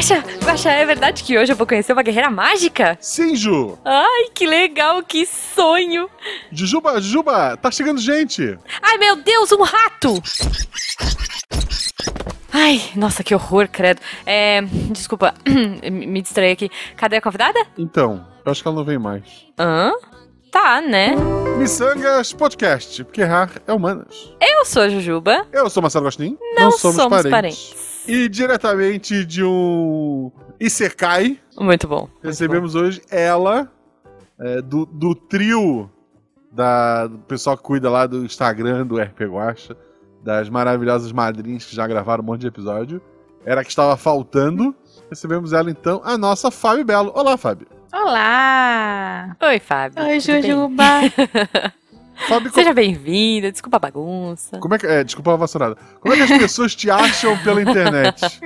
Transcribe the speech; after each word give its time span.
Guaxa, 0.00 0.24
Guaxa, 0.42 0.70
é 0.70 0.86
verdade 0.86 1.22
que 1.22 1.36
hoje 1.36 1.52
eu 1.52 1.56
vou 1.56 1.66
conhecer 1.66 1.92
uma 1.92 2.02
guerreira 2.02 2.30
mágica? 2.30 2.96
Sim, 3.02 3.36
Ju. 3.36 3.78
Ai, 3.84 4.30
que 4.34 4.46
legal, 4.46 5.02
que 5.02 5.26
sonho. 5.26 6.08
Jujuba, 6.50 6.98
Jujuba, 7.02 7.54
tá 7.58 7.70
chegando 7.70 8.00
gente. 8.00 8.58
Ai, 8.80 8.96
meu 8.96 9.16
Deus, 9.16 9.52
um 9.52 9.62
rato. 9.62 10.14
Ai, 12.50 12.80
nossa, 12.96 13.22
que 13.22 13.34
horror, 13.34 13.68
credo. 13.68 14.00
É, 14.24 14.62
desculpa, 14.90 15.34
me 15.92 16.22
distraí 16.22 16.52
aqui. 16.52 16.70
Cadê 16.96 17.16
a 17.16 17.20
convidada? 17.20 17.60
Então, 17.76 18.26
eu 18.42 18.52
acho 18.52 18.62
que 18.62 18.68
ela 18.68 18.78
não 18.78 18.84
vem 18.86 18.98
mais. 18.98 19.22
Hã? 19.58 19.92
Tá, 20.50 20.80
né? 20.80 21.14
Missangas 21.58 22.32
Podcast, 22.32 23.04
porque 23.04 23.20
errar 23.20 23.50
é 23.66 23.72
humanas. 23.74 24.32
Eu 24.40 24.64
sou 24.64 24.80
a 24.80 24.88
Jujuba. 24.88 25.46
Eu 25.52 25.68
sou 25.68 25.82
Marcelo 25.82 26.06
Gostin. 26.06 26.38
Não, 26.56 26.70
somos, 26.70 26.96
parentes. 27.06 27.30
parentes. 27.30 27.89
E 28.10 28.28
diretamente 28.28 29.24
de 29.24 29.44
um 29.44 30.32
Isekai. 30.58 31.38
Muito 31.56 31.86
bom. 31.86 32.08
Recebemos 32.20 32.74
muito 32.74 32.82
bom. 32.82 32.88
hoje 32.88 33.02
ela, 33.08 33.70
é, 34.36 34.60
do, 34.60 34.84
do 34.84 35.14
trio 35.14 35.88
da, 36.50 37.06
do 37.06 37.18
pessoal 37.18 37.56
que 37.56 37.62
cuida 37.62 37.88
lá 37.88 38.08
do 38.08 38.24
Instagram 38.24 38.84
do 38.84 39.00
RP 39.00 39.20
Guacha, 39.20 39.76
das 40.24 40.48
maravilhosas 40.48 41.12
madrinhas 41.12 41.64
que 41.64 41.76
já 41.76 41.86
gravaram 41.86 42.24
um 42.24 42.26
monte 42.26 42.40
de 42.40 42.48
episódio. 42.48 43.00
Era 43.44 43.60
a 43.60 43.64
que 43.64 43.70
estava 43.70 43.96
faltando. 43.96 44.74
Recebemos 45.08 45.52
ela 45.52 45.70
então, 45.70 46.00
a 46.04 46.18
nossa 46.18 46.50
Fábio 46.50 46.84
Belo. 46.84 47.12
Olá, 47.14 47.36
Fábio. 47.36 47.68
Olá! 47.92 49.36
Oi, 49.40 49.60
Fábio. 49.60 50.02
Oi, 50.04 50.18
Jujuba. 50.18 50.84
Fábio, 52.28 52.52
Seja 52.52 52.72
bem-vinda, 52.72 53.50
desculpa 53.50 53.76
a 53.76 53.80
bagunça. 53.80 54.58
Como 54.58 54.74
é 54.74 54.78
que. 54.78 54.86
É, 54.86 55.04
desculpa 55.04 55.32
a 55.32 55.36
vassourada. 55.36 55.76
Como 56.00 56.14
é 56.14 56.16
que 56.16 56.22
as 56.22 56.38
pessoas 56.38 56.74
te 56.74 56.90
acham 56.90 57.36
pela 57.38 57.62
internet? 57.62 58.40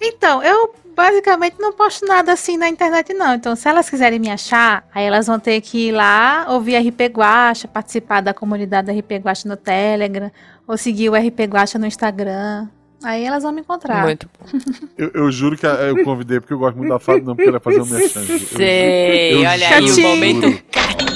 Então, 0.00 0.42
eu 0.42 0.74
basicamente 0.94 1.56
não 1.58 1.72
posto 1.72 2.06
nada 2.06 2.32
assim 2.32 2.56
na 2.56 2.68
internet, 2.68 3.12
não. 3.14 3.34
Então, 3.34 3.56
se 3.56 3.68
elas 3.68 3.88
quiserem 3.88 4.18
me 4.18 4.30
achar, 4.30 4.86
aí 4.94 5.04
elas 5.04 5.26
vão 5.26 5.38
ter 5.38 5.60
que 5.60 5.88
ir 5.88 5.92
lá, 5.92 6.46
ouvir 6.50 6.76
RP 6.76 7.10
Guacha, 7.10 7.66
participar 7.66 8.20
da 8.20 8.34
comunidade 8.34 8.92
RP 8.92 9.12
Guacha 9.22 9.48
no 9.48 9.56
Telegram, 9.56 10.30
ou 10.66 10.76
seguir 10.76 11.08
o 11.08 11.14
RP 11.14 11.40
Guacha 11.48 11.78
no 11.78 11.86
Instagram. 11.86 12.68
Aí 13.02 13.24
elas 13.24 13.42
vão 13.42 13.52
me 13.52 13.60
encontrar. 13.60 14.02
Muito 14.02 14.28
bom. 14.38 14.58
Eu, 14.96 15.10
eu 15.12 15.32
juro 15.32 15.56
que 15.56 15.66
eu 15.66 16.04
convidei 16.04 16.38
porque 16.38 16.54
eu 16.54 16.58
gosto 16.58 16.76
muito 16.76 16.88
da 16.88 17.00
Fábio, 17.00 17.24
não 17.24 17.34
porque 17.34 17.48
ela 17.48 17.58
vai 17.58 17.74
fazer 17.74 17.82
um 17.82 17.98
merchan. 17.98 18.24
Sei, 18.24 19.34
eu, 19.34 19.38
eu, 19.40 19.50
olha 19.50 19.68
aí 19.68 19.90
o 19.90 20.00
momento 20.00 20.62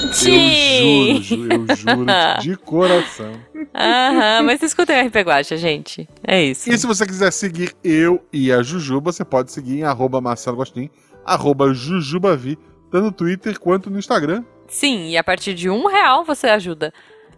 catim. 0.09 1.15
Eu 1.15 1.21
juro, 1.21 1.53
eu 1.53 1.75
juro 1.75 2.05
de 2.41 2.55
coração. 2.57 3.31
Aham, 3.73 4.43
mas 4.43 4.61
escutem 4.61 5.01
o 5.01 5.07
RP 5.07 5.15
Guacha, 5.17 5.57
gente. 5.57 6.07
É 6.25 6.41
isso. 6.43 6.69
E 6.69 6.77
se 6.77 6.87
você 6.87 7.05
quiser 7.05 7.31
seguir 7.31 7.75
eu 7.83 8.23
e 8.33 8.51
a 8.51 8.61
Jujuba, 8.61 9.11
você 9.11 9.23
pode 9.23 9.51
seguir 9.51 9.79
em 9.79 9.83
arroba 9.83 10.19
Marcelo 10.19 10.57
Gostin, 10.57 10.89
arroba 11.25 11.73
Jujubavi, 11.73 12.57
tanto 12.91 13.05
no 13.05 13.11
Twitter 13.11 13.59
quanto 13.59 13.89
no 13.89 13.99
Instagram. 13.99 14.43
Sim, 14.67 15.09
e 15.09 15.17
a 15.17 15.23
partir 15.23 15.53
de 15.53 15.69
um 15.69 15.87
real 15.87 16.23
você 16.23 16.47
ajuda. 16.47 16.93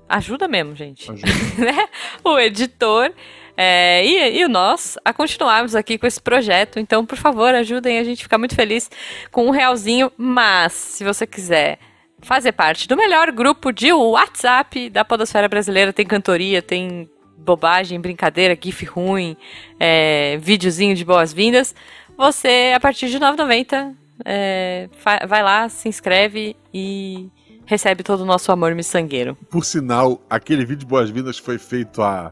Ajuda 0.08 0.48
mesmo, 0.48 0.76
gente. 0.76 1.10
Ajuda. 1.12 1.32
Né? 1.58 1.88
o 2.24 2.40
editor 2.40 3.12
é, 3.56 4.06
e, 4.06 4.42
e 4.42 4.48
nós 4.48 4.98
a 5.04 5.14
continuarmos 5.14 5.76
aqui 5.76 5.98
com 5.98 6.08
esse 6.08 6.20
projeto. 6.20 6.80
Então, 6.80 7.06
por 7.06 7.18
favor, 7.18 7.54
ajudem 7.54 8.00
a 8.00 8.04
gente 8.04 8.24
ficar 8.24 8.38
muito 8.38 8.56
feliz 8.56 8.90
com 9.32 9.48
um 9.48 9.52
realzinho. 9.52 10.12
Mas, 10.18 10.74
se 10.74 11.04
você 11.04 11.28
quiser 11.28 11.78
fazer 12.22 12.52
parte 12.52 12.88
do 12.88 12.96
melhor 12.96 13.32
grupo 13.32 13.72
de 13.72 13.92
WhatsApp 13.92 14.90
da 14.90 15.04
Podosfera 15.04 15.48
Brasileira, 15.48 15.92
tem 15.92 16.06
cantoria, 16.06 16.62
tem 16.62 17.10
bobagem, 17.38 18.00
brincadeira, 18.00 18.58
gif 18.60 18.86
ruim, 18.86 19.36
é, 19.80 20.38
videozinho 20.38 20.96
de 20.96 21.04
boas-vindas, 21.04 21.74
você, 22.18 22.72
a 22.76 22.80
partir 22.80 23.10
de 23.10 23.18
R$ 23.18 23.26
9,90, 23.26 23.96
é, 24.24 24.90
vai 25.28 25.42
lá, 25.42 25.68
se 25.68 25.90
inscreve 25.90 26.56
e 26.74 27.30
recebe 27.66 28.04
todo 28.04 28.22
o 28.22 28.26
nosso 28.26 28.52
amor 28.52 28.76
miçangueiro. 28.76 29.36
Por 29.50 29.66
sinal, 29.66 30.22
aquele 30.30 30.64
vídeo 30.64 30.82
de 30.82 30.86
boas-vindas 30.86 31.38
foi 31.40 31.58
feito 31.58 32.02
há 32.02 32.32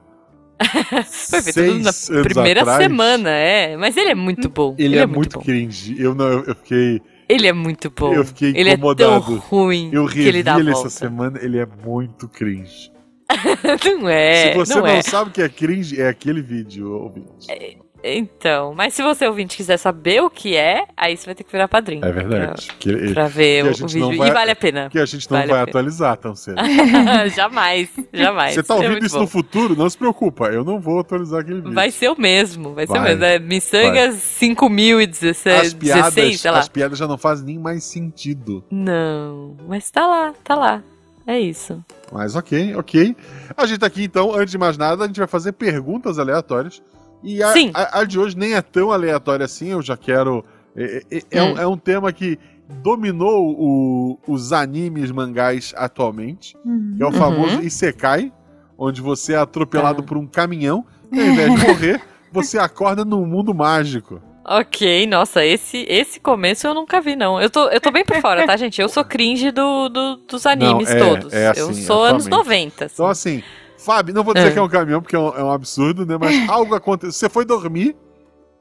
Foi 1.29 1.41
feito 1.41 1.79
na 1.79 2.23
primeira 2.23 2.61
atrás. 2.61 2.83
semana, 2.83 3.29
é. 3.29 3.77
Mas 3.77 3.95
ele 3.95 4.09
é 4.09 4.15
muito 4.15 4.49
bom. 4.49 4.75
Ele, 4.77 4.89
ele 4.89 4.97
é, 4.97 5.01
é, 5.01 5.05
muito, 5.05 5.37
muito 5.37 5.39
cringe. 5.39 5.95
Eu 5.97 6.13
não, 6.13 6.27
eu, 6.27 6.55
fiquei. 6.55 7.01
Ele 7.29 7.47
é 7.47 7.53
muito 7.53 7.91
bom. 7.91 8.11
Eu 8.11 8.25
fiquei 8.25 8.49
ele 8.55 8.71
incomodado. 8.71 9.03
Ele 9.03 9.13
é 9.13 9.19
tão 9.19 9.37
ruim. 9.37 9.89
Eu 9.93 10.05
revi 10.05 10.27
ele, 10.27 10.39
ele 10.39 10.71
essa 10.71 10.89
semana, 10.89 11.39
ele 11.39 11.59
é 11.59 11.67
muito 11.85 12.27
cringe. 12.27 12.91
não 14.01 14.09
é. 14.09 14.51
Se 14.51 14.57
você 14.57 14.73
não, 14.73 14.81
não 14.81 14.87
é. 14.87 15.01
sabe 15.03 15.29
o 15.29 15.33
que 15.33 15.41
é 15.43 15.47
cringe, 15.47 16.01
é 16.01 16.09
aquele 16.09 16.41
vídeo, 16.41 16.91
ouvinte. 16.91 17.45
É, 17.47 17.75
então, 18.03 18.73
mas 18.73 18.93
se 18.93 19.03
você 19.03 19.27
ouvinte 19.27 19.57
quiser 19.57 19.77
saber 19.77 20.21
o 20.21 20.29
que 20.29 20.55
é, 20.55 20.85
aí 20.95 21.17
você 21.17 21.25
vai 21.25 21.35
ter 21.35 21.43
que 21.43 21.51
virar 21.51 21.67
padrinho. 21.67 22.05
É 22.05 22.11
verdade. 22.11 22.67
Pra, 22.67 22.75
que, 22.77 23.13
pra 23.13 23.27
ver 23.27 23.65
o, 23.65 23.69
o 23.69 23.87
vídeo. 23.87 24.17
Vai, 24.17 24.29
e 24.29 24.31
vale 24.31 24.51
a 24.51 24.55
pena. 24.55 24.89
Que 24.89 24.99
a 24.99 25.05
gente 25.05 25.29
não 25.29 25.37
vale 25.39 25.51
vai 25.51 25.61
atualizar 25.61 26.17
tão 26.17 26.35
cedo. 26.35 26.57
jamais, 27.35 27.89
jamais. 28.13 28.53
Você 28.53 28.63
tá 28.63 28.75
ouvindo 28.75 29.03
é 29.03 29.05
isso 29.05 29.15
bom. 29.15 29.21
no 29.21 29.27
futuro? 29.27 29.75
Não 29.75 29.89
se 29.89 29.97
preocupa, 29.97 30.47
eu 30.47 30.63
não 30.63 30.79
vou 30.79 30.99
atualizar 30.99 31.41
aquele 31.41 31.57
vídeo. 31.57 31.73
Vai 31.73 31.91
ser 31.91 32.09
o 32.09 32.19
mesmo, 32.19 32.73
vai, 32.73 32.85
vai 32.85 32.95
ser 32.95 33.01
o 33.01 33.03
mesmo. 33.03 33.23
É 33.25 33.39
Missangas 33.39 34.15
5016, 34.15 35.67
as 35.67 35.73
piadas, 35.73 36.13
16, 36.13 36.41
sei 36.41 36.51
lá. 36.51 36.59
As 36.59 36.69
piadas 36.69 36.97
já 36.97 37.07
não 37.07 37.17
fazem 37.17 37.45
nem 37.45 37.59
mais 37.59 37.83
sentido. 37.83 38.63
Não, 38.71 39.57
mas 39.67 39.91
tá 39.91 40.07
lá, 40.07 40.33
tá 40.43 40.55
lá. 40.55 40.81
É 41.27 41.39
isso. 41.39 41.83
Mas 42.11 42.35
ok, 42.35 42.75
ok. 42.75 43.15
A 43.55 43.65
gente 43.67 43.79
tá 43.79 43.85
aqui 43.85 44.03
então, 44.03 44.33
antes 44.33 44.51
de 44.51 44.57
mais 44.57 44.77
nada, 44.77 45.03
a 45.03 45.07
gente 45.07 45.19
vai 45.19 45.27
fazer 45.27 45.51
perguntas 45.51 46.17
aleatórias 46.17 46.81
e 47.23 47.43
a, 47.43 47.53
a, 47.73 47.99
a, 47.99 48.03
de 48.03 48.19
hoje 48.19 48.37
nem 48.37 48.53
é 48.53 48.61
tão 48.61 48.91
aleatória 48.91 49.45
assim, 49.45 49.69
eu 49.69 49.81
já 49.81 49.97
quero. 49.97 50.43
É, 50.75 51.03
é, 51.11 51.21
é, 51.31 51.43
hum. 51.43 51.53
um, 51.53 51.57
é 51.57 51.67
um, 51.67 51.77
tema 51.77 52.11
que 52.13 52.39
dominou 52.81 53.55
o, 53.57 54.19
os 54.27 54.53
animes 54.53 55.11
mangás 55.11 55.73
atualmente, 55.75 56.55
uhum. 56.63 56.93
que 56.95 57.03
é 57.03 57.05
o 57.05 57.11
famoso 57.11 57.57
uhum. 57.57 57.63
Isekai, 57.63 58.31
onde 58.77 59.01
você 59.01 59.33
é 59.33 59.37
atropelado 59.37 60.03
é. 60.03 60.05
por 60.05 60.17
um 60.17 60.27
caminhão 60.27 60.85
e 61.11 61.19
ao 61.19 61.25
invés 61.25 61.55
de 61.55 61.67
morrer, 61.67 62.01
você 62.31 62.57
acorda 62.57 63.03
num 63.03 63.25
mundo 63.25 63.53
mágico. 63.53 64.21
Ok, 64.51 65.05
nossa, 65.05 65.45
esse, 65.45 65.85
esse 65.87 66.19
começo 66.19 66.65
eu 66.65 66.73
nunca 66.73 66.99
vi, 66.99 67.15
não. 67.15 67.39
Eu 67.39 67.51
tô, 67.51 67.69
eu 67.69 67.79
tô 67.79 67.91
bem 67.91 68.03
por 68.03 68.19
fora, 68.19 68.47
tá, 68.47 68.57
gente? 68.57 68.81
Eu 68.81 68.89
sou 68.89 69.05
cringe 69.05 69.51
do, 69.51 69.89
do 69.89 70.15
dos 70.27 70.43
animes 70.45 70.89
não, 70.89 70.95
é, 70.95 70.99
todos. 70.99 71.33
É 71.33 71.47
assim, 71.49 71.59
eu 71.59 71.73
sou 71.73 72.03
atualmente. 72.03 72.13
anos 72.13 72.27
90. 72.27 72.85
Assim. 72.85 72.93
Então, 72.95 73.05
assim, 73.07 73.43
Fábio, 73.79 74.13
não 74.13 74.25
vou 74.25 74.33
dizer 74.33 74.49
é. 74.49 74.51
que 74.51 74.59
é 74.59 74.61
um 74.61 74.67
caminhão, 74.67 75.01
porque 75.01 75.15
é 75.15 75.19
um, 75.19 75.29
é 75.29 75.43
um, 75.43 75.51
absurdo, 75.51 76.05
né? 76.05 76.17
Mas 76.19 76.47
algo 76.49 76.75
aconteceu. 76.75 77.13
Você 77.13 77.29
foi 77.29 77.45
dormir 77.45 77.95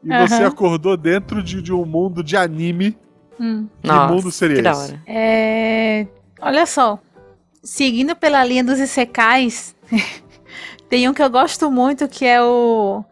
e 0.03 0.13
uhum. 0.13 0.27
você 0.29 0.45
acordou 0.45 0.97
dentro 0.97 1.43
de, 1.43 1.61
de, 1.61 1.73
um 1.73 1.85
mundo 1.85 2.23
de 2.23 2.37
anime. 2.37 2.97
Hum. 3.39 3.67
Que 3.83 3.89
Nossa, 3.89 4.13
mundo 4.13 4.31
seria 4.31 4.63
que 4.63 4.69
esse? 4.69 4.99
É... 5.07 6.07
Olha 6.41 6.65
só. 6.67 7.01
Seguindo 7.65 8.15
pela 8.15 8.45
linha 8.45 8.63
dos 8.63 8.79
Isekais, 8.79 9.75
tem 10.89 11.09
um 11.09 11.13
que 11.13 11.23
eu 11.23 11.29
gosto 11.29 11.69
muito 11.69 12.07
que 12.07 12.25
é 12.25 12.41
o 12.41 13.05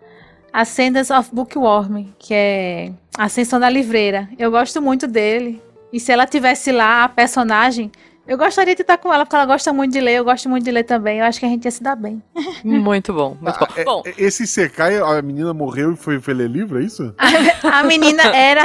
Ascendance 0.53 1.13
of 1.13 1.29
Bookworm, 1.35 2.07
que 2.21 2.33
é 2.33 2.93
Ascensão 3.19 3.59
da 3.59 3.69
Livreira. 3.69 4.29
Eu 4.39 4.53
gosto 4.53 4.81
muito 4.81 5.09
dele. 5.09 5.61
E 5.93 5.99
se 5.99 6.13
ela 6.13 6.25
tivesse 6.25 6.71
lá 6.71 7.03
a 7.03 7.09
personagem, 7.09 7.91
eu 8.27 8.37
gostaria 8.37 8.75
de 8.75 8.83
estar 8.83 8.99
com 8.99 9.13
ela, 9.13 9.25
porque 9.25 9.37
ela 9.37 9.47
gosta 9.47 9.73
muito 9.73 9.93
de 9.93 10.01
ler, 10.01 10.17
eu 10.17 10.25
gosto 10.25 10.49
muito 10.49 10.65
de 10.65 10.71
ler 10.71 10.83
também. 10.83 11.19
Eu 11.19 11.25
acho 11.25 11.39
que 11.39 11.47
a 11.47 11.49
gente 11.49 11.65
ia 11.65 11.71
se 11.71 11.83
dar 11.83 11.95
bem. 11.95 12.23
Muito 12.65 13.13
bom, 13.13 13.37
muito 13.41 13.63
ah, 13.63 13.85
bom. 13.85 14.03
É, 14.05 14.15
esse 14.19 14.47
Sekai, 14.47 14.99
a 14.99 15.23
menina 15.23 15.53
morreu 15.55 15.93
e 15.93 15.97
foi, 15.97 16.21
foi 16.21 16.35
ler 16.35 16.49
livro, 16.49 16.81
é 16.81 16.85
isso? 16.85 17.15
A, 17.19 17.79
a 17.81 17.83
menina 17.85 18.23
era, 18.35 18.65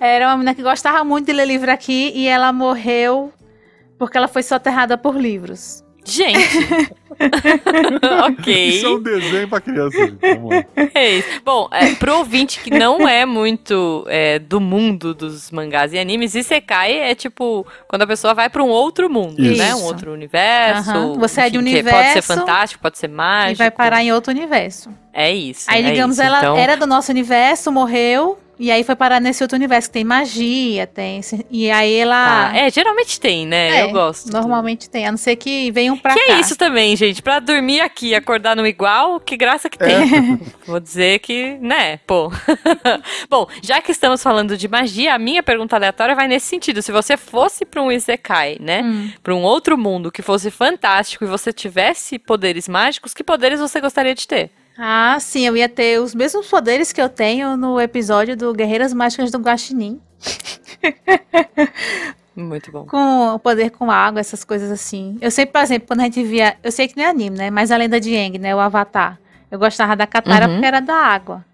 era 0.00 0.28
uma 0.28 0.36
menina 0.38 0.54
que 0.54 0.62
gostava 0.62 1.04
muito 1.04 1.26
de 1.26 1.32
ler 1.32 1.46
livro 1.46 1.70
aqui 1.70 2.12
e 2.14 2.26
ela 2.26 2.52
morreu 2.52 3.32
porque 3.98 4.16
ela 4.16 4.26
foi 4.28 4.42
soterrada 4.42 4.98
por 4.98 5.16
livros. 5.16 5.83
Gente! 6.04 6.38
ok. 8.26 8.68
Isso 8.68 8.86
é 8.86 8.90
um 8.90 9.02
desenho 9.02 9.48
pra 9.48 9.60
criança, 9.60 9.96
gente. 9.96 10.18
É 10.94 11.10
isso. 11.10 11.28
Bom, 11.44 11.68
é, 11.70 11.94
pro 11.94 12.18
ouvinte 12.18 12.60
que 12.60 12.70
não 12.70 13.08
é 13.08 13.24
muito 13.24 14.04
é, 14.08 14.38
do 14.38 14.60
mundo 14.60 15.14
dos 15.14 15.50
mangás 15.50 15.92
e 15.92 15.98
animes, 15.98 16.34
Isekai 16.34 16.98
é 16.98 17.14
tipo 17.14 17.66
quando 17.88 18.02
a 18.02 18.06
pessoa 18.06 18.34
vai 18.34 18.50
pra 18.50 18.62
um 18.62 18.68
outro 18.68 19.08
mundo, 19.08 19.40
isso. 19.40 19.58
né? 19.58 19.74
Um 19.74 19.84
outro 19.84 20.12
universo. 20.12 20.90
Uhum. 20.90 21.18
Você 21.18 21.40
enfim, 21.40 21.48
é 21.48 21.50
de 21.50 21.58
universo. 21.58 21.98
Pode 21.98 22.12
ser 22.12 22.22
fantástico, 22.22 22.82
pode 22.82 22.98
ser 22.98 23.08
mágico. 23.08 23.52
E 23.52 23.54
vai 23.54 23.70
parar 23.70 24.02
em 24.02 24.12
outro 24.12 24.32
universo. 24.32 24.90
É 25.12 25.32
isso. 25.32 25.70
Aí, 25.70 25.84
é 25.84 25.90
digamos, 25.90 26.16
isso. 26.16 26.26
ela 26.26 26.38
então... 26.38 26.56
era 26.56 26.76
do 26.76 26.86
nosso 26.86 27.10
universo, 27.10 27.70
morreu, 27.70 28.38
e 28.58 28.70
aí 28.70 28.84
foi 28.84 28.94
parar 28.94 29.20
nesse 29.20 29.42
outro 29.42 29.56
universo 29.56 29.88
que 29.88 29.94
tem 29.94 30.04
magia, 30.04 30.86
tem. 30.86 31.20
E 31.50 31.70
aí 31.70 31.94
ela. 31.96 32.50
Ah, 32.50 32.56
é, 32.56 32.70
geralmente 32.70 33.18
tem, 33.18 33.46
né? 33.46 33.80
É, 33.80 33.82
eu 33.82 33.90
gosto. 33.90 34.30
Normalmente 34.32 34.88
tem, 34.88 35.06
a 35.06 35.10
não 35.10 35.18
ser 35.18 35.36
que 35.36 35.70
venham 35.72 35.96
pra 35.96 36.14
que 36.14 36.20
cá. 36.20 36.26
Que 36.26 36.32
é 36.32 36.40
isso 36.40 36.56
também, 36.56 36.94
gente. 36.94 37.20
Pra 37.20 37.40
dormir 37.40 37.80
aqui 37.80 38.08
e 38.08 38.14
acordar 38.14 38.54
no 38.54 38.66
igual, 38.66 39.18
que 39.18 39.36
graça 39.36 39.68
que 39.68 39.78
tem. 39.78 39.94
É. 39.94 40.38
Vou 40.66 40.78
dizer 40.78 41.18
que, 41.18 41.58
né, 41.60 41.98
pô. 42.06 42.30
Bom, 43.28 43.48
já 43.62 43.80
que 43.80 43.90
estamos 43.90 44.22
falando 44.22 44.56
de 44.56 44.68
magia, 44.68 45.14
a 45.14 45.18
minha 45.18 45.42
pergunta 45.42 45.74
aleatória 45.74 46.14
vai 46.14 46.28
nesse 46.28 46.46
sentido. 46.46 46.80
Se 46.80 46.92
você 46.92 47.16
fosse 47.16 47.64
pra 47.64 47.82
um 47.82 47.90
Isekai, 47.90 48.58
né? 48.60 48.82
Hum. 48.82 49.10
Pra 49.22 49.34
um 49.34 49.42
outro 49.42 49.76
mundo 49.76 50.12
que 50.12 50.22
fosse 50.22 50.50
fantástico 50.50 51.24
e 51.24 51.28
você 51.28 51.52
tivesse 51.52 52.18
poderes 52.18 52.68
mágicos, 52.68 53.12
que 53.12 53.24
poderes 53.24 53.58
você 53.58 53.80
gostaria 53.80 54.14
de 54.14 54.26
ter? 54.28 54.50
Ah, 54.76 55.16
sim, 55.20 55.46
eu 55.46 55.56
ia 55.56 55.68
ter 55.68 56.00
os 56.00 56.14
mesmos 56.14 56.46
poderes 56.48 56.92
que 56.92 57.00
eu 57.00 57.08
tenho 57.08 57.56
no 57.56 57.80
episódio 57.80 58.36
do 58.36 58.52
Guerreiras 58.52 58.92
Mágicas 58.92 59.30
do 59.30 59.38
Guaxinim. 59.38 60.00
Muito 62.36 62.72
bom. 62.72 62.84
Com 62.86 63.34
o 63.34 63.38
poder 63.38 63.70
com 63.70 63.90
água, 63.90 64.20
essas 64.20 64.42
coisas 64.42 64.70
assim. 64.70 65.16
Eu 65.20 65.30
sempre, 65.30 65.52
por 65.52 65.62
exemplo, 65.62 65.86
quando 65.86 66.00
a 66.00 66.04
gente 66.04 66.22
via. 66.24 66.56
Eu 66.64 66.72
sei 66.72 66.88
que 66.88 66.96
não 66.96 67.04
é 67.04 67.08
anime, 67.08 67.38
né? 67.38 67.50
Mas 67.50 67.70
a 67.70 67.76
lenda 67.76 68.00
de 68.00 68.16
Aang, 68.16 68.38
né? 68.38 68.54
O 68.54 68.58
Avatar. 68.58 69.20
Eu 69.50 69.58
gostava 69.58 69.94
da 69.94 70.04
Katara 70.04 70.46
uhum. 70.46 70.54
porque 70.54 70.66
era 70.66 70.80
da 70.80 70.96
água. 70.96 71.44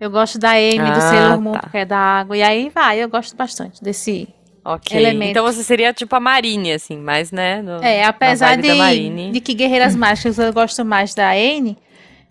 Eu 0.00 0.10
gosto 0.10 0.38
da 0.38 0.52
Amy, 0.52 0.80
ah, 0.80 0.90
do 0.90 1.00
Sailor 1.00 1.40
Moon, 1.40 1.52
tá. 1.52 1.60
porque 1.60 1.78
é 1.78 1.84
da 1.84 1.98
água. 1.98 2.36
E 2.36 2.42
aí 2.42 2.70
vai, 2.70 2.98
eu 2.98 3.08
gosto 3.08 3.36
bastante 3.36 3.84
desse 3.84 4.28
Ok. 4.64 4.96
Elemento. 4.96 5.30
Então 5.30 5.44
você 5.44 5.62
seria 5.62 5.92
tipo 5.92 6.14
a 6.14 6.20
Marine, 6.20 6.72
assim, 6.72 6.96
mais, 6.96 7.32
né? 7.32 7.60
No, 7.62 7.82
é, 7.82 8.04
apesar 8.04 8.56
de, 8.56 9.30
de 9.32 9.40
que 9.40 9.54
Guerreiras 9.54 9.96
Mágicas 9.96 10.38
eu 10.38 10.52
gosto 10.52 10.84
mais 10.84 11.14
da 11.14 11.30
Anne, 11.32 11.76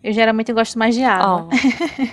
eu 0.03 0.13
geralmente 0.13 0.51
gosto 0.53 0.77
mais 0.77 0.95
de 0.95 1.03
água. 1.03 1.47
Oh. 1.49 2.07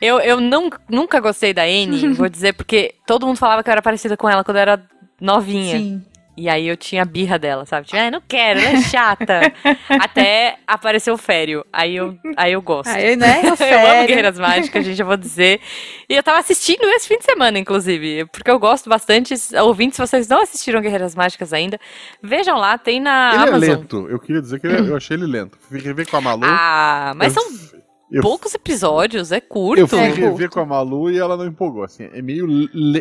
eu 0.00 0.18
eu 0.20 0.40
não, 0.40 0.70
nunca 0.88 1.20
gostei 1.20 1.52
da 1.52 1.62
Anne, 1.62 2.08
vou 2.14 2.28
dizer, 2.28 2.54
porque 2.54 2.94
todo 3.06 3.26
mundo 3.26 3.36
falava 3.36 3.62
que 3.62 3.68
eu 3.68 3.72
era 3.72 3.82
parecida 3.82 4.16
com 4.16 4.28
ela 4.28 4.44
quando 4.44 4.56
eu 4.56 4.62
era 4.62 4.82
novinha. 5.20 5.78
Sim. 5.78 6.02
E 6.40 6.48
aí 6.48 6.66
eu 6.66 6.74
tinha 6.74 7.04
birra 7.04 7.38
dela, 7.38 7.66
sabe? 7.66 7.86
Tipo, 7.86 7.98
ah, 7.98 8.10
não 8.10 8.22
quero, 8.26 8.60
ela 8.60 8.78
é 8.78 8.80
chata. 8.80 9.52
Até 10.00 10.56
apareceu 10.66 11.12
o 11.12 11.18
Fério. 11.18 11.62
Aí 11.70 11.96
eu, 11.96 12.16
aí 12.34 12.54
eu 12.54 12.62
gosto. 12.62 12.88
Aí, 12.88 13.14
né? 13.14 13.42
O 13.60 13.62
eu 13.62 13.90
amo 13.90 14.06
Guerreiras 14.06 14.38
Mágicas, 14.38 14.86
gente, 14.86 14.98
eu 14.98 15.06
vou 15.06 15.18
dizer. 15.18 15.60
E 16.08 16.14
eu 16.14 16.22
tava 16.22 16.38
assistindo 16.38 16.82
esse 16.94 17.06
fim 17.06 17.18
de 17.18 17.26
semana, 17.26 17.58
inclusive. 17.58 18.24
Porque 18.32 18.50
eu 18.50 18.58
gosto 18.58 18.88
bastante. 18.88 19.34
Ouvintes, 19.62 19.96
se 19.96 20.00
vocês 20.06 20.28
não 20.28 20.40
assistiram 20.40 20.80
Guerreiras 20.80 21.14
Mágicas 21.14 21.52
ainda, 21.52 21.78
vejam 22.22 22.56
lá, 22.56 22.78
tem 22.78 23.00
na 23.00 23.32
ele 23.34 23.36
é 23.36 23.48
Amazon. 23.48 23.62
Ele 23.62 23.72
é 23.72 23.76
lento. 23.76 24.08
Eu 24.08 24.18
queria 24.18 24.40
dizer 24.40 24.60
que 24.60 24.66
ele, 24.66 24.76
é, 24.76 24.80
eu 24.80 24.96
achei 24.96 25.18
ele 25.18 25.26
lento. 25.26 25.58
Fui 25.60 25.78
rever 25.78 26.08
com 26.08 26.16
a 26.16 26.20
Malu. 26.22 26.44
Ah, 26.44 27.12
mas 27.16 27.36
eu... 27.36 27.42
são 27.42 27.79
eu, 28.10 28.22
Poucos 28.22 28.54
episódios, 28.54 29.30
é 29.30 29.40
curto. 29.40 29.78
Eu 29.78 29.86
fui 29.86 30.00
é 30.00 30.08
rever 30.08 30.50
com 30.50 30.58
a 30.58 30.66
Malu 30.66 31.10
e 31.10 31.18
ela 31.18 31.36
não 31.36 31.46
empolgou. 31.46 31.84
Assim, 31.84 32.08
é 32.12 32.20
meio. 32.20 32.46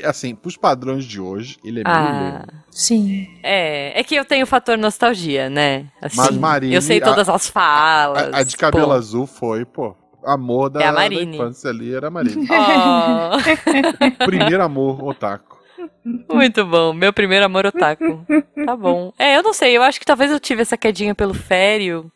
Assim, 0.05 0.35
pros 0.35 0.55
padrões 0.55 1.03
de 1.03 1.19
hoje, 1.19 1.57
ele 1.63 1.81
é 1.81 1.83
meio 1.83 1.97
ah, 1.97 2.45
Sim. 2.69 3.27
É, 3.41 3.99
é 3.99 4.03
que 4.03 4.13
eu 4.13 4.23
tenho 4.23 4.43
o 4.43 4.47
fator 4.47 4.77
nostalgia, 4.77 5.49
né? 5.49 5.87
Assim, 5.99 6.17
Mas 6.17 6.37
Marine, 6.37 6.75
eu 6.75 6.81
sei 6.81 7.01
todas 7.01 7.27
a, 7.27 7.33
as 7.33 7.49
falas. 7.49 8.31
A, 8.31 8.37
a 8.37 8.43
de 8.43 8.55
cabelo 8.55 8.85
pô. 8.85 8.91
azul 8.91 9.25
foi, 9.25 9.65
pô. 9.65 9.95
Amor 10.23 10.69
da, 10.69 10.83
é 10.83 10.91
da 10.91 11.07
infância 11.07 11.69
ali 11.69 11.93
era 11.93 12.07
a 12.07 12.11
Marine. 12.11 12.47
Oh. 12.51 14.25
Primeiro 14.25 14.63
amor, 14.63 15.03
otaku. 15.03 15.57
Muito 16.03 16.65
bom, 16.65 16.93
meu 16.93 17.13
primeiro 17.13 17.45
amor 17.45 17.65
otaku. 17.65 18.25
Tá 18.65 18.75
bom. 18.75 19.13
É, 19.17 19.37
eu 19.37 19.43
não 19.43 19.53
sei, 19.53 19.77
eu 19.77 19.83
acho 19.83 19.99
que 19.99 20.05
talvez 20.05 20.31
eu 20.31 20.39
tive 20.39 20.61
essa 20.61 20.77
quedinha 20.77 21.15
pelo 21.15 21.33
Fério. 21.33 22.11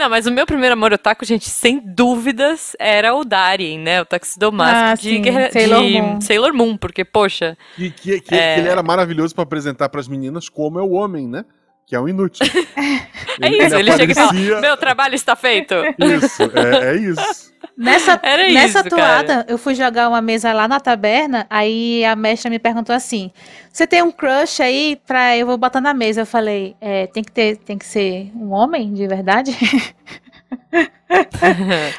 Não, 0.00 0.08
mas 0.08 0.26
o 0.26 0.30
meu 0.30 0.46
primeiro 0.46 0.72
amor 0.72 0.94
otaku, 0.94 1.26
gente, 1.26 1.50
sem 1.50 1.78
dúvidas, 1.78 2.74
era 2.78 3.14
o 3.14 3.22
Darien, 3.22 3.78
né? 3.78 4.00
O 4.00 4.06
Taxidomask 4.06 4.74
ah, 4.74 4.94
de, 4.94 5.18
Guerra... 5.18 5.50
Sailor, 5.52 5.82
de 5.84 6.00
Moon. 6.00 6.20
Sailor 6.22 6.54
Moon, 6.54 6.76
porque, 6.78 7.04
poxa... 7.04 7.54
E 7.76 7.90
que, 7.90 8.18
que, 8.18 8.34
é... 8.34 8.54
que 8.54 8.60
ele 8.60 8.68
era 8.70 8.82
maravilhoso 8.82 9.34
para 9.34 9.44
apresentar 9.44 9.90
para 9.90 10.00
as 10.00 10.08
meninas 10.08 10.48
como 10.48 10.78
é 10.78 10.82
o 10.82 10.92
homem, 10.92 11.28
né? 11.28 11.44
que 11.84 11.94
é 11.94 12.00
um 12.00 12.08
inútil. 12.08 12.46
é 13.42 13.48
isso, 13.50 13.74
ele, 13.74 13.90
ele 13.90 13.92
chega 13.92 14.12
e 14.12 14.14
fala, 14.14 14.32
meu 14.60 14.76
trabalho 14.78 15.14
está 15.14 15.36
feito. 15.36 15.74
Isso, 15.98 16.44
é, 16.54 16.92
é 16.92 16.96
isso. 16.96 17.52
Nessa, 17.80 18.20
Era 18.22 18.46
nessa 18.52 18.80
isso, 18.80 18.90
toada, 18.90 19.36
cara. 19.36 19.46
eu 19.48 19.56
fui 19.56 19.74
jogar 19.74 20.10
uma 20.10 20.20
mesa 20.20 20.52
lá 20.52 20.68
na 20.68 20.78
taberna, 20.78 21.46
aí 21.48 22.04
a 22.04 22.14
mestra 22.14 22.50
me 22.50 22.58
perguntou 22.58 22.94
assim, 22.94 23.30
você 23.72 23.86
tem 23.86 24.02
um 24.02 24.12
crush 24.12 24.60
aí 24.62 25.00
pra 25.06 25.34
eu 25.34 25.46
vou 25.46 25.56
botar 25.56 25.80
na 25.80 25.94
mesa? 25.94 26.20
Eu 26.20 26.26
falei, 26.26 26.76
é, 26.78 27.06
tem 27.06 27.24
que 27.24 27.32
ter, 27.32 27.56
tem 27.56 27.78
que 27.78 27.86
ser 27.86 28.30
um 28.34 28.52
homem 28.52 28.92
de 28.92 29.06
verdade? 29.06 29.56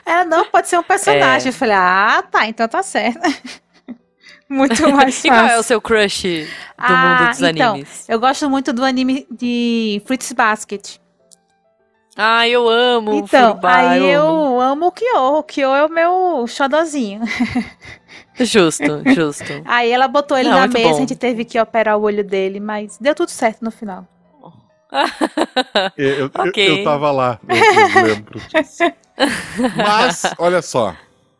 Ela, 0.06 0.25
não, 0.25 0.45
pode 0.45 0.68
ser 0.68 0.78
um 0.78 0.83
personagem. 0.83 1.48
É. 1.48 1.50
Eu 1.50 1.54
falei, 1.54 1.75
ah, 1.75 2.24
tá, 2.30 2.48
então 2.48 2.68
tá 2.68 2.84
certo. 2.84 3.19
Muito 4.48 4.88
mais 4.89 5.16
fácil. 5.16 5.27
E 5.27 5.31
qual 5.31 5.48
é 5.48 5.57
o 5.57 5.63
seu 5.63 5.81
crush 5.81 6.24
do 6.24 6.48
ah, 6.77 7.18
mundo 7.19 7.30
dos 7.30 7.42
então, 7.42 7.72
animes? 7.72 8.06
Eu 8.10 8.19
gosto 8.19 8.50
muito 8.50 8.74
do 8.74 8.84
anime 8.84 9.25
de 9.31 10.01
Fruits 10.06 10.34
Basket. 10.34 10.98
Ah, 12.24 12.48
eu 12.48 12.70
amo 12.70 13.16
Então, 13.16 13.50
Furubá, 13.50 13.78
aí 13.78 14.00
eu, 14.00 14.06
eu 14.06 14.28
amo. 14.28 14.62
amo 14.62 14.86
o 14.88 14.92
Kyo. 14.92 15.40
O 15.40 15.44
Kyo 15.44 15.74
é 15.74 15.84
o 15.84 15.90
meu 15.90 16.46
xodozinho. 16.48 17.22
Justo, 18.40 19.04
justo. 19.14 19.62
Aí 19.66 19.92
ela 19.92 20.08
botou 20.08 20.38
ele 20.38 20.50
Não, 20.50 20.60
na 20.60 20.68
mesa, 20.68 20.90
bom. 20.90 20.96
a 20.96 21.00
gente 21.00 21.16
teve 21.16 21.46
que 21.46 21.60
operar 21.60 21.98
o 21.98 22.02
olho 22.02 22.24
dele, 22.24 22.60
mas 22.60 22.98
deu 22.98 23.14
tudo 23.14 23.30
certo 23.30 23.64
no 23.64 23.70
final. 23.70 24.08
eu, 25.98 26.08
eu, 26.08 26.26
okay. 26.48 26.70
eu, 26.70 26.78
eu 26.78 26.84
tava 26.84 27.12
lá, 27.12 27.40
eu, 27.48 28.04
lembro 28.04 28.40
disso. 28.40 28.84
Mas, 29.78 30.24
olha 30.40 30.62
só. 30.62 30.96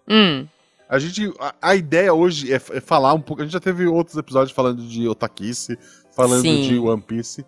Hum. 0.07 0.45
A 0.88 1.00
gente. 1.00 1.33
A, 1.39 1.56
a 1.62 1.75
ideia 1.75 2.13
hoje 2.13 2.54
é, 2.54 2.57
é, 2.57 2.81
falar 2.81 3.13
um 3.13 3.22
pouco. 3.22 3.42
A 3.42 3.45
gente 3.45 3.54
já 3.54 3.60
teve 3.60 3.88
outros 3.88 4.18
episódios 4.18 4.51
falando 4.51 4.83
de 4.83 5.07
Otakice, 5.07 5.80
falando 6.16 6.42
Sim. 6.42 6.62
de 6.62 6.78
One 6.78 7.01
Piece. 7.01 7.45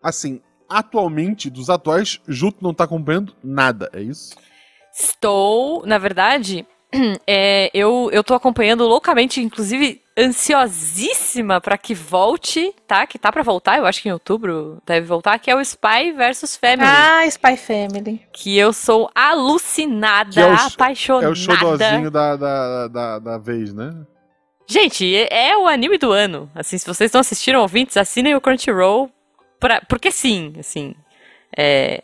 Assim, 0.00 0.40
atualmente, 0.78 1.50
dos 1.50 1.70
atuais, 1.70 2.20
Juto 2.26 2.58
não 2.62 2.74
tá 2.74 2.84
acompanhando 2.84 3.34
nada, 3.42 3.90
é 3.92 4.00
isso? 4.00 4.34
Estou, 4.94 5.86
na 5.86 5.98
verdade, 5.98 6.66
é, 7.26 7.70
eu, 7.72 8.10
eu 8.12 8.22
tô 8.22 8.34
acompanhando 8.34 8.86
loucamente, 8.86 9.40
inclusive 9.40 10.00
ansiosíssima 10.18 11.60
para 11.60 11.78
que 11.78 11.94
volte, 11.94 12.74
tá? 12.86 13.06
Que 13.06 13.18
tá 13.18 13.32
para 13.32 13.42
voltar, 13.42 13.78
eu 13.78 13.86
acho 13.86 14.02
que 14.02 14.08
em 14.08 14.12
outubro 14.12 14.82
deve 14.86 15.06
voltar, 15.06 15.38
que 15.38 15.50
é 15.50 15.56
o 15.56 15.60
Spy 15.60 16.12
versus 16.14 16.56
Family. 16.56 16.82
Ah, 16.82 17.26
Spy 17.26 17.56
Family. 17.56 18.20
Que 18.32 18.58
eu 18.58 18.72
sou 18.72 19.10
alucinada, 19.14 20.40
é 20.40 20.46
o, 20.46 20.54
apaixonada. 20.54 21.26
É 21.26 21.30
o 21.30 21.34
showzinho 21.34 22.10
da, 22.10 22.36
da, 22.36 22.88
da, 22.88 23.18
da 23.18 23.38
vez, 23.38 23.72
né? 23.72 23.90
Gente, 24.66 25.14
é, 25.14 25.50
é 25.50 25.56
o 25.56 25.66
anime 25.66 25.98
do 25.98 26.12
ano. 26.12 26.50
Assim, 26.54 26.78
se 26.78 26.86
vocês 26.86 27.10
não 27.12 27.20
assistiram 27.20 27.60
ouvintes, 27.60 27.96
assinem 27.96 28.34
o 28.34 28.40
Crunchyroll. 28.40 29.10
Pra, 29.62 29.80
porque 29.88 30.10
sim, 30.10 30.54
assim. 30.58 30.92
É, 31.56 32.02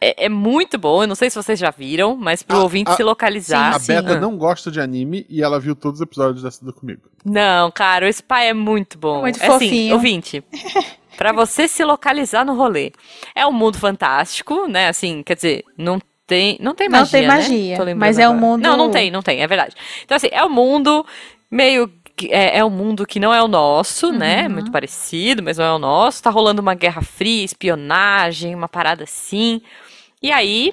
é, 0.00 0.26
é, 0.26 0.28
muito 0.28 0.78
bom. 0.78 1.02
Eu 1.02 1.08
não 1.08 1.16
sei 1.16 1.28
se 1.28 1.34
vocês 1.34 1.58
já 1.58 1.68
viram, 1.70 2.16
mas 2.16 2.44
pro 2.44 2.58
a, 2.58 2.62
ouvinte 2.62 2.92
a, 2.92 2.94
se 2.94 3.02
localizar. 3.02 3.80
Sim, 3.80 3.94
a 3.94 4.02
Beta 4.02 4.20
não 4.20 4.36
gosta 4.36 4.70
de 4.70 4.80
anime 4.80 5.26
e 5.28 5.42
ela 5.42 5.58
viu 5.58 5.74
todos 5.74 5.98
os 5.98 6.06
episódios 6.06 6.44
dessa 6.44 6.72
comigo. 6.72 7.02
Não, 7.24 7.72
cara, 7.72 8.08
o 8.08 8.22
pai 8.22 8.50
é 8.50 8.54
muito 8.54 8.96
bom. 8.98 9.22
Muito 9.22 9.42
é 9.42 9.46
fofinho. 9.46 9.72
Assim, 9.72 9.92
ouvinte. 9.92 10.44
para 11.18 11.32
você 11.32 11.66
se 11.66 11.84
localizar 11.84 12.44
no 12.44 12.54
rolê. 12.54 12.92
É 13.34 13.44
um 13.44 13.52
mundo 13.52 13.78
fantástico, 13.78 14.68
né? 14.68 14.86
Assim, 14.86 15.24
quer 15.24 15.34
dizer, 15.34 15.64
não 15.76 16.00
tem, 16.24 16.56
não 16.60 16.72
tem 16.72 16.88
magia, 16.88 17.02
Não 17.02 17.10
tem 17.10 17.26
magia, 17.26 17.84
né? 17.84 17.94
mas 17.94 18.16
é 18.16 18.28
um 18.28 18.38
mundo... 18.38 18.62
Não, 18.62 18.76
não 18.76 18.92
tem, 18.92 19.10
não 19.10 19.22
tem, 19.22 19.42
é 19.42 19.46
verdade. 19.48 19.74
Então, 20.04 20.14
assim, 20.14 20.28
é 20.30 20.44
um 20.44 20.48
mundo 20.48 21.04
meio 21.50 21.90
é, 22.28 22.58
é 22.58 22.64
um 22.64 22.70
mundo 22.70 23.06
que 23.06 23.20
não 23.20 23.32
é 23.32 23.42
o 23.42 23.48
nosso, 23.48 24.12
né? 24.12 24.42
uhum. 24.42 24.42
né? 24.42 24.48
Muito 24.48 24.70
parecido, 24.70 25.42
mas 25.42 25.58
não 25.58 25.64
é 25.64 25.72
o 25.72 25.78
nosso. 25.78 26.22
Tá 26.22 26.30
rolando 26.30 26.62
uma 26.62 26.74
guerra 26.74 27.02
fria, 27.02 27.44
espionagem, 27.44 28.54
uma 28.54 28.68
parada 28.68 29.04
assim. 29.04 29.60
E 30.22 30.30
aí, 30.30 30.72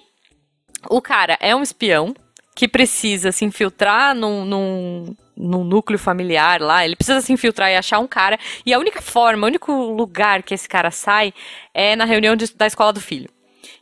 o 0.89 1.01
cara 1.01 1.38
é 1.39 1.55
um 1.55 1.63
espião 1.63 2.13
que 2.55 2.67
precisa 2.67 3.31
se 3.31 3.46
infiltrar 3.46 4.13
num, 4.13 4.43
num, 4.43 5.15
num, 5.36 5.63
núcleo 5.63 5.98
familiar 5.98 6.62
lá. 6.62 6.84
Ele 6.84 6.96
precisa 6.96 7.22
se 7.22 7.31
infiltrar 7.31 7.72
e 7.72 7.75
achar 7.75 8.00
um 8.00 8.08
cara. 8.08 8.38
E 8.65 8.74
a 8.74 8.79
única 8.79 9.01
forma, 9.01 9.46
o 9.46 9.48
único 9.48 9.72
lugar 9.72 10.43
que 10.43 10.53
esse 10.53 10.67
cara 10.67 10.91
sai 10.91 11.34
é 11.74 11.96
na 11.96 12.05
reunião 12.05 12.36
de, 12.36 12.53
da 12.53 12.67
escola 12.67 12.91
do 12.91 13.00
filho. 13.00 13.29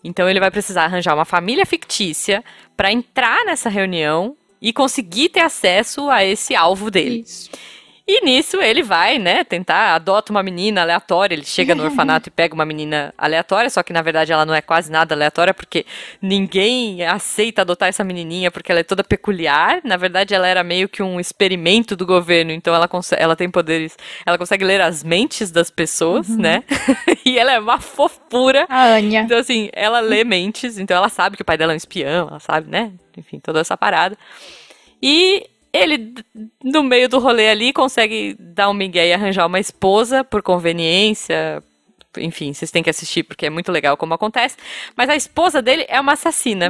Então 0.03 0.29
ele 0.29 0.39
vai 0.39 0.51
precisar 0.51 0.85
arranjar 0.85 1.15
uma 1.15 1.25
família 1.25 1.65
fictícia 1.65 2.43
para 2.75 2.91
entrar 2.91 3.43
nessa 3.45 3.67
reunião 3.67 4.37
e 4.61 4.73
conseguir 4.73 5.29
ter 5.29 5.41
acesso 5.41 6.09
a 6.09 6.23
esse 6.23 6.55
alvo 6.55 6.89
dele. 6.91 7.21
Isso. 7.21 7.49
E 8.09 8.23
nisso 8.23 8.61
ele 8.61 8.81
vai, 8.81 9.19
né, 9.19 9.43
tentar, 9.43 9.93
adota 9.93 10.31
uma 10.31 10.41
menina 10.41 10.81
aleatória, 10.81 11.35
ele 11.35 11.43
chega 11.43 11.75
no 11.75 11.83
orfanato 11.83 12.29
e 12.29 12.31
pega 12.31 12.55
uma 12.55 12.63
menina 12.63 13.13
aleatória, 13.17 13.69
só 13.69 13.83
que 13.83 13.91
na 13.91 14.01
verdade 14.01 14.31
ela 14.31 14.45
não 14.45 14.55
é 14.55 14.61
quase 14.61 14.89
nada 14.89 15.13
aleatória, 15.13 15.53
porque 15.53 15.85
ninguém 16.21 17.03
aceita 17.03 17.63
adotar 17.63 17.89
essa 17.89 18.05
menininha 18.05 18.49
porque 18.49 18.71
ela 18.71 18.79
é 18.79 18.83
toda 18.83 19.03
peculiar. 19.03 19.81
Na 19.83 19.97
verdade 19.97 20.33
ela 20.33 20.47
era 20.47 20.63
meio 20.63 20.87
que 20.87 21.03
um 21.03 21.19
experimento 21.19 21.97
do 21.97 22.05
governo, 22.05 22.53
então 22.53 22.73
ela, 22.73 22.89
ela 23.17 23.35
tem 23.35 23.51
poderes, 23.51 23.97
ela 24.25 24.37
consegue 24.37 24.63
ler 24.63 24.79
as 24.79 25.03
mentes 25.03 25.51
das 25.51 25.69
pessoas, 25.69 26.29
uhum. 26.29 26.37
né? 26.37 26.63
e 27.25 27.37
ela 27.37 27.51
é 27.51 27.59
uma 27.59 27.81
fofura. 27.81 28.65
A 28.69 28.85
Anya. 28.85 29.23
Então 29.23 29.37
assim, 29.37 29.69
ela 29.73 29.99
lê 29.99 30.23
mentes, 30.23 30.79
então 30.79 30.95
ela 30.95 31.09
sabe 31.09 31.35
que 31.35 31.41
o 31.41 31.45
pai 31.45 31.57
dela 31.57 31.73
é 31.73 31.75
um 31.75 31.77
espião, 31.77 32.29
ela 32.29 32.39
sabe, 32.39 32.69
né? 32.69 32.93
Enfim, 33.17 33.39
toda 33.39 33.59
essa 33.59 33.75
parada. 33.75 34.17
E 35.01 35.45
ele, 35.73 36.13
no 36.63 36.83
meio 36.83 37.09
do 37.09 37.19
rolê 37.19 37.49
ali, 37.49 37.73
consegue 37.73 38.35
dar 38.39 38.69
um 38.69 38.73
migué 38.73 39.07
e 39.07 39.13
arranjar 39.13 39.45
uma 39.45 39.59
esposa 39.59 40.23
por 40.23 40.41
conveniência, 40.41 41.63
enfim, 42.17 42.53
vocês 42.53 42.71
têm 42.71 42.81
que 42.81 42.89
assistir 42.89 43.23
porque 43.23 43.45
é 43.45 43.49
muito 43.49 43.71
legal 43.71 43.97
como 43.97 44.13
acontece. 44.13 44.57
Mas 44.95 45.09
a 45.09 45.15
esposa 45.15 45.61
dele 45.61 45.85
é 45.87 45.99
uma 45.99 46.13
assassina. 46.13 46.69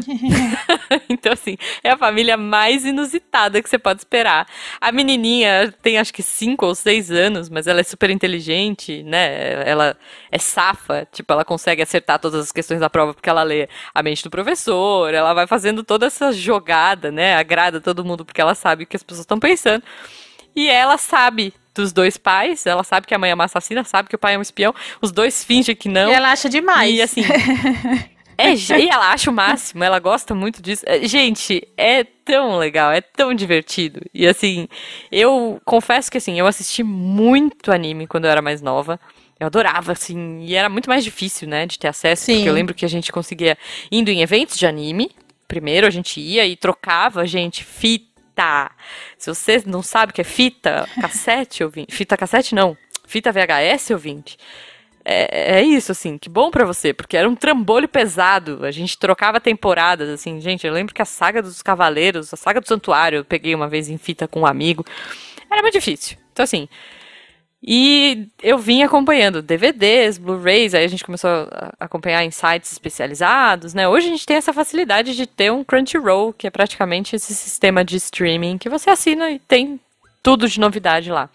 então, 1.09 1.31
assim, 1.31 1.57
é 1.83 1.91
a 1.91 1.97
família 1.97 2.35
mais 2.37 2.85
inusitada 2.85 3.61
que 3.61 3.69
você 3.69 3.77
pode 3.77 4.01
esperar. 4.01 4.47
A 4.81 4.91
menininha 4.91 5.73
tem 5.81 5.97
acho 5.97 6.13
que 6.13 6.23
5 6.23 6.65
ou 6.65 6.75
6 6.75 7.11
anos, 7.11 7.49
mas 7.49 7.67
ela 7.67 7.79
é 7.79 7.83
super 7.83 8.09
inteligente, 8.09 9.03
né? 9.03 9.67
Ela 9.69 9.97
é 10.31 10.37
safa, 10.37 11.07
tipo, 11.11 11.31
ela 11.31 11.45
consegue 11.45 11.81
acertar 11.81 12.19
todas 12.19 12.41
as 12.41 12.51
questões 12.51 12.79
da 12.79 12.89
prova 12.89 13.13
porque 13.13 13.29
ela 13.29 13.43
lê 13.43 13.69
a 13.93 14.03
mente 14.03 14.23
do 14.23 14.29
professor, 14.29 15.13
ela 15.13 15.33
vai 15.33 15.47
fazendo 15.47 15.83
toda 15.83 16.07
essa 16.07 16.31
jogada, 16.31 17.11
né? 17.11 17.35
Agrada 17.35 17.79
todo 17.79 18.03
mundo 18.03 18.25
porque 18.25 18.41
ela 18.41 18.55
sabe 18.55 18.83
o 18.83 18.87
que 18.87 18.95
as 18.95 19.03
pessoas 19.03 19.23
estão 19.23 19.39
pensando. 19.39 19.83
E 20.55 20.67
ela 20.69 20.97
sabe 20.97 21.53
dos 21.77 21.93
dois 21.93 22.17
pais. 22.17 22.65
Ela 22.65 22.83
sabe 22.83 23.07
que 23.07 23.13
a 23.13 23.17
mãe 23.17 23.31
é 23.31 23.33
uma 23.33 23.45
assassina, 23.45 23.83
sabe 23.83 24.09
que 24.09 24.15
o 24.15 24.19
pai 24.19 24.35
é 24.35 24.37
um 24.37 24.41
espião. 24.41 24.73
Os 25.01 25.11
dois 25.11 25.43
fingem 25.43 25.75
que 25.75 25.87
não. 25.87 26.09
E 26.09 26.13
ela 26.13 26.31
acha 26.31 26.49
demais. 26.49 26.93
E 26.93 27.01
assim. 27.01 27.21
é, 28.37 28.53
e 28.53 28.89
ela 28.89 29.11
acha 29.11 29.29
o 29.29 29.33
máximo, 29.33 29.83
ela 29.83 29.99
gosta 29.99 30.35
muito 30.35 30.61
disso. 30.61 30.83
É, 30.85 31.07
gente, 31.07 31.67
é 31.77 32.03
tão 32.03 32.57
legal, 32.57 32.91
é 32.91 33.01
tão 33.01 33.33
divertido. 33.33 34.01
E 34.13 34.27
assim, 34.27 34.67
eu 35.11 35.61
confesso 35.65 36.11
que 36.11 36.17
assim, 36.17 36.37
eu 36.37 36.45
assisti 36.45 36.83
muito 36.83 37.71
anime 37.71 38.07
quando 38.07 38.25
eu 38.25 38.31
era 38.31 38.41
mais 38.41 38.61
nova. 38.61 38.99
Eu 39.39 39.45
adorava, 39.45 39.91
assim, 39.91 40.39
e 40.41 40.55
era 40.55 40.67
muito 40.67 40.89
mais 40.89 41.03
difícil, 41.03 41.47
né, 41.47 41.67
de 41.67 41.77
ter 41.77 41.87
acesso, 41.87 42.25
Sim. 42.25 42.37
porque 42.37 42.49
eu 42.49 42.53
lembro 42.53 42.73
que 42.73 42.83
a 42.83 42.89
gente 42.89 43.11
conseguia, 43.11 43.55
indo 43.91 44.09
em 44.09 44.21
eventos 44.21 44.57
de 44.57 44.65
anime, 44.65 45.11
primeiro 45.47 45.85
a 45.85 45.91
gente 45.91 46.19
ia 46.19 46.43
e 46.43 46.55
trocava, 46.55 47.23
gente, 47.27 47.63
fita 47.63 48.16
fita. 48.37 48.71
Se 49.17 49.33
você 49.33 49.63
não 49.65 49.81
sabe 49.81 50.11
o 50.11 50.13
que 50.13 50.21
é 50.21 50.23
fita 50.23 50.87
cassete, 51.01 51.63
ouvinte. 51.63 51.93
Fita 51.93 52.15
cassete 52.15 52.53
não. 52.53 52.77
Fita 53.05 53.31
VHS, 53.31 53.91
ouvinte. 53.91 54.37
É, 55.03 55.59
é 55.59 55.61
isso, 55.63 55.91
assim, 55.91 56.17
que 56.17 56.27
bom 56.27 56.51
para 56.51 56.65
você, 56.65 56.93
porque 56.93 57.15
era 57.15 57.27
um 57.27 57.35
trambolho 57.35 57.87
pesado. 57.87 58.65
A 58.65 58.71
gente 58.71 58.97
trocava 58.97 59.39
temporadas, 59.39 60.09
assim, 60.09 60.39
gente. 60.39 60.67
Eu 60.67 60.73
lembro 60.73 60.93
que 60.93 61.01
a 61.01 61.05
saga 61.05 61.41
dos 61.41 61.61
Cavaleiros, 61.61 62.33
a 62.33 62.37
saga 62.37 62.59
do 62.61 62.67
Santuário, 62.67 63.19
eu 63.19 63.25
peguei 63.25 63.55
uma 63.55 63.67
vez 63.67 63.89
em 63.89 63.97
fita 63.97 64.27
com 64.27 64.41
um 64.41 64.45
amigo. 64.45 64.85
Era 65.49 65.61
muito 65.61 65.73
difícil. 65.73 66.17
Então, 66.33 66.43
assim, 66.43 66.67
e 67.61 68.27
eu 68.41 68.57
vim 68.57 68.83
acompanhando 68.83 69.41
DVDs, 69.41 70.17
Blu-rays, 70.17 70.73
aí 70.75 70.85
a 70.85 70.87
gente 70.87 71.03
começou 71.03 71.29
a 71.29 71.73
acompanhar 71.79 72.23
em 72.23 72.29
sites 72.29 72.71
especializados, 72.71 73.73
né? 73.73 73.87
Hoje 73.87 74.07
a 74.07 74.11
gente 74.11 74.25
tem 74.25 74.37
essa 74.37 74.53
facilidade 74.53 75.15
de 75.15 75.25
ter 75.25 75.51
um 75.51 75.63
Crunchyroll, 75.63 76.33
que 76.33 76.45
é 76.45 76.51
praticamente 76.51 77.15
esse 77.15 77.33
sistema 77.33 77.83
de 77.83 77.97
streaming 77.97 78.57
que 78.57 78.69
você 78.69 78.91
assina 78.91 79.31
e 79.31 79.39
tem 79.39 79.79
tudo 80.21 80.47
de 80.47 80.59
novidade 80.59 81.11
lá. 81.11 81.29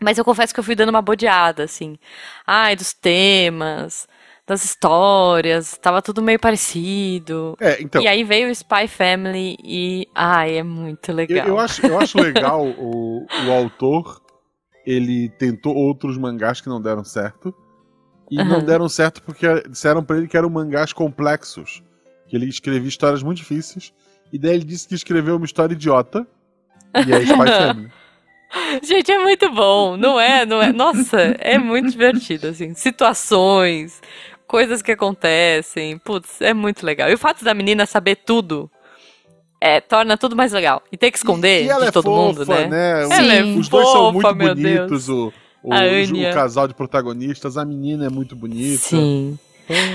Mas 0.00 0.16
eu 0.16 0.24
confesso 0.24 0.54
que 0.54 0.60
eu 0.60 0.64
fui 0.64 0.74
dando 0.74 0.90
uma 0.90 1.02
bodeada, 1.02 1.64
assim. 1.64 1.98
Ai, 2.46 2.76
dos 2.76 2.92
temas, 2.92 4.08
das 4.46 4.64
histórias, 4.64 5.78
tava 5.78 6.02
tudo 6.02 6.22
meio 6.22 6.38
parecido. 6.38 7.56
É, 7.60 7.80
então. 7.80 8.02
E 8.02 8.08
aí 8.08 8.24
veio 8.24 8.48
o 8.48 8.50
Spy 8.50 8.88
Family 8.88 9.56
e. 9.62 10.08
Ai, 10.14 10.58
é 10.58 10.62
muito 10.62 11.12
legal. 11.12 11.46
Eu, 11.46 11.54
eu 11.54 11.58
acho, 11.60 11.86
eu 11.86 11.98
acho 11.98 12.18
legal 12.18 12.64
o, 12.78 13.26
o 13.46 13.52
autor 13.52 14.21
ele 14.86 15.28
tentou 15.30 15.74
outros 15.74 16.18
mangás 16.18 16.60
que 16.60 16.68
não 16.68 16.80
deram 16.80 17.04
certo. 17.04 17.54
E 18.30 18.38
uhum. 18.38 18.44
não 18.44 18.64
deram 18.64 18.88
certo 18.88 19.22
porque 19.22 19.46
disseram 19.68 20.02
para 20.02 20.16
ele 20.16 20.28
que 20.28 20.36
eram 20.36 20.48
mangás 20.50 20.92
complexos. 20.92 21.82
Que 22.26 22.36
ele 22.36 22.48
escrevia 22.48 22.88
histórias 22.88 23.22
muito 23.22 23.38
difíceis. 23.38 23.92
E 24.32 24.38
daí 24.38 24.54
ele 24.54 24.64
disse 24.64 24.88
que 24.88 24.94
escreveu 24.94 25.36
uma 25.36 25.44
história 25.44 25.74
idiota. 25.74 26.26
E 27.06 27.12
é 27.12 27.22
Spy 27.22 27.36
Family. 27.46 27.90
Gente, 28.82 29.10
é 29.10 29.18
muito 29.18 29.50
bom, 29.50 29.96
não 29.96 30.20
é? 30.20 30.44
Não 30.44 30.60
é? 30.62 30.72
Nossa, 30.72 31.18
é 31.38 31.58
muito 31.58 31.90
divertido, 31.90 32.48
assim. 32.48 32.74
Situações, 32.74 34.00
coisas 34.46 34.82
que 34.82 34.92
acontecem. 34.92 35.98
Putz, 35.98 36.40
é 36.40 36.52
muito 36.52 36.84
legal. 36.84 37.08
E 37.08 37.14
o 37.14 37.18
fato 37.18 37.44
da 37.44 37.54
menina 37.54 37.86
saber 37.86 38.16
tudo 38.16 38.70
é, 39.62 39.80
torna 39.80 40.16
tudo 40.16 40.34
mais 40.34 40.52
legal. 40.52 40.82
E 40.90 40.96
ter 40.96 41.12
que 41.12 41.18
esconder 41.18 41.62
e, 41.62 41.70
e 41.70 41.76
de 41.76 41.84
é 41.84 41.90
todo 41.92 42.04
fofa, 42.06 42.40
mundo, 42.40 42.46
né? 42.46 42.66
né? 42.66 43.02
Ela 43.04 43.34
é 43.34 43.42
Os 43.44 43.68
dois 43.68 43.86
fofa, 43.86 43.98
são 43.98 44.12
muito 44.12 44.34
bonitos, 44.34 45.08
o, 45.08 45.32
o, 45.62 45.70
o, 45.70 46.34
casal 46.34 46.66
de 46.66 46.74
protagonistas, 46.74 47.56
a 47.56 47.64
menina 47.64 48.06
é 48.06 48.08
muito 48.08 48.34
bonita. 48.34 48.78
Sim. 48.78 49.38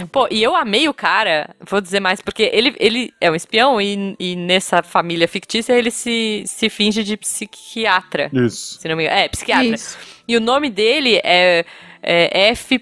Pô, 0.09 0.27
e 0.31 0.41
eu 0.41 0.55
amei 0.55 0.87
o 0.87 0.93
cara, 0.93 1.53
vou 1.69 1.81
dizer 1.81 1.99
mais, 1.99 2.21
porque 2.21 2.49
ele, 2.53 2.73
ele 2.79 3.13
é 3.19 3.29
um 3.29 3.35
espião 3.35 3.79
e, 3.81 4.15
e 4.17 4.35
nessa 4.37 4.81
família 4.81 5.27
fictícia 5.27 5.73
ele 5.73 5.91
se, 5.91 6.43
se 6.47 6.69
finge 6.69 7.03
de 7.03 7.17
psiquiatra. 7.17 8.29
Isso. 8.31 8.79
Se 8.79 8.87
não 8.87 8.95
me 8.95 9.03
engano. 9.03 9.19
É, 9.19 9.27
psiquiatra. 9.27 9.75
Isso. 9.75 9.97
E 10.25 10.37
o 10.37 10.41
nome 10.41 10.69
dele 10.69 11.19
é 11.23 11.65
é 12.01 12.51
F. 12.51 12.79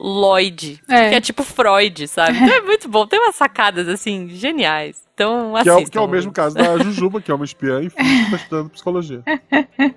Lloyd, 0.00 0.80
é. 0.88 1.10
que 1.10 1.14
é 1.14 1.20
tipo 1.20 1.44
Freud, 1.44 2.08
sabe? 2.08 2.36
Então 2.36 2.56
é 2.56 2.60
muito 2.62 2.88
bom. 2.88 3.06
Tem 3.06 3.20
umas 3.20 3.36
sacadas, 3.36 3.86
assim, 3.86 4.28
geniais. 4.30 5.05
Então, 5.16 5.54
que 5.62 5.70
é, 5.70 5.84
que 5.86 5.96
é 5.96 6.00
o 6.02 6.06
mesmo 6.06 6.30
caso 6.30 6.54
da 6.54 6.76
Jujuba, 6.76 7.22
que 7.22 7.30
é 7.30 7.34
uma 7.34 7.46
espiã 7.46 7.80
e 7.80 7.86
está 7.86 8.02
estudando 8.36 8.68
psicologia. 8.68 9.22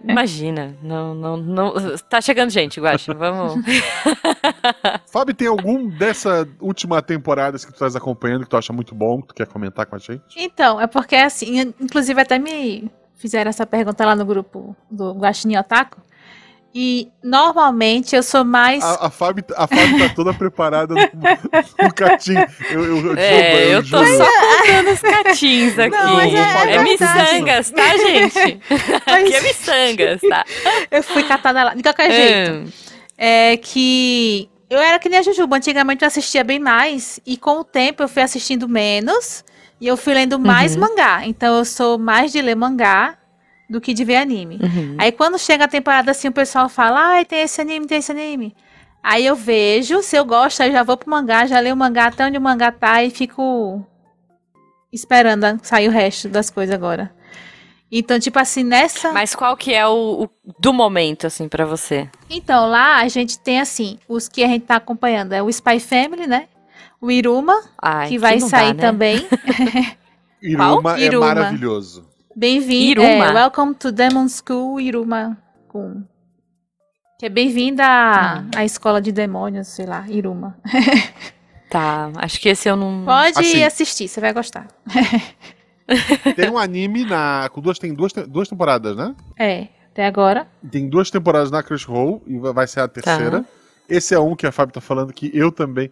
Imagina. 0.01 0.77
Não, 0.81 1.13
não, 1.13 1.35
não. 1.35 1.73
Tá 2.09 2.21
chegando 2.21 2.49
gente, 2.49 2.79
Guaxa. 2.79 3.13
Vamos. 3.13 3.61
Fábio, 5.11 5.35
tem 5.35 5.49
algum 5.49 5.89
dessa 5.89 6.47
última 6.61 7.01
temporada 7.01 7.57
que 7.57 7.65
tu 7.65 7.73
estás 7.73 7.97
acompanhando 7.97 8.45
que 8.45 8.49
tu 8.49 8.55
acha 8.55 8.71
muito 8.71 8.95
bom, 8.95 9.21
que 9.21 9.27
tu 9.27 9.33
quer 9.35 9.47
comentar 9.47 9.85
com 9.85 9.97
a 9.97 9.99
gente? 9.99 10.23
Então, 10.37 10.79
é 10.79 10.87
porque 10.87 11.17
assim, 11.17 11.73
inclusive 11.81 12.21
até 12.21 12.39
me 12.39 12.89
fizeram 13.17 13.49
essa 13.49 13.65
pergunta 13.65 14.05
lá 14.05 14.15
no 14.15 14.25
grupo 14.25 14.73
do 14.89 15.11
Guaxinim 15.11 15.57
Otaku. 15.57 16.01
E 16.73 17.11
normalmente 17.23 18.15
eu 18.15 18.21
sou 18.21 18.45
mais. 18.45 18.83
A, 18.83 19.07
a, 19.07 19.09
Fábio, 19.09 19.43
a 19.55 19.67
Fábio 19.67 20.07
tá 20.07 20.13
toda 20.13 20.33
preparada 20.33 20.93
no, 20.93 21.85
no 21.85 21.93
catinho. 21.93 22.45
Eu, 22.69 22.85
eu, 22.85 23.05
eu, 23.07 23.17
é, 23.17 23.65
eu, 23.65 23.71
eu 23.71 23.89
tô 23.89 24.05
só 24.05 24.25
contando 24.25 24.91
os 24.91 25.01
catins 25.01 25.79
aqui. 25.79 25.89
Não, 25.89 26.21
é, 26.21 26.29
é, 26.29 26.75
é 26.75 26.83
miçangas, 26.83 27.71
tá, 27.71 27.97
gente? 27.97 28.61
Mas... 28.69 29.15
Aqui 29.15 29.33
é 29.33 29.41
miçangas, 29.49 30.21
tá? 30.21 30.45
Eu 30.91 31.01
fui 31.01 31.23
catada 31.23 31.63
lá. 31.63 31.73
De 31.73 31.81
qualquer 31.81 32.11
jeito. 32.11 32.73
É, 33.17 33.53
é 33.53 33.57
que. 33.57 34.47
Eu 34.69 34.77
era 34.77 34.99
que 34.99 35.09
nem 35.09 35.17
a 35.17 35.23
Jujuba. 35.23 35.57
Antigamente 35.57 36.03
eu 36.03 36.07
assistia 36.07 36.43
bem 36.43 36.59
mais. 36.59 37.19
E 37.25 37.35
com 37.35 37.61
o 37.61 37.63
tempo 37.63 38.03
eu 38.03 38.07
fui 38.07 38.21
assistindo 38.21 38.69
menos. 38.69 39.43
E 39.81 39.87
eu 39.87 39.97
fui 39.97 40.13
lendo 40.13 40.37
mais 40.37 40.75
uhum. 40.75 40.81
mangá. 40.81 41.25
Então 41.25 41.57
eu 41.57 41.65
sou 41.65 41.97
mais 41.97 42.31
de 42.31 42.39
ler 42.43 42.55
mangá 42.55 43.18
do 43.69 43.79
que 43.79 43.93
de 43.93 44.03
ver 44.03 44.17
anime. 44.17 44.59
Uhum. 44.61 44.95
Aí 44.97 45.11
quando 45.11 45.37
chega 45.37 45.65
a 45.65 45.67
temporada 45.67 46.11
assim, 46.11 46.27
o 46.27 46.33
pessoal 46.33 46.67
fala, 46.67 46.99
ai, 47.15 47.25
tem 47.25 47.41
esse 47.41 47.61
anime, 47.61 47.85
tem 47.85 47.99
esse 47.99 48.11
anime. 48.11 48.55
Aí 49.01 49.25
eu 49.25 49.35
vejo, 49.35 50.01
se 50.01 50.15
eu 50.15 50.25
gosto, 50.25 50.61
aí 50.61 50.71
já 50.71 50.83
vou 50.83 50.97
pro 50.97 51.09
mangá, 51.09 51.45
já 51.45 51.59
leio 51.59 51.75
o 51.75 51.77
mangá 51.77 52.07
até 52.07 52.25
onde 52.25 52.37
o 52.37 52.41
mangá 52.41 52.71
tá 52.71 53.03
e 53.03 53.09
fico 53.09 53.85
esperando 54.91 55.59
sair 55.63 55.87
o 55.87 55.91
resto 55.91 56.27
das 56.27 56.49
coisas 56.49 56.73
agora. 56.73 57.13
Então, 57.91 58.19
tipo 58.19 58.37
assim, 58.37 58.63
nessa. 58.63 59.11
Mas 59.11 59.33
qual 59.33 59.57
que 59.57 59.73
é 59.73 59.87
o, 59.87 60.23
o 60.23 60.29
do 60.59 60.71
momento, 60.71 61.25
assim, 61.25 61.49
para 61.49 61.65
você? 61.65 62.07
Então, 62.29 62.69
lá 62.69 62.97
a 62.97 63.07
gente 63.07 63.39
tem, 63.39 63.59
assim, 63.59 63.97
os 64.07 64.27
que 64.27 64.43
a 64.43 64.47
gente 64.47 64.65
tá 64.65 64.75
acompanhando. 64.75 65.33
É 65.33 65.41
o 65.41 65.49
Spy 65.49 65.79
Family, 65.79 66.27
né? 66.27 66.47
O 67.01 67.09
Iruma, 67.09 67.63
Ai, 67.81 68.09
que 68.09 68.19
vai 68.19 68.35
que 68.35 68.41
sair 68.41 68.73
dá, 68.73 68.73
né? 68.73 68.81
também. 68.81 69.27
Iruma, 70.41 70.99
Iruma 70.99 71.31
é 71.31 71.35
maravilhoso. 71.35 72.08
Bem-vindo. 72.39 73.01
É, 73.01 73.33
welcome 73.33 73.75
to 73.75 73.91
Demon 73.91 74.29
School 74.29 74.79
Iruma 74.79 75.37
Kun. 75.67 76.05
Que 77.19 77.25
é 77.25 77.29
bem-vinda 77.29 77.83
à, 77.85 78.39
hum. 78.39 78.51
à 78.55 78.63
escola 78.63 79.01
de 79.01 79.11
demônios, 79.11 79.67
sei 79.67 79.85
lá, 79.85 80.05
Iruma. 80.07 80.57
tá, 81.69 82.09
acho 82.15 82.39
que 82.39 82.47
esse 82.47 82.69
eu 82.69 82.77
não. 82.77 83.03
Pode 83.03 83.37
assim, 83.37 83.61
assistir, 83.61 84.07
você 84.07 84.21
vai 84.21 84.31
gostar. 84.31 84.67
tem 86.37 86.49
um 86.49 86.57
anime 86.57 87.03
na. 87.03 87.49
Com 87.51 87.59
duas, 87.59 87.77
tem 87.77 87.93
duas, 87.93 88.13
duas 88.13 88.47
temporadas, 88.47 88.95
né? 88.95 89.13
É, 89.37 89.67
até 89.91 90.05
agora. 90.05 90.47
Tem 90.71 90.87
duas 90.87 91.11
temporadas 91.11 91.51
na 91.51 91.61
Crunchyroll 91.61 92.23
e 92.25 92.37
vai 92.39 92.67
ser 92.67 92.79
a 92.79 92.87
terceira. 92.87 93.41
Tá. 93.41 93.49
Esse 93.89 94.15
é 94.15 94.19
um 94.19 94.33
que 94.33 94.47
a 94.47 94.51
Fábio 94.53 94.73
tá 94.73 94.79
falando 94.79 95.11
que 95.11 95.29
eu 95.33 95.51
também 95.51 95.91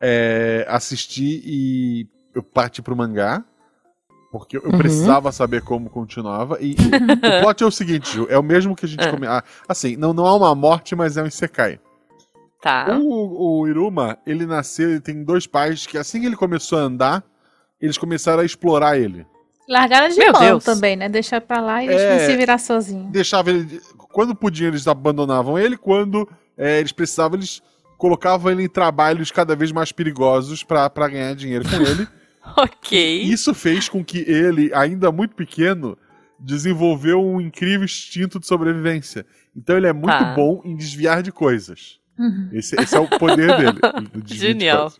é, 0.00 0.66
assisti 0.68 1.40
e 1.46 2.08
eu 2.34 2.42
parti 2.42 2.82
pro 2.82 2.96
mangá. 2.96 3.44
Porque 4.34 4.56
eu 4.56 4.64
uhum. 4.64 4.76
precisava 4.76 5.30
saber 5.30 5.62
como 5.62 5.88
continuava. 5.88 6.58
E 6.60 6.72
o 6.72 6.74
plot 7.40 7.62
é 7.62 7.66
o 7.68 7.70
seguinte, 7.70 8.12
Ju, 8.12 8.26
é 8.28 8.36
o 8.36 8.42
mesmo 8.42 8.74
que 8.74 8.84
a 8.84 8.88
gente... 8.88 9.00
É. 9.00 9.08
Come... 9.08 9.28
Ah, 9.28 9.44
assim, 9.68 9.94
não, 9.94 10.12
não 10.12 10.26
há 10.26 10.34
uma 10.34 10.52
morte, 10.56 10.96
mas 10.96 11.16
é 11.16 11.22
um 11.22 11.26
Isekai. 11.26 11.78
Tá. 12.60 12.98
O, 12.98 13.60
o 13.60 13.68
Iruma, 13.68 14.18
ele 14.26 14.44
nasceu, 14.44 14.90
ele 14.90 15.00
tem 15.00 15.22
dois 15.22 15.46
pais 15.46 15.86
que 15.86 15.96
assim 15.96 16.20
que 16.20 16.26
ele 16.26 16.34
começou 16.34 16.80
a 16.80 16.82
andar, 16.82 17.22
eles 17.80 17.96
começaram 17.96 18.42
a 18.42 18.44
explorar 18.44 18.98
ele. 18.98 19.24
Largaram 19.68 20.08
de 20.08 20.16
Meu 20.16 20.32
mão 20.32 20.42
Deus. 20.42 20.64
também, 20.64 20.96
né? 20.96 21.08
Deixar 21.08 21.40
pra 21.40 21.60
lá 21.60 21.84
e 21.84 21.88
é, 21.88 22.26
se 22.26 22.36
virar 22.36 22.58
sozinho. 22.58 23.08
Deixava 23.12 23.50
ele... 23.50 23.80
Quando 24.12 24.34
podiam, 24.34 24.66
eles 24.66 24.88
abandonavam 24.88 25.56
ele. 25.56 25.76
Quando 25.76 26.28
é, 26.58 26.80
eles 26.80 26.90
precisavam, 26.90 27.38
eles 27.38 27.62
colocavam 27.96 28.50
ele 28.50 28.64
em 28.64 28.68
trabalhos 28.68 29.30
cada 29.30 29.54
vez 29.54 29.70
mais 29.70 29.92
perigosos 29.92 30.64
para 30.64 31.08
ganhar 31.08 31.36
dinheiro 31.36 31.64
com 31.70 31.76
ele. 31.76 32.08
Ok. 32.56 33.22
Isso 33.22 33.54
fez 33.54 33.88
com 33.88 34.04
que 34.04 34.18
ele, 34.18 34.72
ainda 34.74 35.10
muito 35.10 35.34
pequeno, 35.34 35.96
desenvolveu 36.38 37.24
um 37.24 37.40
incrível 37.40 37.84
instinto 37.84 38.38
de 38.38 38.46
sobrevivência. 38.46 39.26
Então 39.56 39.76
ele 39.76 39.86
é 39.86 39.92
muito 39.92 40.10
tá. 40.10 40.34
bom 40.34 40.60
em 40.64 40.76
desviar 40.76 41.22
de 41.22 41.32
coisas. 41.32 41.98
Uhum. 42.18 42.50
Esse, 42.52 42.80
esse, 42.80 42.94
é 42.94 43.00
o 43.00 43.08
poder 43.08 43.56
dele. 43.58 43.80
Genial. 44.26 44.92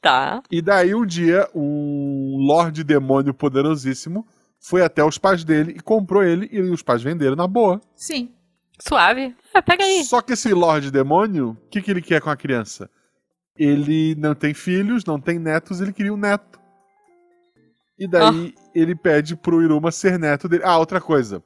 Tá. 0.00 0.42
E 0.50 0.60
daí 0.60 0.94
um 0.94 1.06
dia, 1.06 1.48
um 1.54 2.36
Lorde 2.38 2.82
Demônio 2.82 3.32
poderosíssimo 3.32 4.26
foi 4.58 4.82
até 4.82 5.02
os 5.02 5.16
pais 5.16 5.44
dele 5.44 5.74
e 5.76 5.80
comprou 5.80 6.22
ele 6.22 6.48
e 6.52 6.60
os 6.60 6.82
pais 6.82 7.02
venderam 7.02 7.36
na 7.36 7.46
boa. 7.46 7.80
Sim. 7.94 8.30
Suave. 8.78 9.34
É, 9.54 9.60
pega 9.60 9.84
aí. 9.84 10.04
Só 10.04 10.20
que 10.20 10.32
esse 10.32 10.52
Lorde 10.52 10.90
Demônio, 10.90 11.50
o 11.50 11.68
que, 11.70 11.82
que 11.82 11.90
ele 11.90 12.02
quer 12.02 12.20
com 12.20 12.30
a 12.30 12.36
criança? 12.36 12.90
Ele 13.56 14.14
não 14.16 14.34
tem 14.34 14.54
filhos, 14.54 15.04
não 15.04 15.20
tem 15.20 15.38
netos, 15.38 15.80
ele 15.80 15.92
queria 15.92 16.12
um 16.12 16.16
neto. 16.16 16.59
E 18.00 18.08
daí 18.08 18.54
oh. 18.56 18.70
ele 18.74 18.94
pede 18.94 19.36
pro 19.36 19.62
Iruma 19.62 19.92
ser 19.92 20.18
neto 20.18 20.48
dele. 20.48 20.62
Ah, 20.64 20.78
outra 20.78 21.02
coisa. 21.02 21.42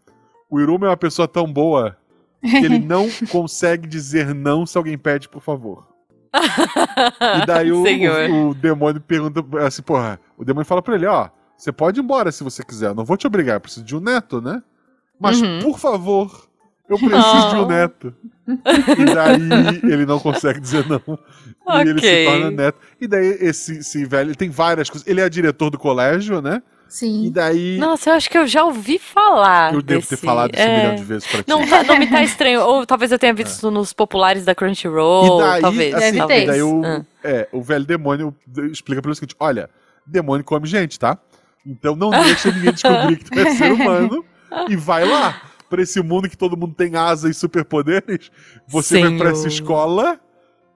O 0.48 0.60
Iruma 0.60 0.86
é 0.86 0.90
uma 0.90 0.96
pessoa 0.96 1.26
tão 1.26 1.52
boa 1.52 1.96
que 2.40 2.64
ele 2.64 2.78
não 2.86 3.08
consegue 3.28 3.88
dizer 3.88 4.32
não 4.32 4.64
se 4.64 4.78
alguém 4.78 4.96
pede, 4.96 5.28
por 5.28 5.42
favor. 5.42 5.88
e 7.42 7.46
daí 7.46 7.72
o, 7.72 7.82
o, 7.82 8.48
o, 8.50 8.54
demônio 8.54 9.00
pergunta 9.00 9.44
assim, 9.64 9.82
porra, 9.82 10.20
o 10.36 10.44
demônio 10.44 10.66
fala 10.66 10.82
pra 10.82 10.94
ele, 10.94 11.06
ó, 11.06 11.28
você 11.56 11.72
pode 11.72 12.00
ir 12.00 12.02
embora 12.02 12.30
se 12.30 12.42
você 12.42 12.62
quiser, 12.64 12.88
eu 12.88 12.94
não 12.94 13.04
vou 13.04 13.16
te 13.16 13.26
obrigar, 13.26 13.56
eu 13.56 13.60
preciso 13.60 13.84
de 13.84 13.96
um 13.96 14.00
neto, 14.00 14.40
né? 14.40 14.62
Mas, 15.18 15.40
uhum. 15.40 15.60
por 15.60 15.78
favor, 15.78 16.48
eu 16.88 16.98
preciso 16.98 17.46
oh. 17.46 17.50
de 17.50 17.56
um 17.56 17.66
neto. 17.66 18.14
E 18.46 19.04
daí 19.06 19.90
ele 19.90 20.04
não 20.04 20.18
consegue 20.18 20.60
dizer 20.60 20.86
não. 20.86 21.00
Okay. 21.64 21.82
E 21.82 21.88
ele 21.88 22.00
se 22.00 22.24
torna 22.26 22.50
neto. 22.50 22.78
E 23.00 23.08
daí 23.08 23.26
esse, 23.40 23.78
esse 23.78 24.04
velho, 24.04 24.28
ele 24.28 24.34
tem 24.34 24.50
várias 24.50 24.90
coisas. 24.90 25.08
Ele 25.08 25.22
é 25.22 25.28
diretor 25.30 25.70
do 25.70 25.78
colégio, 25.78 26.42
né? 26.42 26.62
Sim. 26.86 27.24
E 27.24 27.30
daí. 27.30 27.78
Nossa, 27.78 28.10
eu 28.10 28.14
acho 28.14 28.28
que 28.28 28.36
eu 28.36 28.46
já 28.46 28.62
ouvi 28.64 28.98
falar. 28.98 29.72
Eu 29.72 29.80
devo 29.80 30.06
ter 30.06 30.18
falado 30.18 30.54
isso 30.54 30.62
é... 30.62 30.68
um 30.68 30.76
milhão 30.76 30.94
de 30.96 31.04
vezes 31.04 31.26
pra 31.26 31.42
ti. 31.42 31.48
Não, 31.48 31.66
tá, 31.66 31.82
não 31.84 31.98
me 31.98 32.06
tá 32.06 32.20
estranho. 32.22 32.60
Ou 32.60 32.84
talvez 32.84 33.10
eu 33.10 33.18
tenha 33.18 33.32
visto 33.32 33.66
é. 33.66 33.70
nos 33.70 33.94
populares 33.94 34.44
da 34.44 34.54
Crunchyroll. 34.54 35.40
E 35.40 35.42
daí, 35.42 35.62
talvez. 35.62 35.94
Assim, 35.94 36.26
Deve 36.26 36.46
daí 36.46 36.62
o, 36.62 36.82
ah. 36.84 37.02
é, 37.24 37.48
o 37.50 37.62
velho 37.62 37.86
demônio 37.86 38.36
explica 38.70 39.00
pelo 39.00 39.14
seguinte: 39.14 39.34
olha, 39.40 39.70
demônio 40.06 40.44
come 40.44 40.66
gente, 40.66 40.98
tá? 40.98 41.18
Então 41.66 41.96
não 41.96 42.10
deixa 42.10 42.52
ninguém 42.52 42.72
descobrir 42.72 43.16
que 43.16 43.24
tu 43.24 43.40
é 43.40 43.54
ser 43.54 43.72
humano 43.74 44.22
e 44.68 44.76
vai 44.76 45.08
lá 45.08 45.40
para 45.74 45.82
esse 45.82 46.00
mundo 46.00 46.30
que 46.30 46.38
todo 46.38 46.56
mundo 46.56 46.72
tem 46.72 46.94
asa 46.94 47.28
e 47.28 47.34
superpoderes, 47.34 48.30
você 48.64 48.94
Senhor. 48.94 49.10
vai 49.10 49.18
para 49.18 49.30
essa 49.30 49.48
escola 49.48 50.20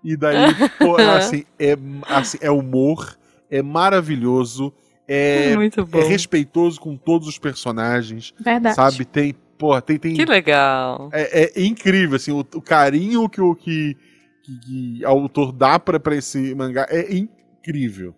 e 0.02 0.16
daí, 0.16 0.52
pô, 0.76 0.96
assim, 0.96 1.44
é, 1.56 1.76
assim, 2.08 2.38
é 2.40 2.50
humor, 2.50 3.16
é 3.48 3.62
maravilhoso, 3.62 4.74
é, 5.06 5.52
é 5.94 6.02
respeitoso 6.02 6.80
com 6.80 6.96
todos 6.96 7.28
os 7.28 7.38
personagens. 7.38 8.34
Verdade. 8.40 8.74
Sabe? 8.74 9.04
Tem, 9.04 9.32
pô, 9.56 9.80
tem, 9.80 9.98
tem. 9.98 10.14
Que 10.14 10.24
legal. 10.24 11.10
É, 11.12 11.60
é 11.60 11.64
incrível, 11.64 12.16
assim, 12.16 12.32
o, 12.32 12.40
o, 12.40 12.60
carinho 12.60 13.28
que 13.28 13.40
o 13.40 13.54
que, 13.54 13.96
que, 14.42 14.58
que 14.58 15.04
autor 15.04 15.52
dá 15.52 15.78
pra, 15.78 16.00
pra 16.00 16.16
esse 16.16 16.52
mangá 16.56 16.88
é 16.90 17.14
incrível. 17.14 18.16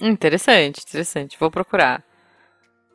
Interessante, 0.00 0.84
interessante. 0.86 1.36
Vou 1.40 1.50
procurar. 1.50 2.04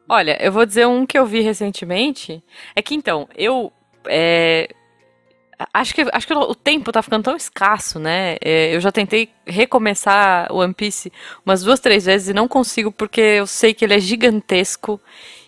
Olha, 0.07 0.37
eu 0.43 0.51
vou 0.51 0.65
dizer 0.65 0.85
um 0.85 1.05
que 1.05 1.17
eu 1.17 1.25
vi 1.25 1.41
recentemente. 1.41 2.43
É 2.75 2.81
que 2.81 2.95
então, 2.95 3.27
eu. 3.35 3.71
É, 4.05 4.69
acho 5.73 5.93
que, 5.93 6.05
acho 6.11 6.27
que 6.27 6.33
o 6.33 6.55
tempo 6.55 6.91
tá 6.91 7.01
ficando 7.01 7.23
tão 7.23 7.35
escasso, 7.35 7.99
né? 7.99 8.37
É, 8.41 8.75
eu 8.75 8.79
já 8.81 8.91
tentei 8.91 9.29
recomeçar 9.45 10.51
o 10.51 10.57
One 10.57 10.73
Piece 10.73 11.11
umas 11.45 11.63
duas, 11.63 11.79
três 11.79 12.05
vezes 12.05 12.29
e 12.29 12.33
não 12.33 12.47
consigo 12.47 12.91
porque 12.91 13.21
eu 13.21 13.47
sei 13.47 13.73
que 13.73 13.85
ele 13.85 13.93
é 13.93 13.99
gigantesco 13.99 14.99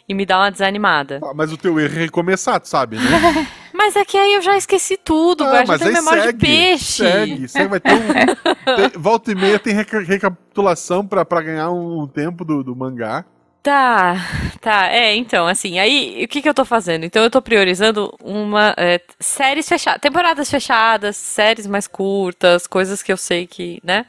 e 0.07 0.13
me 0.13 0.25
dá 0.25 0.37
uma 0.37 0.51
desanimada. 0.51 1.19
Ah, 1.23 1.33
mas 1.33 1.51
o 1.51 1.57
teu 1.57 1.79
erro 1.79 1.95
é 1.95 1.99
recomeçar, 2.01 2.59
tu 2.59 2.69
sabe, 2.69 2.97
né? 2.97 3.03
mas 3.73 3.95
é 3.95 4.05
que 4.05 4.17
aí 4.17 4.33
eu 4.35 4.41
já 4.41 4.55
esqueci 4.55 4.97
tudo, 4.97 5.43
ah, 5.43 5.61
eu 5.61 5.65
já 5.65 5.79
tenho 5.79 5.93
memória 5.93 6.23
segue, 6.23 6.37
de 6.37 6.45
peixe. 6.45 7.03
Segue, 7.03 7.47
segue, 7.47 7.67
vai 7.67 7.79
ter 7.79 7.93
um... 7.93 7.97
tem, 8.89 9.01
volta 9.01 9.31
e 9.31 9.35
meia 9.35 9.59
tem 9.59 9.73
recapitulação 9.73 11.05
pra, 11.05 11.25
pra 11.25 11.41
ganhar 11.41 11.71
um 11.71 12.07
tempo 12.07 12.45
do, 12.45 12.63
do 12.63 12.75
mangá. 12.75 13.25
Tá, 13.65 14.15
tá. 14.61 14.89
É, 14.89 15.15
então, 15.15 15.47
assim, 15.47 15.79
aí 15.79 16.23
o 16.23 16.27
que, 16.27 16.39
que 16.39 16.47
eu 16.47 16.53
tô 16.53 16.63
fazendo? 16.63 17.03
Então 17.03 17.23
eu 17.23 17.31
tô 17.31 17.41
priorizando 17.41 18.15
uma 18.23 18.75
é, 18.77 19.01
séries 19.19 19.67
fechadas, 19.67 19.99
temporadas 19.99 20.51
fechadas, 20.51 21.17
séries 21.17 21.65
mais 21.65 21.87
curtas, 21.87 22.67
coisas 22.67 23.01
que 23.01 23.11
eu 23.11 23.17
sei 23.17 23.47
que, 23.47 23.81
né? 23.83 24.05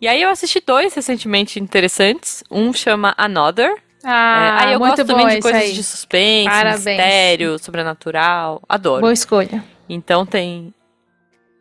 E 0.00 0.08
aí 0.08 0.20
eu 0.20 0.28
assisti 0.28 0.60
dois 0.60 0.92
recentemente 0.92 1.60
interessantes. 1.60 2.42
Um 2.50 2.72
chama 2.72 3.14
Another. 3.16 3.80
Ah, 4.02 4.58
é, 4.62 4.64
aí 4.64 4.72
eu 4.72 4.80
gosto 4.80 5.04
também 5.04 5.28
de 5.28 5.40
coisas 5.40 5.62
aí. 5.62 5.72
de 5.72 5.82
suspense, 5.84 6.50
Parabéns. 6.50 6.84
mistério, 6.84 7.58
sobrenatural. 7.60 8.60
Adoro. 8.68 9.02
Boa 9.02 9.12
escolha. 9.12 9.62
Então 9.88 10.26
tem. 10.26 10.74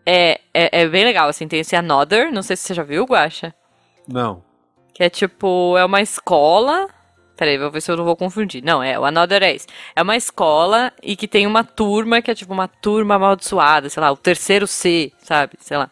É, 0.04 0.42
é, 0.52 0.82
é 0.82 0.88
bem 0.88 1.06
legal, 1.06 1.30
assim, 1.30 1.48
tem 1.48 1.60
esse 1.60 1.76
Another. 1.76 2.32
Não 2.32 2.42
sei 2.42 2.56
se 2.56 2.64
você 2.64 2.74
já 2.74 2.82
viu, 2.82 3.06
Guacha. 3.06 3.54
Não. 4.08 4.44
Que 4.96 5.04
é 5.04 5.10
tipo, 5.12 5.78
é 5.78 5.86
uma 5.86 6.02
escola 6.02 6.90
Peraí, 7.36 7.58
vou 7.58 7.72
ver 7.72 7.82
se 7.82 7.92
eu 7.92 7.98
não 7.98 8.06
vou 8.06 8.16
confundir. 8.16 8.64
Não, 8.64 8.82
é 8.82 8.98
o 8.98 9.06
Another 9.06 9.42
Ace. 9.44 9.66
É 9.96 10.02
uma 10.02 10.16
escola 10.16 10.94
e 11.02 11.16
que 11.16 11.28
tem 11.28 11.48
uma 11.48 11.64
turma 11.64 12.22
que 12.22 12.30
é 12.30 12.36
tipo 12.36 12.54
uma 12.54 12.68
turma 12.68 13.16
amaldiçoada, 13.16 13.90
sei 13.90 14.02
lá, 14.02 14.12
o 14.12 14.18
terceiro 14.18 14.68
C, 14.68 15.12
sabe? 15.20 15.54
Sei 15.60 15.78
lá. 15.78 15.90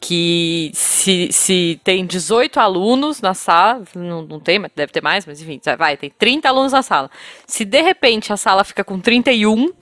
Que 0.00 0.70
se, 0.72 1.30
se 1.32 1.80
tem 1.84 2.06
18 2.06 2.58
alunos 2.58 3.20
na 3.20 3.34
sala, 3.34 3.82
não, 3.94 4.22
não 4.22 4.40
tem, 4.40 4.60
deve 4.74 4.92
ter 4.92 5.02
mais, 5.02 5.26
mas 5.26 5.42
enfim, 5.42 5.60
vai, 5.76 5.96
tem 5.96 6.08
30 6.08 6.48
alunos 6.48 6.72
na 6.72 6.82
sala. 6.82 7.10
Se 7.46 7.64
de 7.64 7.82
repente 7.82 8.32
a 8.32 8.36
sala 8.36 8.64
fica 8.64 8.82
com 8.82 8.98
31, 8.98 9.72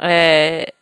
é, 0.00 0.72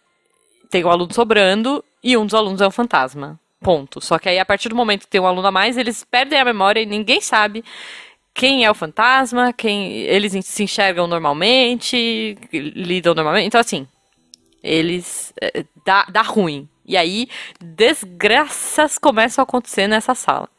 tem 0.70 0.84
um 0.84 0.90
aluno 0.90 1.12
sobrando 1.12 1.84
e 2.02 2.16
um 2.16 2.24
dos 2.24 2.34
alunos 2.34 2.60
é 2.60 2.66
um 2.66 2.70
fantasma. 2.70 3.38
Ponto. 3.60 4.00
Só 4.00 4.18
que 4.18 4.28
aí, 4.28 4.38
a 4.38 4.44
partir 4.44 4.68
do 4.68 4.76
momento 4.76 5.00
que 5.00 5.08
tem 5.08 5.20
um 5.20 5.26
aluno 5.26 5.48
a 5.48 5.50
mais, 5.50 5.76
eles 5.76 6.04
perdem 6.04 6.38
a 6.38 6.44
memória 6.44 6.80
e 6.80 6.86
ninguém 6.86 7.20
sabe 7.20 7.64
quem 8.37 8.66
é 8.66 8.70
o 8.70 8.75
fantasma, 8.75 9.51
quem 9.51 9.92
eles 10.03 10.44
se 10.44 10.62
enxergam 10.62 11.07
normalmente, 11.07 12.37
lidam 12.53 13.14
normalmente. 13.14 13.46
Então, 13.46 13.59
assim, 13.59 13.88
eles. 14.62 15.33
É, 15.40 15.64
dá, 15.87 16.05
dá 16.05 16.20
ruim. 16.20 16.68
E 16.85 16.99
aí, 16.99 17.29
desgraças 17.59 18.99
começam 18.99 19.42
a 19.42 19.44
acontecer 19.44 19.88
nessa 19.88 20.14
sala. 20.14 20.51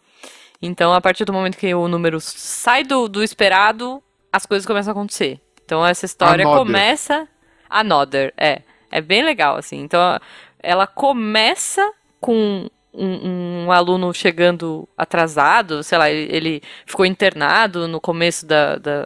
Então, 0.60 0.92
a 0.92 1.00
partir 1.00 1.24
do 1.24 1.32
momento 1.32 1.56
que 1.56 1.72
o 1.76 1.88
número 1.88 2.20
sai 2.20 2.84
do, 2.84 3.08
do 3.08 3.24
esperado, 3.24 4.02
as 4.34 4.48
coisas 4.48 4.66
começam 4.66 4.90
a 4.90 4.94
acontecer. 4.94 5.40
Então, 5.63 5.86
essa 5.86 6.08
história 6.08 6.46
Another. 6.46 6.66
começa. 6.66 7.28
Another, 7.70 8.34
é. 8.36 8.63
É 8.90 9.02
bem 9.02 9.24
legal, 9.24 9.56
assim. 9.56 9.82
Então, 9.82 10.20
ela 10.63 10.88
começa 10.88 11.94
com 12.20 12.68
um, 12.98 13.66
um, 13.66 13.72
aluno 13.72 14.14
chegando 14.14 14.88
atrasado, 14.98 15.84
sei 15.84 15.98
lá, 15.98 16.10
ele, 16.10 16.36
ele 16.36 16.62
ficou 16.86 17.06
internado 17.06 17.88
no 17.88 18.02
começo 18.02 18.46
da, 18.46 18.78
da 18.78 19.06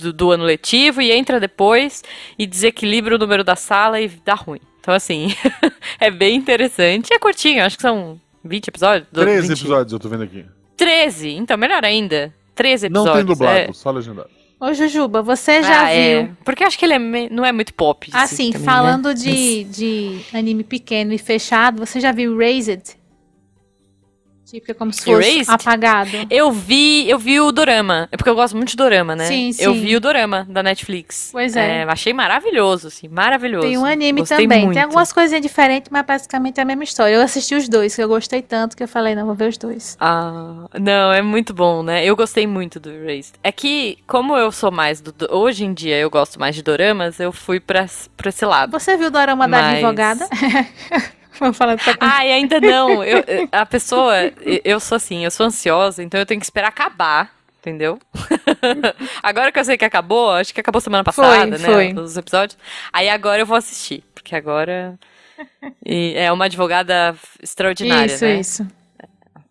do, 0.00 0.12
do, 0.12 0.30
ano 0.30 0.44
letivo 0.44 1.02
e 1.02 1.12
entra 1.12 1.38
depois 1.38 2.02
e 2.38 2.46
desequilibra 2.46 3.16
o 3.16 3.18
número 3.18 3.44
da 3.44 3.56
sala 3.56 4.00
e 4.00 4.08
dá 4.08 4.34
ruim. 4.34 4.60
Então, 4.80 4.94
assim, 4.94 5.34
é 6.00 6.10
bem 6.10 6.36
interessante. 6.36 7.12
É 7.12 7.18
curtinho, 7.18 7.64
acho 7.64 7.76
que 7.76 7.82
são 7.82 8.18
20 8.44 8.68
episódios. 8.68 9.08
13 9.12 9.48
20... 9.48 9.58
episódios, 9.58 9.92
eu 9.92 9.98
tô 9.98 10.08
vendo 10.08 10.24
aqui. 10.24 10.44
13, 10.76 11.30
então 11.30 11.56
melhor 11.56 11.84
ainda. 11.84 12.32
13 12.54 12.86
episódios. 12.86 13.14
Não 13.14 13.16
tem 13.16 13.24
dublado, 13.24 13.70
é... 13.70 13.72
só 13.72 13.90
legendado. 13.90 14.37
Ô, 14.60 14.74
Jujuba, 14.74 15.22
você 15.22 15.62
já 15.62 15.84
ah, 15.84 15.90
é. 15.90 16.22
viu? 16.22 16.32
É. 16.32 16.36
Porque 16.44 16.64
acho 16.64 16.76
que 16.76 16.84
ele 16.84 16.94
é 16.94 17.28
não 17.30 17.44
é 17.44 17.52
muito 17.52 17.72
pop. 17.74 18.10
Assim, 18.12 18.50
também, 18.50 18.64
falando 18.64 19.08
né? 19.08 19.14
de, 19.14 19.64
de 19.64 20.20
anime 20.32 20.64
pequeno 20.64 21.12
e 21.12 21.18
fechado, 21.18 21.84
você 21.84 22.00
já 22.00 22.10
viu 22.10 22.36
Raised? 22.36 22.97
É 24.52 24.74
como 24.74 24.92
se 24.92 25.02
fosse 25.02 25.28
Erased? 25.28 25.50
apagado. 25.50 26.10
Eu 26.30 26.50
vi, 26.50 27.08
eu 27.08 27.18
vi 27.18 27.40
o 27.40 27.52
Dorama. 27.52 28.08
É 28.10 28.16
porque 28.16 28.30
eu 28.30 28.34
gosto 28.34 28.56
muito 28.56 28.70
de 28.70 28.76
Dorama, 28.76 29.14
né? 29.14 29.26
Sim, 29.26 29.52
sim. 29.52 29.62
Eu 29.62 29.74
vi 29.74 29.94
o 29.94 30.00
Dorama 30.00 30.46
da 30.48 30.62
Netflix. 30.62 31.28
Pois 31.32 31.54
é. 31.54 31.78
é 31.78 31.82
achei 31.84 32.12
maravilhoso, 32.12 32.88
assim, 32.88 33.08
maravilhoso. 33.08 33.66
Tem 33.66 33.76
um 33.76 33.84
anime 33.84 34.20
gostei 34.20 34.38
também. 34.38 34.64
Muito. 34.64 34.74
Tem 34.74 34.84
algumas 34.84 35.12
coisinhas 35.12 35.42
diferentes, 35.42 35.90
mas 35.90 36.04
basicamente 36.04 36.58
é 36.58 36.62
a 36.62 36.64
mesma 36.64 36.84
história. 36.84 37.14
Eu 37.14 37.22
assisti 37.22 37.54
os 37.54 37.68
dois, 37.68 37.94
que 37.94 38.02
eu 38.02 38.08
gostei 38.08 38.40
tanto 38.40 38.76
que 38.76 38.82
eu 38.82 38.88
falei, 38.88 39.14
não, 39.14 39.26
vou 39.26 39.34
ver 39.34 39.48
os 39.48 39.58
dois. 39.58 39.96
Ah, 40.00 40.66
não, 40.78 41.12
é 41.12 41.20
muito 41.20 41.52
bom, 41.52 41.82
né? 41.82 42.04
Eu 42.04 42.16
gostei 42.16 42.46
muito 42.46 42.80
do 42.80 42.90
Erased. 42.90 43.34
É 43.42 43.52
que, 43.52 43.98
como 44.06 44.36
eu 44.36 44.50
sou 44.50 44.70
mais 44.70 45.00
do. 45.00 45.14
Hoje 45.30 45.64
em 45.64 45.74
dia 45.74 45.98
eu 45.98 46.08
gosto 46.08 46.40
mais 46.40 46.54
de 46.54 46.62
doramas, 46.62 47.20
eu 47.20 47.32
fui 47.32 47.60
pra, 47.60 47.86
pra 48.16 48.28
esse 48.28 48.44
lado. 48.46 48.72
Você 48.72 48.96
viu 48.96 49.08
o 49.08 49.10
dorama 49.10 49.46
mas... 49.46 49.60
da 49.60 49.70
advogada? 49.70 50.28
Vamos 51.40 51.56
falar 51.56 51.76
pra 51.78 51.96
Ai, 52.00 52.32
ainda 52.32 52.60
não. 52.60 53.02
Eu, 53.04 53.24
a 53.52 53.64
pessoa, 53.64 54.14
eu 54.64 54.80
sou 54.80 54.96
assim, 54.96 55.24
eu 55.24 55.30
sou 55.30 55.46
ansiosa, 55.46 56.02
então 56.02 56.18
eu 56.18 56.26
tenho 56.26 56.40
que 56.40 56.46
esperar 56.46 56.68
acabar. 56.68 57.36
Entendeu? 57.60 57.98
agora 59.22 59.50
que 59.50 59.58
eu 59.58 59.64
sei 59.64 59.76
que 59.76 59.84
acabou, 59.84 60.30
acho 60.30 60.54
que 60.54 60.60
acabou 60.60 60.80
semana 60.80 61.02
passada, 61.02 61.58
foi, 61.58 61.92
né? 61.92 62.00
Os 62.00 62.16
episódios. 62.16 62.56
Aí 62.92 63.08
agora 63.08 63.42
eu 63.42 63.46
vou 63.46 63.56
assistir. 63.56 64.04
Porque 64.14 64.34
agora. 64.36 64.98
E 65.84 66.14
é 66.16 66.30
uma 66.30 66.44
advogada 66.44 67.16
extraordinária, 67.42 68.12
isso, 68.12 68.24
né? 68.24 68.40
Isso, 68.40 68.62
isso. 68.62 68.72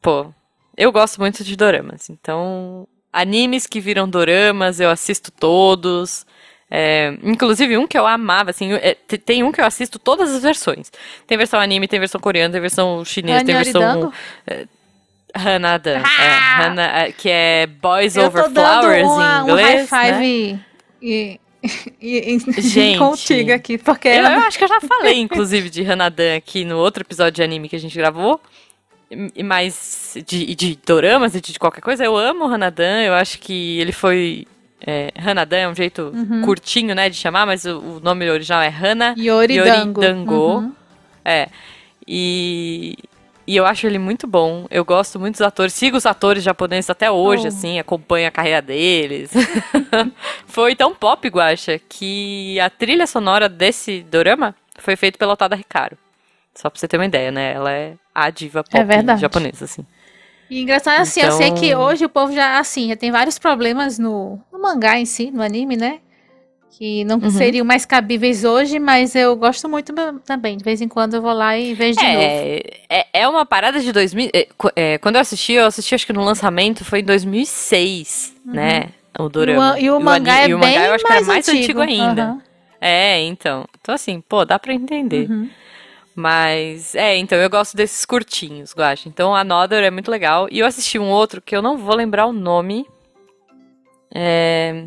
Pô, 0.02 0.34
eu 0.78 0.92
gosto 0.92 1.20
muito 1.20 1.44
de 1.44 1.56
doramas. 1.56 2.10
Então, 2.10 2.88
animes 3.12 3.66
que 3.66 3.82
viram 3.82 4.08
doramas, 4.08 4.80
eu 4.80 4.90
assisto 4.90 5.32
todos. 5.32 6.26
É, 6.70 7.18
inclusive, 7.24 7.78
um 7.78 7.88
que 7.88 7.98
eu 7.98 8.06
amava, 8.06 8.50
assim, 8.50 8.74
é, 8.74 8.94
tem 8.94 9.42
um 9.44 9.52
que 9.52 9.62
eu 9.62 9.66
assisto 9.66 9.98
todas 9.98 10.34
as 10.36 10.44
versões. 10.44 10.92
Tem 11.26 11.38
versão 11.38 11.60
anime, 11.60 11.88
tem 11.88 12.00
versão 12.00 12.20
coreana, 12.20 12.52
tem 12.52 12.62
versão 12.62 13.06
chinesa, 13.06 13.46
tem 13.46 13.56
versão. 13.56 14.12
É, 14.46 14.66
Hanadan, 15.34 16.02
ah! 16.04 16.24
é, 16.24 16.66
Hana, 16.66 16.84
é, 16.84 17.12
que 17.12 17.30
é 17.30 17.68
Boys 17.68 18.16
eu 18.16 18.26
Over 18.26 18.50
Flowers 18.50 19.04
uma, 19.08 19.40
em 19.40 19.44
inglês. 19.44 19.92
Um 19.92 19.96
high 19.96 20.14
five 20.14 20.20
né? 20.20 20.60
e, 21.02 21.40
e, 22.02 22.36
e, 22.36 22.40
Gente, 22.62 22.98
contigo 22.98 23.54
aqui, 23.54 23.78
porque. 23.78 24.08
Eu, 24.10 24.26
eu, 24.26 24.40
acho 24.42 24.58
que 24.58 24.64
eu 24.64 24.70
já 24.70 24.82
falei, 24.82 25.20
inclusive, 25.20 25.70
de 25.70 25.90
Hanadan 25.90 26.36
aqui 26.36 26.66
no 26.66 26.78
outro 26.78 27.04
episódio 27.04 27.34
de 27.34 27.44
anime 27.44 27.70
que 27.70 27.76
a 27.76 27.80
gente 27.80 27.98
gravou. 27.98 28.42
E 29.10 29.42
mais 29.42 30.18
de, 30.26 30.54
de 30.54 30.78
doramas 30.86 31.34
e 31.34 31.40
de 31.40 31.58
qualquer 31.58 31.80
coisa. 31.80 32.04
Eu 32.04 32.18
amo 32.18 32.46
o 32.46 32.54
Hanadan, 32.54 33.04
eu 33.04 33.14
acho 33.14 33.40
que 33.40 33.80
ele 33.80 33.94
foi 33.94 34.46
é, 34.86 35.12
Hanadan 35.18 35.58
é 35.58 35.68
um 35.68 35.76
jeito 35.76 36.12
uhum. 36.14 36.42
curtinho, 36.44 36.94
né, 36.94 37.10
de 37.10 37.16
chamar, 37.16 37.46
mas 37.46 37.66
o, 37.66 37.80
o 37.80 38.00
nome 38.00 38.30
original 38.30 38.62
é 38.62 38.70
Hana 38.70 39.16
Yoridango. 39.18 40.02
Yoridango. 40.02 40.58
Uhum. 40.58 40.74
É. 41.26 41.50
E, 42.08 42.96
e 43.46 43.56
eu 43.56 43.66
acho 43.66 43.88
ele 43.88 43.98
muito 43.98 44.28
bom. 44.28 44.66
Eu 44.70 44.86
gosto 44.86 45.20
muito 45.20 45.36
dos 45.36 45.42
atores. 45.42 45.74
Sigo 45.74 45.98
os 45.98 46.06
atores 46.06 46.44
japoneses 46.44 46.90
até 46.90 47.10
hoje, 47.10 47.46
oh. 47.46 47.48
assim, 47.48 47.80
acompanho 47.80 48.28
a 48.28 48.32
carreira 48.32 48.62
deles. 48.62 49.32
foi 50.46 50.76
tão 50.76 50.94
pop, 50.94 51.28
Guacha, 51.28 51.80
que 51.90 52.60
a 52.60 52.70
trilha 52.70 53.08
sonora 53.08 53.50
desse 53.50 54.04
dorama 54.04 54.56
foi 54.78 54.96
feita 54.96 55.18
pela 55.18 55.34
Otada 55.34 55.56
Ricardo. 55.56 55.98
Só 56.54 56.70
pra 56.70 56.80
você 56.80 56.88
ter 56.88 56.98
uma 56.98 57.06
ideia, 57.06 57.32
né? 57.32 57.54
Ela 57.54 57.72
é 57.72 57.94
a 58.14 58.30
diva 58.30 58.64
pop 58.64 58.86
é 58.90 59.18
japonesa, 59.18 59.66
assim. 59.66 59.86
E 60.50 60.62
engraçado 60.62 61.02
assim, 61.02 61.20
então... 61.20 61.32
eu 61.32 61.38
sei 61.38 61.52
que 61.52 61.68
então 61.68 61.82
hoje 61.82 62.06
o 62.06 62.10
povo 62.10 62.34
já, 62.34 62.60
assim, 62.60 62.90
já 62.90 62.96
tem 62.96 63.12
vários 63.12 63.38
problemas 63.38 64.00
no, 64.00 64.40
no 64.52 64.62
mangá 64.62 65.00
em 65.00 65.06
si, 65.06 65.30
no 65.32 65.42
anime, 65.42 65.76
né? 65.76 66.00
Que 66.78 67.04
não 67.06 67.18
uhum. 67.18 67.32
seriam 67.32 67.66
mais 67.66 67.86
cabíveis 67.86 68.44
hoje, 68.44 68.78
mas 68.78 69.16
eu 69.16 69.36
gosto 69.36 69.68
muito 69.68 69.94
também. 70.24 70.58
De 70.58 70.64
vez 70.64 70.80
em 70.80 70.88
quando 70.88 71.16
eu 71.16 71.22
vou 71.22 71.34
lá 71.34 71.58
e 71.58 71.74
vejo 71.74 71.98
de 71.98 72.06
é, 72.06 72.14
novo. 72.14 72.26
É, 72.88 73.08
é 73.14 73.28
uma 73.28 73.46
parada 73.48 73.80
de 73.80 73.92
2000. 73.92 74.30
É, 74.32 74.48
é, 74.76 74.98
quando 75.00 75.16
eu 75.16 75.22
assisti, 75.22 75.54
eu 75.54 75.66
assisti 75.66 75.96
acho 75.96 76.06
que 76.06 76.14
no 76.14 76.24
lançamento 76.24 76.86
foi 76.86 77.00
em 77.00 77.04
2006, 77.04 78.36
uhum. 78.46 78.54
né? 78.54 78.90
O 79.18 79.28
Dorama. 79.28 79.80
E 79.80 79.84
o, 79.84 79.86
e 79.86 79.92
o 79.92 80.00
mangá 80.00 80.42
é 80.42 80.50
e 80.50 80.54
o 80.54 80.60
mangá 80.60 80.86
eu 80.86 80.94
acho 80.94 81.04
que 81.04 81.12
é 81.12 81.22
mais 81.22 81.48
antigo, 81.48 81.58
antigo 81.58 81.82
ainda. 81.82 82.26
Uhum. 82.26 82.42
É, 82.80 83.22
então. 83.22 83.66
Então, 83.82 83.96
assim, 83.96 84.22
pô, 84.22 84.46
dá 84.46 84.60
pra 84.60 84.72
entender. 84.72 85.30
Uhum. 85.30 85.50
Mas, 86.20 86.96
é, 86.96 87.16
então 87.16 87.38
eu 87.38 87.48
gosto 87.48 87.78
desses 87.78 88.04
curtinhos, 88.04 88.74
Guache. 88.74 89.08
Então, 89.08 89.36
Another 89.36 89.84
é 89.84 89.92
muito 89.92 90.10
legal. 90.10 90.48
E 90.50 90.58
eu 90.58 90.66
assisti 90.66 90.98
um 90.98 91.12
outro 91.12 91.40
que 91.40 91.56
eu 91.56 91.62
não 91.62 91.78
vou 91.78 91.96
lembrar 91.96 92.26
o 92.26 92.34
nome. 92.34 92.88
É, 94.12 94.86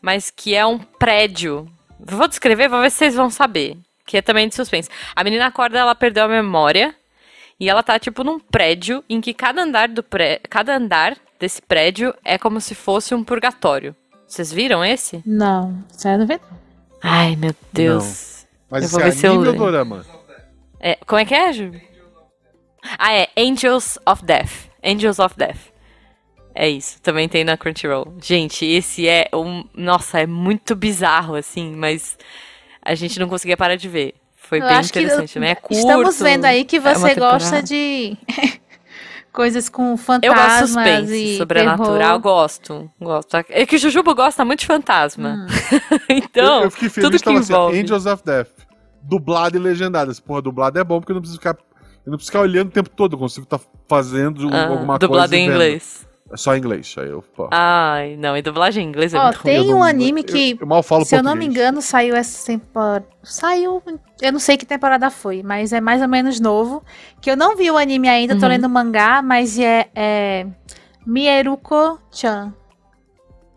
mas 0.00 0.30
que 0.30 0.54
é 0.54 0.64
um 0.64 0.78
prédio. 0.78 1.68
Vou 2.00 2.26
descrever, 2.26 2.70
vou 2.70 2.80
ver 2.80 2.90
se 2.90 2.96
vocês 2.96 3.14
vão 3.14 3.28
saber. 3.28 3.76
Que 4.06 4.16
é 4.16 4.22
também 4.22 4.48
de 4.48 4.54
suspense. 4.54 4.88
A 5.14 5.22
menina 5.22 5.44
acorda, 5.44 5.78
ela 5.78 5.94
perdeu 5.94 6.24
a 6.24 6.28
memória. 6.28 6.94
E 7.60 7.68
ela 7.68 7.82
tá, 7.82 7.98
tipo, 7.98 8.24
num 8.24 8.40
prédio 8.40 9.04
em 9.10 9.20
que 9.20 9.34
cada 9.34 9.62
andar 9.62 9.88
do 9.88 10.02
pré... 10.02 10.40
cada 10.48 10.74
andar 10.74 11.18
desse 11.38 11.60
prédio 11.60 12.14
é 12.24 12.38
como 12.38 12.62
se 12.62 12.74
fosse 12.74 13.14
um 13.14 13.22
purgatório. 13.22 13.94
Vocês 14.26 14.50
viram 14.50 14.82
esse? 14.82 15.22
Não, 15.26 15.84
sério, 15.90 16.20
não 16.20 16.26
vi. 16.26 16.40
Ai, 17.02 17.36
meu 17.36 17.54
Deus. 17.74 18.04
Não. 18.04 18.52
Mas 18.70 18.84
eu 18.84 18.88
vou 18.88 19.00
ver 19.00 19.08
é 19.08 19.10
se 19.12 19.26
eu... 19.26 19.54
dorama? 19.54 20.21
É, 20.82 20.98
como 21.06 21.20
é 21.20 21.24
que 21.24 21.32
é, 21.32 21.52
Ju? 21.52 21.72
Ah, 22.98 23.12
é 23.12 23.28
Angels 23.38 23.98
of 24.04 24.24
Death. 24.24 24.68
Angels 24.84 25.20
of 25.20 25.36
Death. 25.36 25.70
É 26.54 26.68
isso, 26.68 27.00
também 27.00 27.28
tem 27.28 27.44
na 27.44 27.56
Crunchyroll. 27.56 28.14
Gente, 28.20 28.66
esse 28.66 29.08
é 29.08 29.28
um. 29.32 29.64
Nossa, 29.74 30.20
é 30.20 30.26
muito 30.26 30.74
bizarro, 30.74 31.36
assim, 31.36 31.74
mas 31.74 32.18
a 32.82 32.94
gente 32.94 33.18
não 33.18 33.28
conseguia 33.28 33.56
parar 33.56 33.76
de 33.76 33.88
ver. 33.88 34.14
Foi 34.36 34.60
eu 34.60 34.66
bem 34.66 34.80
interessante, 34.80 35.38
né? 35.38 35.50
É 35.52 35.54
curto. 35.54 35.78
Estamos 35.78 36.20
vendo 36.20 36.44
aí 36.44 36.64
que 36.64 36.76
é 36.76 36.80
você 36.80 37.12
é 37.12 37.14
gosta 37.14 37.62
de 37.62 38.18
coisas 39.32 39.68
com 39.70 39.96
fantasmas. 39.96 40.24
Eu 40.24 40.34
gosto 40.34 40.60
de 40.60 40.66
suspense, 40.66 41.36
sobrenatural, 41.38 41.98
terror. 41.98 42.20
gosto. 42.20 42.90
Gosto. 43.00 43.36
É 43.48 43.64
que 43.64 43.76
o 43.76 43.78
Jujubo 43.78 44.14
gosta 44.14 44.44
muito 44.44 44.60
de 44.60 44.66
fantasma. 44.66 45.46
Hum. 45.48 45.96
então, 46.10 46.58
eu, 46.58 46.64
eu 46.64 46.70
fiquei 46.70 46.88
feliz 46.90 47.06
tudo 47.06 47.22
que 47.22 47.30
assim, 47.30 47.38
envolve. 47.38 47.76
Assim, 47.76 47.84
Angels 47.84 48.06
of 48.06 48.22
Death 48.24 48.71
dublado 49.02 49.56
e 49.56 49.60
legendado. 49.60 50.10
Essa 50.10 50.22
porra, 50.22 50.42
dublado 50.42 50.78
é 50.78 50.84
bom 50.84 51.00
porque 51.00 51.12
eu 51.12 51.14
não 51.14 51.20
preciso 51.20 51.38
ficar. 51.38 51.56
Eu 52.04 52.10
não 52.10 52.16
preciso 52.16 52.32
ficar 52.32 52.40
olhando 52.40 52.68
o 52.68 52.72
tempo 52.72 52.90
todo, 52.90 53.14
eu 53.14 53.18
consigo 53.18 53.44
estar 53.44 53.58
tá 53.58 53.64
fazendo 53.88 54.48
ah, 54.52 54.62
alguma 54.62 54.98
dublado 54.98 55.08
coisa. 55.08 55.08
Dublado 55.08 55.34
em 55.34 55.46
inglês. 55.46 56.06
É 56.32 56.36
só 56.36 56.56
em 56.56 56.58
inglês, 56.58 56.94
aí 56.98 57.10
eu. 57.10 57.22
Pô. 57.36 57.48
Ai, 57.52 58.16
não, 58.16 58.34
e 58.34 58.40
dublagem 58.40 58.86
em 58.86 58.88
inglês 58.88 59.12
é 59.12 59.18
Ó, 59.18 59.24
muito 59.24 59.42
Tem 59.42 59.58
ruim. 59.58 59.74
um 59.74 59.82
anime 59.82 60.22
que, 60.22 60.52
eu, 60.52 60.58
eu 60.62 60.66
mal 60.66 60.82
falo 60.82 61.04
se 61.04 61.14
eu 61.14 61.22
não 61.22 61.36
me 61.36 61.44
engano, 61.44 61.82
saiu 61.82 62.16
essa 62.16 62.46
temporada. 62.46 63.06
Saiu. 63.22 63.82
Eu 64.20 64.32
não 64.32 64.40
sei 64.40 64.56
que 64.56 64.64
temporada 64.64 65.10
foi, 65.10 65.42
mas 65.42 65.74
é 65.74 65.80
mais 65.80 66.00
ou 66.00 66.08
menos 66.08 66.40
novo. 66.40 66.82
Que 67.20 67.30
eu 67.30 67.36
não 67.36 67.54
vi 67.54 67.70
o 67.70 67.76
anime 67.76 68.08
ainda, 68.08 68.34
uhum. 68.34 68.40
tô 68.40 68.48
lendo 68.48 68.64
o 68.64 68.70
mangá, 68.70 69.20
mas 69.20 69.58
é. 69.58 69.88
é 69.94 70.46
Mieruko-chan. 71.06 72.54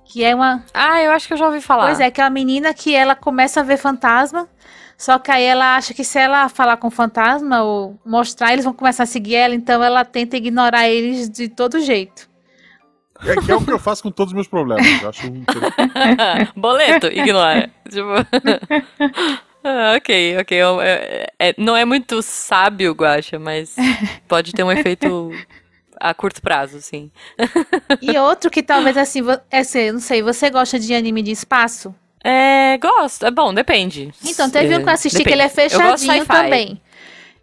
Que 0.03 0.23
é 0.23 0.35
uma. 0.35 0.63
Ah, 0.73 1.01
eu 1.01 1.11
acho 1.11 1.27
que 1.27 1.33
eu 1.33 1.37
já 1.37 1.47
ouvi 1.47 1.61
falar. 1.61 1.85
Pois 1.85 1.99
é, 2.01 2.11
que 2.11 2.19
é 2.19 2.23
uma 2.25 2.29
menina 2.29 2.73
que 2.73 2.93
ela 2.93 3.15
começa 3.15 3.61
a 3.61 3.63
ver 3.63 3.77
fantasma. 3.77 4.49
Só 4.97 5.19
que 5.19 5.29
aí 5.29 5.43
ela 5.43 5.75
acha 5.75 5.93
que 5.93 6.03
se 6.03 6.17
ela 6.17 6.47
falar 6.47 6.77
com 6.77 6.87
o 6.87 6.91
fantasma 6.91 7.63
ou 7.63 7.99
mostrar, 8.05 8.53
eles 8.53 8.63
vão 8.63 8.73
começar 8.73 9.03
a 9.03 9.07
seguir 9.07 9.35
ela, 9.35 9.53
então 9.53 9.83
ela 9.83 10.05
tenta 10.05 10.37
ignorar 10.37 10.87
eles 10.87 11.29
de 11.29 11.49
todo 11.49 11.81
jeito. 11.81 12.29
É, 13.23 13.35
que 13.35 13.51
é 13.51 13.55
o 13.55 13.63
que 13.63 13.71
eu 13.71 13.79
faço 13.79 14.03
com 14.03 14.11
todos 14.11 14.31
os 14.31 14.35
meus 14.35 14.47
problemas. 14.47 14.85
Eu 15.01 15.09
acho 15.09 15.21
Boleto, 16.55 17.07
ignora. 17.07 17.69
tipo... 17.89 18.09
ah, 19.63 19.95
ok, 19.97 20.37
ok. 20.39 20.57
É, 20.81 21.33
é, 21.39 21.55
não 21.57 21.75
é 21.75 21.85
muito 21.85 22.21
sábio, 22.21 22.93
Guacha, 22.93 23.39
mas 23.39 23.75
pode 24.27 24.53
ter 24.53 24.63
um 24.63 24.71
efeito 24.71 25.31
a 25.99 26.13
curto 26.13 26.41
prazo, 26.41 26.81
sim. 26.81 27.09
e 28.01 28.17
outro 28.17 28.51
que 28.51 28.61
talvez 28.61 28.97
assim, 28.97 29.21
é, 29.49 29.91
não 29.91 29.99
sei, 29.99 30.21
você 30.21 30.49
gosta 30.49 30.77
de 30.77 30.93
anime 30.93 31.21
de 31.21 31.31
espaço? 31.31 31.95
É, 32.27 32.79
gosto. 32.79 33.23
É 33.23 33.29
bom, 33.29 33.53
depende. 33.53 34.11
Então, 34.25 34.49
teve 34.49 34.75
um 34.75 34.81
que 34.81 34.89
eu 34.89 34.93
assisti 34.93 35.19
depende. 35.19 35.29
que 35.29 35.33
ele 35.35 35.43
é 35.43 35.49
fechadinho 35.49 36.25
também. 36.25 36.81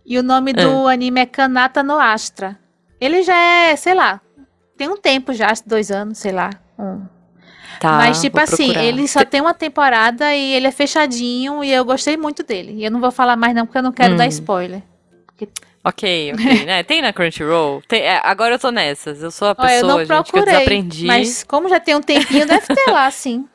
E 0.05 0.19
o 0.19 0.25
nome 0.25 0.53
do 0.53 0.89
ah. 0.89 0.93
anime 0.93 1.21
é 1.21 1.27
Kanata 1.27 1.85
no 1.85 2.01
Astra. 2.01 2.59
Ele 3.01 3.23
já 3.23 3.37
é, 3.37 3.77
sei 3.77 3.95
lá, 3.95 4.21
tem 4.77 4.89
um 4.89 4.97
tempo 4.97 5.33
já, 5.33 5.53
dois 5.65 5.93
anos, 5.93 6.19
sei 6.19 6.33
lá. 6.33 6.51
Um. 6.77 7.03
Tá, 7.79 7.93
Mas, 7.99 8.21
tipo 8.21 8.41
assim, 8.41 8.73
procurar. 8.73 8.85
ele 8.85 9.07
só 9.07 9.25
tem 9.25 9.41
uma 9.41 9.55
temporada 9.55 10.35
e 10.35 10.55
ele 10.55 10.67
é 10.67 10.73
fechadinho 10.73 11.63
e 11.63 11.73
eu 11.73 11.85
gostei 11.85 12.17
muito 12.17 12.43
dele. 12.43 12.75
E 12.75 12.85
eu 12.85 12.91
não 12.91 13.01
vou 13.01 13.13
falar 13.13 13.37
mais 13.37 13.55
não, 13.55 13.65
porque 13.65 13.79
eu 13.79 13.83
não 13.83 13.93
quero 13.93 14.15
hum. 14.15 14.17
dar 14.17 14.27
spoiler. 14.27 14.83
Porque... 15.27 15.49
Ok, 15.85 16.33
ok. 16.33 16.45
né? 16.67 16.83
Tem 16.83 17.01
na 17.01 17.13
Crunchyroll? 17.13 17.83
Tem, 17.87 18.03
é, 18.03 18.21
agora 18.25 18.57
eu 18.57 18.59
tô 18.59 18.73
nessas. 18.73 19.23
Eu 19.23 19.31
sou 19.31 19.49
a 19.49 19.55
pessoa, 19.55 20.03
eu 20.03 20.07
não 20.07 20.07
procurei, 20.07 20.17
gente, 20.17 20.31
que 20.33 20.39
eu 20.39 20.45
desaprendi. 20.45 21.07
Mas 21.07 21.45
como 21.45 21.69
já 21.69 21.79
tem 21.79 21.95
um 21.95 22.01
tempinho, 22.01 22.47
deve 22.47 22.67
ter 22.67 22.91
lá, 22.91 23.09
sim. 23.11 23.47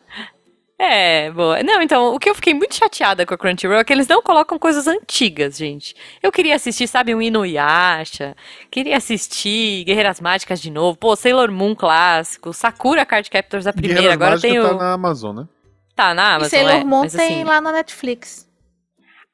É, 0.79 1.31
boa. 1.31 1.63
Não, 1.63 1.81
então, 1.81 2.13
o 2.13 2.19
que 2.19 2.29
eu 2.29 2.35
fiquei 2.35 2.53
muito 2.53 2.75
chateada 2.75 3.25
com 3.25 3.33
a 3.33 3.37
Crunchyroll 3.37 3.79
é 3.79 3.83
que 3.83 3.91
eles 3.91 4.07
não 4.07 4.21
colocam 4.21 4.59
coisas 4.59 4.85
antigas, 4.85 5.57
gente. 5.57 5.95
Eu 6.21 6.31
queria 6.31 6.55
assistir, 6.55 6.87
sabe, 6.87 7.15
um 7.15 7.21
Inuyasha, 7.21 8.35
queria 8.69 8.95
assistir 8.97 9.83
Guerreiras 9.85 10.21
Mágicas 10.21 10.61
de 10.61 10.69
novo, 10.69 10.95
pô, 10.95 11.15
Sailor 11.15 11.51
Moon 11.51 11.73
clássico, 11.73 12.53
Sakura 12.53 13.05
Card 13.07 13.27
Captors 13.27 13.65
da 13.65 13.73
primeira, 13.73 14.01
Guerreiras 14.01 14.21
agora 14.21 14.39
tem 14.39 14.59
o... 14.59 14.69
tá 14.69 14.75
na 14.75 14.93
Amazon, 14.93 15.35
né? 15.35 15.47
Tá 15.95 16.13
na 16.13 16.35
Amazon, 16.35 16.47
e 16.47 16.49
Sailor 16.51 16.81
é, 16.81 16.83
Moon 16.83 17.07
tem 17.07 17.25
assim... 17.25 17.43
lá 17.43 17.59
na 17.59 17.71
Netflix. 17.71 18.47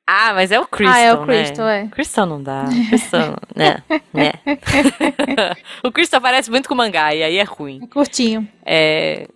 Ah, 0.08 0.34
mas 0.34 0.52
é 0.52 0.60
o 0.60 0.66
Crystal, 0.66 0.96
Ah, 0.96 1.00
é 1.00 1.14
o 1.14 1.26
Crystal, 1.26 1.66
né? 1.66 1.82
é. 1.82 1.88
Crystal 1.88 2.26
não 2.26 2.42
dá. 2.42 2.66
Crystal, 2.88 3.38
né, 3.54 3.84
né. 4.14 4.32
o 5.84 5.92
Crystal 5.92 6.22
parece 6.22 6.50
muito 6.50 6.70
com 6.70 6.74
o 6.74 6.78
mangá, 6.78 7.14
e 7.14 7.22
aí 7.22 7.38
é 7.38 7.44
ruim. 7.44 7.82
É 7.84 7.88
curtinho. 7.88 8.48
É... 8.66 9.28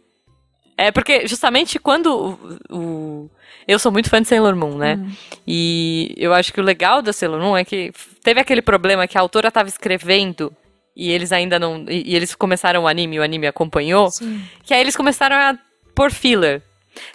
É 0.77 0.91
porque 0.91 1.27
justamente 1.27 1.79
quando 1.79 2.37
o, 2.69 2.75
o, 2.75 3.31
eu 3.67 3.79
sou 3.79 3.91
muito 3.91 4.09
fã 4.09 4.21
de 4.21 4.27
Sailor 4.27 4.55
Moon, 4.55 4.77
né? 4.77 4.93
Uhum. 4.93 5.11
E 5.47 6.13
eu 6.15 6.33
acho 6.33 6.53
que 6.53 6.61
o 6.61 6.63
legal 6.63 7.01
da 7.01 7.11
Sailor 7.11 7.41
Moon 7.41 7.57
é 7.57 7.65
que 7.65 7.91
teve 8.23 8.39
aquele 8.39 8.61
problema 8.61 9.07
que 9.07 9.17
a 9.17 9.21
autora 9.21 9.47
estava 9.47 9.67
escrevendo 9.67 10.53
e 10.95 11.11
eles 11.11 11.31
ainda 11.31 11.57
não 11.57 11.83
e, 11.89 12.11
e, 12.11 12.15
eles 12.15 12.35
começaram 12.35 12.83
o 12.83 12.87
anime, 12.87 13.19
o 13.19 13.23
anime 13.23 13.47
acompanhou, 13.47 14.11
Sim. 14.11 14.41
que 14.63 14.73
aí 14.73 14.81
eles 14.81 14.95
começaram 14.95 15.35
a 15.35 15.57
pôr 15.95 16.11
filler. 16.11 16.61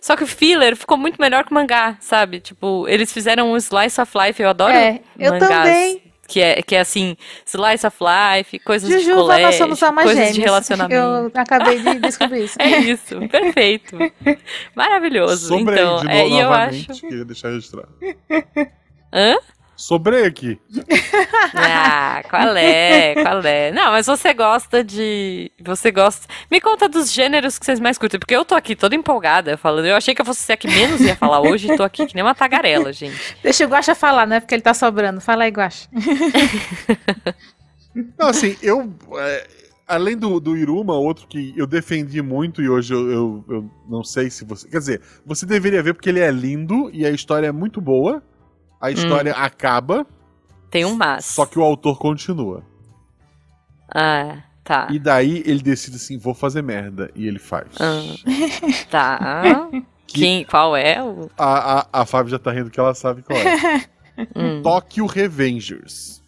Só 0.01 0.17
que 0.17 0.25
o 0.25 0.27
filler 0.27 0.77
ficou 0.77 0.97
muito 0.97 1.21
melhor 1.21 1.45
que 1.45 1.51
o 1.51 1.55
mangá, 1.55 1.97
sabe? 2.01 2.41
Tipo, 2.41 2.87
eles 2.89 3.13
fizeram 3.13 3.53
um 3.53 3.57
slice 3.57 4.01
of 4.01 4.13
life, 4.17 4.41
eu 4.41 4.49
adoro 4.49 4.73
é, 4.73 5.01
eu 5.19 5.33
mangás. 5.33 5.51
também 5.51 6.12
que 6.33 6.41
é, 6.41 6.63
que 6.63 6.75
é 6.75 6.81
assim, 6.81 7.15
slice 7.45 7.87
of 7.87 7.97
life, 8.01 8.59
coisas 8.61 8.89
Jujuba, 8.89 9.17
de 9.17 9.21
colégio, 9.21 9.67
nós 9.67 9.79
somos 9.79 10.03
coisas 10.03 10.17
gêmeos. 10.17 10.35
de 10.35 10.41
relacionamento. 10.41 10.95
Eu 10.95 11.31
acabei 11.35 11.79
de 11.79 11.99
descobrir 12.01 12.45
isso. 12.45 12.57
é 12.63 12.79
isso, 12.79 13.29
perfeito. 13.29 13.99
Maravilhoso. 14.75 15.49
Sobre 15.49 15.75
então, 15.75 16.03
é, 16.09 16.27
e 16.27 16.41
eu 16.41 16.51
acho... 16.51 16.87
Queria 17.03 17.25
deixar 17.27 17.51
registrado. 17.51 17.93
Hã? 19.13 19.37
Sobrei 19.83 20.25
aqui. 20.25 20.61
Ah, 21.55 22.23
qual 22.31 22.57
é? 22.57 23.15
Qual 23.15 23.43
é? 23.43 23.73
Não, 23.73 23.91
mas 23.91 24.07
você 24.07 24.33
gosta 24.33 24.85
de. 24.85 25.51
Você 25.61 25.91
gosta. 25.91 26.29
Me 26.49 26.61
conta 26.61 26.89
dos 26.89 27.13
gêneros 27.13 27.59
que 27.59 27.67
vocês 27.67 27.81
mais 27.81 27.99
curtem, 27.99 28.21
porque 28.21 28.35
eu 28.35 28.45
tô 28.45 28.55
aqui 28.55 28.77
toda 28.77 28.95
empolgada 28.95 29.57
falando. 29.57 29.87
Eu 29.87 29.97
achei 29.97 30.15
que 30.15 30.21
eu 30.21 30.25
fosse 30.25 30.41
ser 30.41 30.53
a 30.53 30.57
que 30.57 30.69
menos 30.69 31.01
ia 31.01 31.17
falar 31.17 31.41
hoje 31.41 31.69
e 31.69 31.77
tô 31.77 31.83
aqui 31.83 32.07
que 32.07 32.15
nem 32.15 32.23
uma 32.23 32.33
tagarela, 32.33 32.93
gente. 32.93 33.37
Deixa 33.43 33.67
o 33.67 33.69
Guaxa 33.69 33.93
falar, 33.93 34.25
né? 34.25 34.39
Porque 34.39 34.55
ele 34.55 34.63
tá 34.63 34.73
sobrando. 34.73 35.21
Fala 35.21 35.43
aí, 35.43 35.51
Guaxa. 35.51 35.89
Não, 38.17 38.29
assim, 38.29 38.57
eu. 38.63 38.89
É, 39.19 39.49
além 39.89 40.17
do, 40.17 40.39
do 40.39 40.57
Iruma, 40.57 40.95
outro 40.95 41.27
que 41.27 41.53
eu 41.57 41.67
defendi 41.67 42.23
muito 42.23 42.63
e 42.63 42.69
hoje 42.69 42.95
eu, 42.95 43.11
eu, 43.11 43.45
eu 43.49 43.71
não 43.89 44.05
sei 44.05 44.31
se 44.31 44.45
você. 44.45 44.69
Quer 44.69 44.79
dizer, 44.79 45.01
você 45.27 45.45
deveria 45.45 45.83
ver 45.83 45.93
porque 45.93 46.09
ele 46.09 46.21
é 46.21 46.31
lindo 46.31 46.89
e 46.93 47.05
a 47.05 47.11
história 47.11 47.49
é 47.49 47.53
muito 47.53 47.81
boa 47.81 48.23
a 48.83 48.91
história 48.91 49.33
hum. 49.33 49.39
acaba. 49.39 50.05
Tem 50.69 50.85
um 50.85 50.97
mas. 50.97 51.25
Só 51.25 51.47
que 51.47 51.57
o 51.57 51.63
autor 51.63 51.99
continua. 51.99 52.65
Ah, 53.95 54.43
tá. 54.65 54.89
E 54.91 54.99
daí 54.99 55.43
ele 55.47 55.63
decide 55.63 55.97
assim, 55.97 56.19
vou 56.19 56.35
fazer 56.35 56.63
merda. 56.63 57.09
E 57.15 57.29
ele 57.29 57.39
faz. 57.39 57.69
Ah, 57.79 58.03
tá. 58.91 59.71
Quem, 60.09 60.45
qual 60.45 60.77
é 60.77 61.03
o... 61.03 61.31
A, 61.39 61.81
a, 61.81 61.87
a 62.03 62.07
Fábio 62.07 62.31
já 62.31 62.39
tá 62.39 62.51
rindo 62.51 62.71
que 62.71 62.81
ela 62.81 62.95
sabe 62.95 63.23
qual 63.23 63.39
é. 63.39 63.85
hum. 64.35 64.61
Tokyo 64.63 65.07
Revengers. 65.07 66.21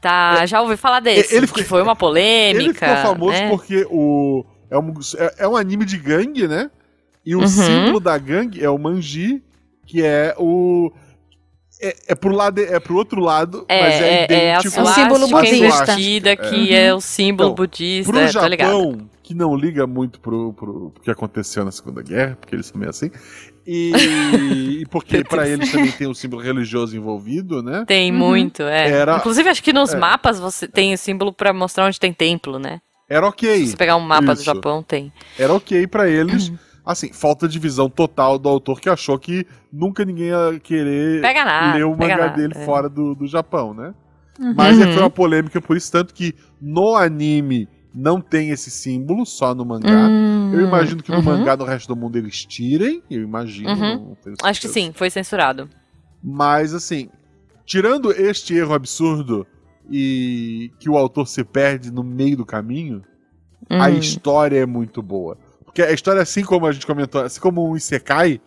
Tá, 0.00 0.38
é, 0.40 0.46
já 0.46 0.60
ouvi 0.60 0.76
falar 0.76 1.00
desse. 1.00 1.34
Ele 1.34 1.46
que 1.46 1.64
foi 1.64 1.80
uma 1.80 1.96
polêmica. 1.96 2.62
Ele 2.62 2.74
ficou 2.74 2.96
famoso 2.96 3.32
né? 3.32 3.48
porque 3.48 3.86
o, 3.90 4.44
é, 4.70 4.78
um, 4.78 4.92
é, 5.16 5.34
é 5.38 5.48
um 5.48 5.56
anime 5.56 5.84
de 5.84 5.96
gangue, 5.96 6.46
né? 6.46 6.70
E 7.24 7.34
o 7.34 7.40
uhum. 7.40 7.46
símbolo 7.46 8.00
da 8.00 8.16
gangue 8.18 8.62
é 8.62 8.68
o 8.68 8.78
manji, 8.78 9.42
que 9.86 10.04
é 10.04 10.34
o 10.38 10.92
é, 11.80 11.96
é 12.08 12.14
pro 12.14 12.34
lado, 12.34 12.60
é 12.60 12.80
pro 12.80 12.96
outro 12.96 13.20
lado, 13.20 13.64
é, 13.68 13.82
mas 13.82 13.94
é, 13.94 14.08
é 14.08 14.24
idêntico. 14.24 14.78
É, 14.78 14.82
o 14.82 14.86
símbolo 14.86 15.28
budista. 15.28 15.96
que 15.96 16.74
é. 16.74 16.86
é 16.86 16.94
o 16.94 17.00
símbolo 17.00 17.50
então, 17.50 17.54
budista, 17.54 18.12
pro 18.12 18.28
Japão, 18.28 18.48
ligado. 18.48 19.10
que 19.22 19.34
não 19.34 19.54
liga 19.54 19.86
muito 19.86 20.18
pro, 20.20 20.52
pro, 20.52 20.90
pro 20.90 21.02
que 21.02 21.10
aconteceu 21.10 21.64
na 21.64 21.72
Segunda 21.72 22.02
Guerra, 22.02 22.36
porque 22.40 22.54
eles 22.54 22.66
são 22.66 22.78
meio 22.78 22.90
assim, 22.90 23.10
e, 23.66 23.92
e 24.80 24.86
porque 24.86 25.22
para 25.24 25.48
eles 25.48 25.70
também 25.70 25.90
tem 25.90 26.06
o 26.06 26.10
um 26.10 26.14
símbolo 26.14 26.42
religioso 26.42 26.96
envolvido, 26.96 27.62
né? 27.62 27.84
Tem 27.86 28.10
uhum. 28.10 28.18
muito, 28.18 28.62
é. 28.62 28.90
Era, 28.90 29.16
Inclusive, 29.16 29.48
acho 29.48 29.62
que 29.62 29.72
nos 29.72 29.92
é. 29.92 29.98
mapas 29.98 30.38
você 30.38 30.66
tem 30.68 30.94
o 30.94 30.98
símbolo 30.98 31.32
para 31.32 31.52
mostrar 31.52 31.86
onde 31.86 32.00
tem 32.00 32.12
templo, 32.12 32.58
né? 32.58 32.80
Era 33.08 33.26
ok. 33.26 33.58
Se 33.58 33.68
você 33.68 33.76
pegar 33.76 33.96
um 33.96 34.00
mapa 34.00 34.32
Isso. 34.32 34.42
do 34.42 34.44
Japão, 34.44 34.82
tem. 34.82 35.12
Era 35.38 35.52
ok 35.52 35.86
para 35.86 36.08
eles. 36.08 36.52
Assim, 36.86 37.12
falta 37.12 37.48
de 37.48 37.58
visão 37.58 37.90
total 37.90 38.38
do 38.38 38.48
autor 38.48 38.80
que 38.80 38.88
achou 38.88 39.18
que 39.18 39.44
nunca 39.72 40.04
ninguém 40.04 40.28
ia 40.28 40.60
querer 40.62 41.20
nada, 41.20 41.76
ler 41.76 41.84
o 41.84 41.96
mangá 41.96 42.28
dele 42.28 42.52
é. 42.54 42.64
fora 42.64 42.88
do, 42.88 43.12
do 43.12 43.26
Japão, 43.26 43.74
né? 43.74 43.92
Uhum. 44.38 44.54
Mas 44.54 44.78
é, 44.78 44.92
foi 44.92 45.02
uma 45.02 45.10
polêmica 45.10 45.60
por 45.60 45.76
isso, 45.76 45.90
tanto 45.90 46.14
que 46.14 46.34
no 46.60 46.94
anime 46.94 47.68
não 47.92 48.20
tem 48.20 48.50
esse 48.50 48.70
símbolo, 48.70 49.24
só 49.24 49.54
no 49.54 49.64
mangá. 49.64 50.06
Uhum. 50.06 50.52
Eu 50.52 50.60
imagino 50.60 51.02
que 51.02 51.10
no 51.10 51.16
uhum. 51.16 51.22
mangá, 51.22 51.56
no 51.56 51.64
resto 51.64 51.88
do 51.88 51.96
mundo, 51.96 52.16
eles 52.16 52.44
tirem. 52.44 53.02
Eu 53.10 53.22
imagino. 53.22 53.70
Uhum. 53.70 54.16
Acho 54.42 54.60
que 54.60 54.68
sim, 54.68 54.92
foi 54.94 55.08
censurado. 55.08 55.68
Mas, 56.22 56.74
assim, 56.74 57.08
tirando 57.64 58.12
este 58.12 58.54
erro 58.54 58.74
absurdo 58.74 59.46
e 59.90 60.70
que 60.78 60.90
o 60.90 60.96
autor 60.96 61.26
se 61.26 61.42
perde 61.42 61.90
no 61.90 62.04
meio 62.04 62.36
do 62.36 62.44
caminho, 62.44 63.02
a 63.70 63.88
hum. 63.88 63.98
história 63.98 64.58
é 64.58 64.66
muito 64.66 65.02
boa. 65.02 65.38
Porque 65.76 65.90
a 65.90 65.92
história, 65.92 66.22
assim 66.22 66.42
como 66.42 66.66
a 66.66 66.72
gente 66.72 66.86
comentou, 66.86 67.20
assim 67.20 67.38
como 67.38 67.68
um 67.68 67.76
Isekai, 67.76 68.40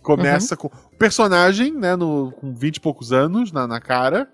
começa 0.00 0.54
uhum. 0.54 0.58
com. 0.58 0.66
O 0.68 0.96
personagem, 0.96 1.70
né, 1.70 1.94
no, 1.94 2.32
com 2.32 2.54
20 2.54 2.76
e 2.76 2.80
poucos 2.80 3.12
anos 3.12 3.52
na, 3.52 3.66
na 3.66 3.78
cara, 3.78 4.26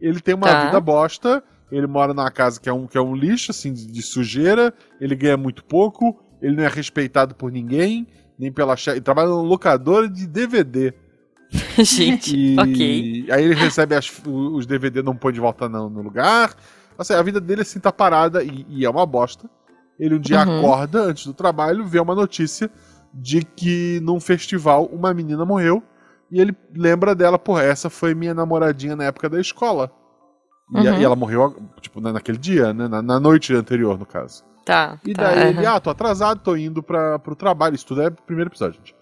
ele 0.00 0.18
tem 0.18 0.34
uma 0.34 0.48
tá. 0.48 0.64
vida 0.64 0.80
bosta, 0.80 1.40
ele 1.70 1.86
mora 1.86 2.12
numa 2.12 2.28
casa 2.32 2.60
que 2.60 2.68
é 2.68 2.72
um, 2.72 2.88
que 2.88 2.98
é 2.98 3.00
um 3.00 3.14
lixo, 3.14 3.52
assim, 3.52 3.72
de, 3.72 3.86
de 3.86 4.02
sujeira, 4.02 4.74
ele 5.00 5.14
ganha 5.14 5.36
muito 5.36 5.64
pouco, 5.64 6.20
ele 6.42 6.56
não 6.56 6.64
é 6.64 6.68
respeitado 6.68 7.32
por 7.32 7.52
ninguém, 7.52 8.08
nem 8.36 8.50
pela 8.50 8.76
chefe. 8.76 8.96
Ele 8.96 9.04
trabalha 9.04 9.28
no 9.28 9.42
locador 9.42 10.08
de 10.08 10.26
DVD. 10.26 10.92
Gente, 11.78 12.36
e... 12.36 12.58
ok. 12.58 13.26
Aí 13.30 13.44
ele 13.44 13.54
recebe 13.54 13.94
as, 13.94 14.10
os 14.26 14.66
DVD, 14.66 15.00
não 15.00 15.14
põe 15.14 15.32
de 15.32 15.38
volta 15.38 15.68
no, 15.68 15.88
no 15.88 16.02
lugar. 16.02 16.56
Assim, 16.98 17.12
a 17.12 17.22
vida 17.22 17.40
dele 17.40 17.62
assim 17.62 17.78
tá 17.78 17.92
parada 17.92 18.42
e, 18.42 18.66
e 18.68 18.84
é 18.84 18.90
uma 18.90 19.06
bosta. 19.06 19.48
Ele 19.98 20.16
um 20.16 20.20
dia 20.20 20.44
uhum. 20.44 20.58
acorda 20.58 21.02
antes 21.02 21.26
do 21.26 21.32
trabalho, 21.32 21.86
vê 21.86 22.00
uma 22.00 22.14
notícia 22.14 22.70
de 23.12 23.44
que 23.44 24.00
num 24.02 24.18
festival 24.18 24.86
uma 24.86 25.14
menina 25.14 25.44
morreu 25.44 25.82
e 26.30 26.40
ele 26.40 26.56
lembra 26.74 27.14
dela, 27.14 27.38
porra, 27.38 27.62
essa 27.62 27.88
foi 27.88 28.14
minha 28.14 28.34
namoradinha 28.34 28.96
na 28.96 29.04
época 29.04 29.28
da 29.28 29.40
escola. 29.40 29.90
Uhum. 30.72 30.82
E, 30.82 31.00
e, 31.00 31.04
ela 31.04 31.14
morreu, 31.14 31.56
tipo, 31.80 32.00
naquele 32.00 32.38
dia, 32.38 32.72
né? 32.72 32.88
Na, 32.88 33.00
na 33.00 33.20
noite 33.20 33.54
anterior, 33.54 33.96
no 33.98 34.06
caso. 34.06 34.42
Tá. 34.64 34.98
E 35.04 35.12
tá, 35.12 35.24
daí 35.24 35.44
uhum. 35.44 35.58
ele, 35.58 35.66
ah, 35.66 35.78
tô 35.78 35.90
atrasado, 35.90 36.40
tô 36.40 36.56
indo 36.56 36.82
pra, 36.82 37.18
pro 37.18 37.36
trabalho. 37.36 37.74
Isso 37.74 37.86
tudo 37.86 38.02
é 38.02 38.08
o 38.08 38.12
primeiro 38.12 38.50
episódio, 38.50 38.80
gente. 38.80 38.94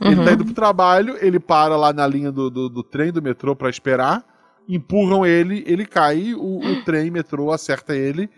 Ele 0.00 0.16
tá 0.16 0.22
uhum. 0.22 0.32
indo 0.32 0.44
pro 0.46 0.54
trabalho, 0.54 1.16
ele 1.20 1.38
para 1.38 1.76
lá 1.76 1.92
na 1.92 2.06
linha 2.06 2.32
do, 2.32 2.48
do, 2.48 2.68
do 2.70 2.82
trem, 2.82 3.12
do 3.12 3.20
metrô, 3.20 3.54
para 3.54 3.68
esperar. 3.68 4.24
Empurram 4.66 5.26
ele, 5.26 5.62
ele 5.66 5.84
cai, 5.84 6.32
o, 6.34 6.58
o 6.58 6.82
trem, 6.84 7.10
metrô 7.10 7.52
acerta 7.52 7.94
ele 7.94 8.30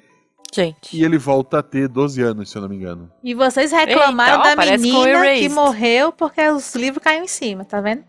Gente. 0.55 0.95
E 0.95 1.03
ele 1.03 1.17
volta 1.17 1.61
a 1.61 1.63
ter 1.63 1.89
12 1.89 2.21
anos, 2.21 2.51
se 2.51 2.57
eu 2.59 2.63
não 2.63 2.69
me 2.69 2.77
engano. 2.77 3.11
E 3.25 3.35
vocês 3.35 3.73
reclamaram 3.73 4.45
Eita, 4.45 4.57
da 4.57 4.79
menina 4.79 5.35
que 5.35 5.49
morreu 5.49 6.13
porque 6.13 6.47
os 6.49 6.75
livros 6.75 7.03
caíram 7.03 7.25
em 7.25 7.29
cima, 7.29 7.65
tá 7.65 7.81
vendo? 7.81 8.05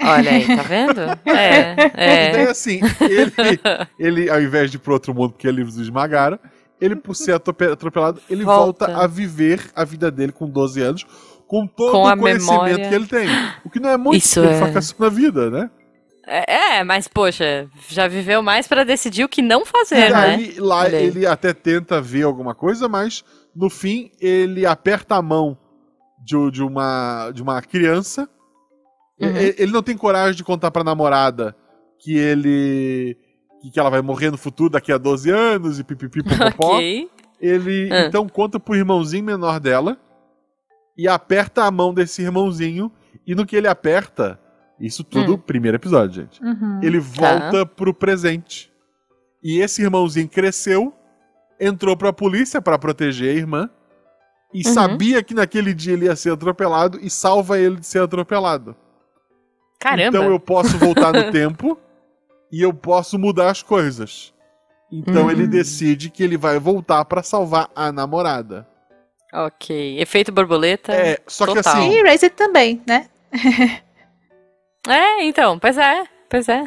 Olha 0.00 0.30
aí, 0.30 0.46
tá 0.46 0.62
vendo? 0.62 1.00
É, 1.26 1.76
é. 1.94 2.30
Então, 2.30 2.50
assim, 2.50 2.80
ele, 3.00 3.60
ele, 3.98 4.30
ao 4.30 4.40
invés 4.40 4.70
de 4.70 4.76
ir 4.76 4.80
pro 4.80 4.92
outro 4.92 5.12
mundo 5.12 5.32
porque 5.32 5.50
livros 5.50 5.76
o 5.76 5.82
esmagaram, 5.82 6.38
ele, 6.80 6.96
por 6.96 7.14
ser 7.14 7.34
atropelado, 7.34 8.20
ele 8.28 8.44
volta. 8.44 8.86
volta. 8.86 9.04
a 9.04 9.06
viver 9.06 9.70
a 9.74 9.84
vida 9.84 10.10
dele 10.10 10.32
com 10.32 10.48
12 10.48 10.80
anos, 10.80 11.06
com 11.46 11.66
todo 11.66 11.92
com 11.92 12.04
o 12.04 12.16
conhecimento 12.16 12.62
memória. 12.62 12.88
que 12.88 12.94
ele 12.94 13.06
tem. 13.06 13.28
O 13.64 13.70
que 13.70 13.78
não 13.78 13.90
é 13.90 13.96
muito, 13.96 14.18
Isso 14.18 14.34
porque 14.40 14.48
é. 14.48 14.50
ele 14.50 14.64
fracassou 14.64 14.96
na 14.98 15.08
vida, 15.08 15.50
né? 15.50 15.70
É, 16.26 16.76
é, 16.78 16.84
mas 16.84 17.08
poxa, 17.08 17.68
já 17.88 18.06
viveu 18.06 18.42
mais 18.42 18.68
para 18.68 18.84
decidir 18.84 19.24
o 19.24 19.28
que 19.28 19.42
não 19.42 19.66
fazer, 19.66 20.08
e 20.08 20.12
né? 20.12 20.34
Aí, 20.34 20.54
lá 20.58 20.88
ele 20.88 21.26
até 21.26 21.52
tenta 21.52 22.00
ver 22.00 22.22
alguma 22.22 22.54
coisa, 22.54 22.88
mas 22.88 23.24
no 23.54 23.68
fim 23.68 24.10
ele 24.20 24.64
aperta 24.64 25.16
a 25.16 25.22
mão 25.22 25.58
de, 26.24 26.50
de 26.50 26.62
uma, 26.62 27.30
de 27.32 27.42
uma 27.42 27.60
criança. 27.60 28.28
Uhum. 29.20 29.28
Ele, 29.28 29.54
ele, 29.58 29.72
não 29.72 29.82
tem 29.82 29.96
coragem 29.96 30.36
de 30.36 30.44
contar 30.44 30.70
pra 30.70 30.84
namorada 30.84 31.56
que 31.98 32.16
ele. 32.16 33.16
que 33.72 33.78
ela 33.78 33.90
vai 33.90 34.02
morrer 34.02 34.30
no 34.30 34.38
futuro 34.38 34.70
daqui 34.70 34.92
a 34.92 34.98
12 34.98 35.30
anos 35.30 35.78
e 35.78 35.84
pipipi 35.84 36.22
popopó. 36.24 36.76
okay. 36.76 37.10
Ele 37.40 37.90
uhum. 37.90 38.06
então 38.06 38.28
conta 38.28 38.60
pro 38.60 38.76
irmãozinho 38.76 39.24
menor 39.24 39.58
dela 39.58 39.98
e 40.96 41.08
aperta 41.08 41.64
a 41.64 41.70
mão 41.70 41.92
desse 41.92 42.22
irmãozinho. 42.22 42.92
E 43.26 43.34
no 43.34 43.44
que 43.44 43.56
ele 43.56 43.68
aperta, 43.68 44.40
isso 44.82 45.04
tudo, 45.04 45.34
hum. 45.34 45.38
primeiro 45.38 45.76
episódio, 45.76 46.22
gente. 46.22 46.42
Uhum. 46.42 46.80
Ele 46.82 46.98
volta 46.98 47.64
tá. 47.64 47.66
pro 47.66 47.94
presente. 47.94 48.72
E 49.40 49.60
esse 49.60 49.80
irmãozinho 49.80 50.28
cresceu, 50.28 50.92
entrou 51.60 51.96
pra 51.96 52.12
polícia 52.12 52.60
para 52.60 52.76
proteger 52.76 53.30
a 53.30 53.38
irmã. 53.38 53.70
E 54.52 54.66
uhum. 54.66 54.74
sabia 54.74 55.22
que 55.22 55.34
naquele 55.34 55.72
dia 55.72 55.92
ele 55.92 56.06
ia 56.06 56.16
ser 56.16 56.32
atropelado 56.32 56.98
e 57.00 57.08
salva 57.08 57.60
ele 57.60 57.76
de 57.76 57.86
ser 57.86 58.02
atropelado. 58.02 58.74
Caramba! 59.78 60.18
Então 60.18 60.30
eu 60.30 60.40
posso 60.40 60.76
voltar 60.76 61.12
no 61.12 61.30
tempo 61.32 61.78
e 62.50 62.60
eu 62.60 62.74
posso 62.74 63.16
mudar 63.18 63.50
as 63.50 63.62
coisas. 63.62 64.34
Então 64.90 65.24
uhum. 65.24 65.30
ele 65.30 65.46
decide 65.46 66.10
que 66.10 66.24
ele 66.24 66.36
vai 66.36 66.58
voltar 66.58 67.04
para 67.04 67.22
salvar 67.22 67.70
a 67.74 67.92
namorada. 67.92 68.66
Ok. 69.32 69.98
Efeito 70.00 70.32
borboleta. 70.32 70.92
É, 70.92 71.18
só 71.26 71.46
total. 71.46 71.62
que 71.62 71.68
assim. 71.68 71.92
E 71.92 72.02
Razed 72.02 72.30
também, 72.34 72.82
né? 72.86 73.08
É, 74.88 75.24
então, 75.24 75.58
pois 75.58 75.78
é, 75.78 76.04
pois 76.28 76.48
é. 76.48 76.64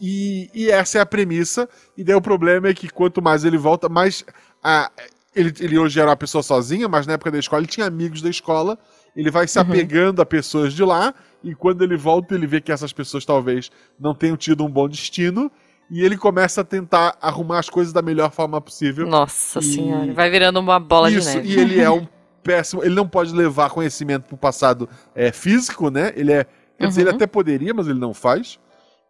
E, 0.00 0.48
e, 0.54 0.70
essa 0.70 0.98
é 0.98 1.00
a 1.00 1.06
premissa. 1.06 1.68
E 1.96 2.04
daí 2.04 2.14
o 2.14 2.20
problema 2.20 2.68
é 2.68 2.74
que 2.74 2.88
quanto 2.88 3.20
mais 3.20 3.44
ele 3.44 3.58
volta, 3.58 3.88
mais. 3.88 4.24
A, 4.62 4.90
ele, 5.34 5.52
ele 5.60 5.78
hoje 5.78 5.98
era 5.98 6.10
uma 6.10 6.16
pessoa 6.16 6.42
sozinha, 6.42 6.88
mas 6.88 7.06
na 7.06 7.14
época 7.14 7.30
da 7.30 7.38
escola 7.38 7.60
ele 7.60 7.68
tinha 7.68 7.86
amigos 7.86 8.22
da 8.22 8.30
escola. 8.30 8.78
Ele 9.16 9.30
vai 9.30 9.46
se 9.46 9.58
uhum. 9.58 9.64
apegando 9.64 10.22
a 10.22 10.26
pessoas 10.26 10.72
de 10.72 10.82
lá. 10.82 11.12
E 11.42 11.54
quando 11.54 11.82
ele 11.82 11.96
volta, 11.96 12.34
ele 12.34 12.46
vê 12.46 12.60
que 12.60 12.72
essas 12.72 12.92
pessoas 12.92 13.24
talvez 13.24 13.70
não 13.98 14.14
tenham 14.14 14.36
tido 14.36 14.64
um 14.64 14.70
bom 14.70 14.88
destino. 14.88 15.50
E 15.90 16.02
ele 16.02 16.16
começa 16.16 16.62
a 16.62 16.64
tentar 16.64 17.16
arrumar 17.20 17.58
as 17.58 17.68
coisas 17.68 17.92
da 17.92 18.00
melhor 18.00 18.30
forma 18.30 18.60
possível. 18.60 19.06
Nossa 19.06 19.58
e... 19.58 19.62
senhora, 19.62 20.12
vai 20.12 20.30
virando 20.30 20.58
uma 20.58 20.80
bola 20.80 21.10
Isso, 21.10 21.30
de 21.30 21.36
neve. 21.36 21.48
E 21.48 21.60
ele 21.60 21.80
é 21.80 21.90
um 21.90 22.06
péssimo. 22.42 22.82
Ele 22.82 22.94
não 22.94 23.06
pode 23.06 23.34
levar 23.34 23.70
conhecimento 23.70 24.24
pro 24.24 24.36
passado 24.36 24.88
é, 25.14 25.30
físico, 25.30 25.90
né? 25.90 26.12
Ele 26.16 26.32
é 26.32 26.46
Quer 26.78 26.84
uhum. 26.84 26.88
dizer, 26.88 27.00
ele 27.02 27.10
uhum. 27.10 27.16
até 27.16 27.26
poderia, 27.26 27.74
mas 27.74 27.86
ele 27.86 27.98
não 27.98 28.14
faz. 28.14 28.58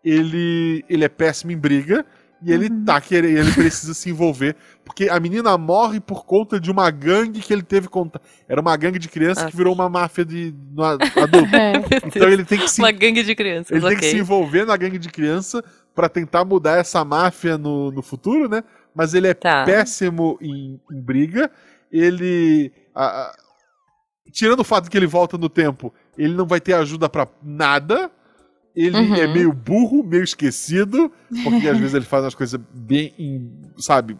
Ele, 0.05 0.85
ele 0.89 1.05
é 1.05 1.09
péssimo 1.09 1.53
em 1.53 1.59
briga. 1.59 2.05
E 2.45 2.53
ele 2.53 2.69
uhum. 2.69 2.85
tá 2.85 3.01
querendo, 3.01 3.39
ele 3.39 3.53
precisa 3.53 3.95
se 3.95 4.11
envolver, 4.11 4.55
porque 4.85 5.09
a 5.09 5.19
menina 5.19 5.57
morre 5.57 5.99
por 5.99 6.27
conta 6.27 6.61
de 6.61 6.71
uma 6.71 6.91
gangue 6.91 7.41
que 7.41 7.51
ele 7.51 7.63
teve 7.63 7.89
contato. 7.89 8.23
Era 8.47 8.61
uma 8.61 8.77
gangue 8.77 8.99
de 8.99 9.09
crianças 9.09 9.45
ah. 9.45 9.47
que 9.51 9.57
virou 9.57 9.73
uma 9.73 9.89
máfia 9.89 10.27
de 10.27 10.55
adulto. 10.77 11.49
É. 11.55 11.73
então 12.05 12.29
ele 12.29 12.45
tem 12.45 12.59
que 12.59 12.69
se 12.69 12.83
Uma 12.83 12.91
gangue 12.91 13.23
de 13.23 13.35
crianças. 13.35 13.71
Ele 13.71 13.87
okay. 13.87 13.97
tem 13.97 13.99
que 13.99 14.11
se 14.11 14.19
envolver 14.19 14.67
na 14.67 14.77
gangue 14.77 14.99
de 14.99 15.09
criança 15.09 15.65
para 15.95 16.09
tentar 16.09 16.45
mudar 16.45 16.79
essa 16.79 17.03
máfia 17.03 17.57
no, 17.57 17.91
no 17.91 18.03
futuro, 18.03 18.49
né? 18.49 18.63
Mas 18.95 19.15
ele 19.15 19.29
é 19.29 19.35
tá. 19.35 19.65
péssimo 19.65 20.39
em, 20.43 20.79
em, 20.91 21.01
briga. 21.01 21.51
Ele. 21.91 22.73
A, 22.95 23.05
a, 23.07 23.35
tirando 24.35 24.61
o 24.61 24.65
fato 24.65 24.85
de 24.85 24.91
que 24.91 24.97
ele 24.99 25.07
volta 25.07 25.39
no 25.39 25.49
tempo, 25.49 25.95
ele 26.19 26.35
não 26.35 26.45
vai 26.45 26.61
ter 26.61 26.75
ajuda 26.75 27.09
para 27.09 27.27
nada 27.43 28.11
ele 28.75 28.99
uhum. 28.99 29.15
é 29.15 29.27
meio 29.27 29.53
burro, 29.53 30.03
meio 30.03 30.25
esquecido, 30.25 31.11
porque 31.45 31.69
às 31.69 31.79
vezes 31.79 31.95
ele 31.95 32.05
faz 32.05 32.25
as 32.25 32.35
coisas 32.35 32.61
bem, 32.73 33.53
sabe? 33.79 34.19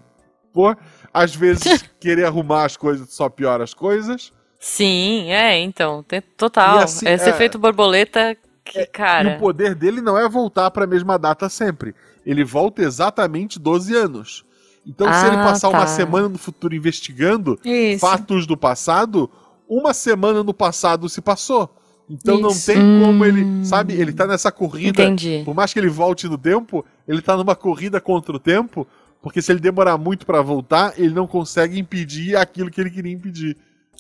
Pô, 0.53 0.75
às 1.13 1.35
vezes 1.35 1.85
querer 1.99 2.25
arrumar 2.25 2.65
as 2.65 2.77
coisas 2.77 3.13
só 3.13 3.29
piora 3.29 3.65
as 3.65 3.75
coisas. 3.75 4.33
Sim, 4.61 5.31
é, 5.31 5.59
então, 5.59 6.03
tem, 6.05 6.21
total. 6.21 6.79
Assim, 6.79 7.09
Esse 7.09 7.27
é, 7.27 7.31
efeito 7.31 7.59
borboleta 7.59 8.37
que, 8.65 8.79
é, 8.79 8.87
cara. 8.87 9.33
E 9.33 9.37
o 9.37 9.41
poder 9.41 9.75
dele 9.75 10.01
não 10.01 10.17
é 10.17 10.29
voltar 10.29 10.71
para 10.71 10.85
a 10.85 10.87
mesma 10.87 11.19
data 11.19 11.49
sempre. 11.49 11.95
Ele 12.25 12.45
volta 12.45 12.81
exatamente 12.83 13.59
12 13.59 13.95
anos. 13.95 14.45
Então, 14.87 15.09
ah, 15.09 15.15
se 15.15 15.27
ele 15.27 15.37
ah, 15.37 15.45
passar 15.45 15.71
tá. 15.71 15.79
uma 15.79 15.87
semana 15.87 16.29
no 16.29 16.39
futuro 16.39 16.75
investigando 16.75 17.59
Isso. 17.65 18.01
fatos 18.01 18.47
do 18.47 18.57
passado, 18.57 19.31
uma 19.69 19.95
semana 19.95 20.43
no 20.43 20.55
passado 20.55 21.09
se 21.09 21.21
passou. 21.21 21.75
Então 22.09 22.35
Isso. 22.35 22.43
não 22.43 22.75
tem 22.75 22.85
hum. 22.85 23.03
como 23.05 23.25
ele, 23.25 23.65
sabe, 23.65 23.95
ele 23.95 24.13
tá 24.13 24.27
nessa 24.27 24.53
corrida. 24.53 25.03
Entendi. 25.03 25.43
Por 25.45 25.55
mais 25.55 25.73
que 25.73 25.79
ele 25.79 25.89
volte 25.89 26.29
no 26.29 26.37
tempo, 26.37 26.85
ele 27.09 27.23
tá 27.23 27.37
numa 27.37 27.57
corrida 27.57 28.01
contra 28.01 28.35
o 28.37 28.39
tempo, 28.39 28.87
porque 29.23 29.41
se 29.41 29.51
ele 29.51 29.61
demorar 29.61 29.97
muito 29.97 30.27
para 30.27 30.43
voltar, 30.43 30.93
ele 30.99 31.15
não 31.15 31.27
consegue 31.27 31.79
impedir 31.79 32.37
aquilo 32.37 32.71
que 32.71 32.81
ele 32.81 32.91
queria 32.91 33.13
impedir. 33.13 33.57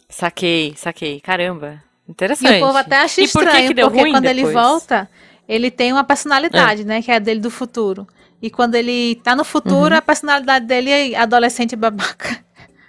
Saquei, 0.09 0.75
saquei. 0.77 1.21
Caramba. 1.21 1.83
Interessante. 2.07 2.53
E 2.53 2.57
o 2.59 2.67
povo 2.67 2.77
até 2.77 2.99
acha 2.99 3.23
estranho, 3.23 3.69
que 3.69 3.75
que 3.75 3.83
porque 3.83 4.11
quando 4.11 4.23
depois? 4.23 4.39
ele 4.39 4.53
volta, 4.53 5.11
ele 5.49 5.71
tem 5.71 5.93
uma 5.93 6.05
personalidade, 6.05 6.83
é. 6.83 6.85
né, 6.85 7.03
que 7.03 7.11
é 7.11 7.17
a 7.17 7.19
dele 7.19 7.41
do 7.41 7.51
futuro. 7.51 8.07
E 8.43 8.51
quando 8.51 8.75
ele 8.75 9.15
tá 9.25 9.35
no 9.35 9.45
futuro, 9.45 9.93
uhum. 9.93 9.99
a 9.99 10.03
personalidade 10.03 10.67
dele 10.67 10.91
é 10.91 11.17
adolescente 11.17 11.75
babaca. 11.75 12.44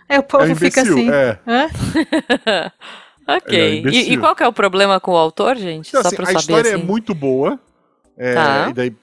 Aí 0.08 0.20
o 0.20 0.24
povo 0.24 0.44
é 0.44 0.50
imbecil, 0.50 0.70
fica 0.70 0.82
assim. 0.82 1.12
É. 1.12 1.39
Hã? 1.48 2.72
Ok. 3.28 3.58
É 3.58 3.89
e, 3.89 4.13
e, 4.13 4.18
qual 4.18 4.36
que 4.36 4.44
é 4.44 4.48
o 4.48 4.54
problema 4.54 5.00
com 5.00 5.12
o 5.12 5.18
autor, 5.18 5.56
gente? 5.56 5.89
Então, 5.89 6.02
Só 6.02 6.10
assim, 6.10 6.15
pra 6.15 6.26
a 6.26 6.28
saber, 6.28 6.39
história 6.39 6.70
é 6.70 6.74
assim. 6.74 6.84
é 6.84 6.86
muito 6.86 7.15
boa. 7.15 7.60
É, 8.15 8.34
tá. 8.34 8.68
E 8.70 8.74
daí, 8.74 8.96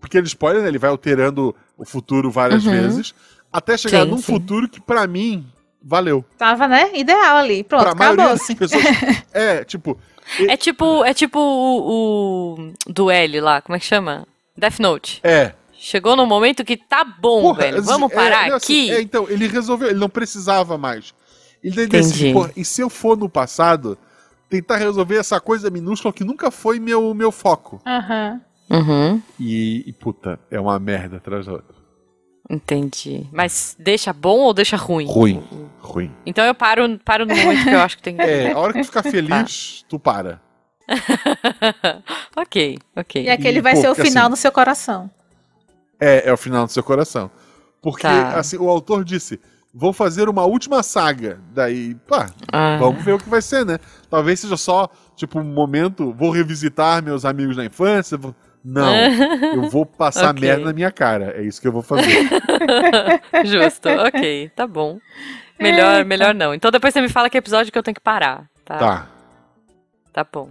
pequeno 0.00 0.26
spoiler, 0.26 0.62
né? 0.62 0.68
Ele 0.68 0.78
vai 0.78 0.90
alterando 0.90 1.54
o 1.76 1.84
futuro 1.84 2.30
várias 2.30 2.64
uhum. 2.64 2.72
vezes. 2.72 3.14
Até 3.52 3.76
chegar 3.78 4.04
sim, 4.04 4.10
num 4.10 4.18
sim. 4.18 4.22
futuro 4.22 4.68
que, 4.68 4.80
para 4.80 5.06
mim, 5.06 5.46
valeu. 5.82 6.24
Tava, 6.36 6.68
né? 6.68 6.90
Ideal 6.94 7.36
ali. 7.36 7.64
Pronto, 7.64 7.82
pra 7.82 7.92
acabou. 7.92 8.16
Das 8.16 8.46
pessoas, 8.46 8.84
é, 9.32 9.64
tipo. 9.64 9.98
É 10.48 10.56
tipo, 10.56 11.04
é 11.04 11.12
tipo 11.12 11.38
o, 11.38 12.54
o 12.58 12.72
do 12.86 13.10
L 13.10 13.40
lá, 13.40 13.60
como 13.60 13.76
é 13.76 13.78
que 13.78 13.84
chama? 13.84 14.26
Death 14.56 14.78
Note. 14.78 15.20
É. 15.22 15.52
Chegou 15.84 16.16
no 16.16 16.24
momento 16.24 16.64
que 16.64 16.78
tá 16.78 17.04
bom, 17.04 17.42
Porra, 17.42 17.58
velho. 17.58 17.82
Vamos 17.82 18.10
é, 18.10 18.14
parar 18.14 18.48
é, 18.48 18.54
assim, 18.54 18.90
aqui. 18.90 18.90
É, 18.90 19.02
então, 19.02 19.28
ele 19.28 19.46
resolveu, 19.46 19.90
ele 19.90 19.98
não 19.98 20.08
precisava 20.08 20.78
mais. 20.78 21.12
Ele 21.62 21.86
decide, 21.86 22.32
pô, 22.32 22.48
e 22.56 22.64
se 22.64 22.80
eu 22.80 22.88
for 22.88 23.18
no 23.18 23.28
passado, 23.28 23.98
tentar 24.48 24.78
resolver 24.78 25.16
essa 25.16 25.38
coisa 25.38 25.68
minúscula 25.68 26.10
que 26.10 26.24
nunca 26.24 26.50
foi 26.50 26.80
meu, 26.80 27.12
meu 27.12 27.30
foco. 27.30 27.82
Aham. 27.86 28.40
Uhum. 28.70 28.78
Uhum. 28.78 29.22
E, 29.38 29.84
e, 29.86 29.92
puta, 29.92 30.40
é 30.50 30.58
uma 30.58 30.78
merda 30.78 31.18
atrás 31.18 31.44
da 31.44 31.52
outra. 31.52 31.76
Entendi. 32.48 33.28
Mas 33.30 33.76
deixa 33.78 34.10
bom 34.10 34.38
ou 34.38 34.54
deixa 34.54 34.78
ruim? 34.78 35.06
Ruim. 35.06 35.44
Ruim. 35.80 36.10
Então 36.24 36.46
eu 36.46 36.54
paro, 36.54 36.98
paro 37.04 37.26
no 37.26 37.36
momento 37.36 37.62
que 37.62 37.74
eu 37.74 37.80
acho 37.80 37.98
que 37.98 38.02
tem 38.02 38.16
que. 38.16 38.22
É, 38.22 38.52
a 38.52 38.58
hora 38.58 38.72
que 38.72 38.80
tu 38.80 38.86
ficar 38.86 39.02
feliz, 39.10 39.82
tá. 39.82 39.86
tu 39.90 39.98
para. 39.98 40.40
ok, 42.34 42.78
ok. 42.96 43.22
E 43.22 43.28
aquele 43.28 43.58
e, 43.58 43.60
vai 43.60 43.74
pô, 43.74 43.82
ser 43.82 43.88
o 43.90 43.94
final 43.94 44.24
assim, 44.24 44.30
no 44.30 44.36
seu 44.36 44.50
coração. 44.50 45.10
É, 46.00 46.28
é 46.28 46.32
o 46.32 46.36
final 46.36 46.66
do 46.66 46.72
seu 46.72 46.82
coração. 46.82 47.30
Porque, 47.82 48.02
tá. 48.02 48.38
assim, 48.38 48.56
o 48.56 48.68
autor 48.68 49.04
disse: 49.04 49.40
vou 49.72 49.92
fazer 49.92 50.28
uma 50.28 50.44
última 50.44 50.82
saga. 50.82 51.40
Daí, 51.52 51.94
pá, 52.06 52.30
ah. 52.52 52.76
vamos 52.78 53.04
ver 53.04 53.14
o 53.14 53.18
que 53.18 53.28
vai 53.28 53.42
ser, 53.42 53.66
né? 53.66 53.78
Talvez 54.08 54.40
seja 54.40 54.56
só, 54.56 54.88
tipo, 55.16 55.40
um 55.40 55.44
momento, 55.44 56.12
vou 56.12 56.30
revisitar 56.30 57.02
meus 57.02 57.24
amigos 57.24 57.56
da 57.56 57.64
infância. 57.64 58.16
Vou... 58.16 58.34
Não, 58.64 58.94
eu 59.54 59.68
vou 59.68 59.84
passar 59.84 60.30
okay. 60.30 60.48
merda 60.48 60.64
na 60.64 60.72
minha 60.72 60.90
cara. 60.90 61.34
É 61.36 61.42
isso 61.42 61.60
que 61.60 61.68
eu 61.68 61.72
vou 61.72 61.82
fazer. 61.82 62.30
Justo, 63.44 63.88
ok, 63.88 64.50
tá 64.56 64.66
bom. 64.66 64.98
Melhor, 65.60 65.96
Eita. 65.96 66.08
melhor 66.08 66.34
não. 66.34 66.54
Então 66.54 66.70
depois 66.70 66.94
você 66.94 67.00
me 67.00 67.08
fala 67.08 67.28
que 67.28 67.36
episódio 67.36 67.70
que 67.70 67.78
eu 67.78 67.82
tenho 67.82 67.94
que 67.94 68.00
parar, 68.00 68.48
tá? 68.64 68.78
Tá. 68.78 69.08
Tá 70.12 70.26
bom. 70.32 70.50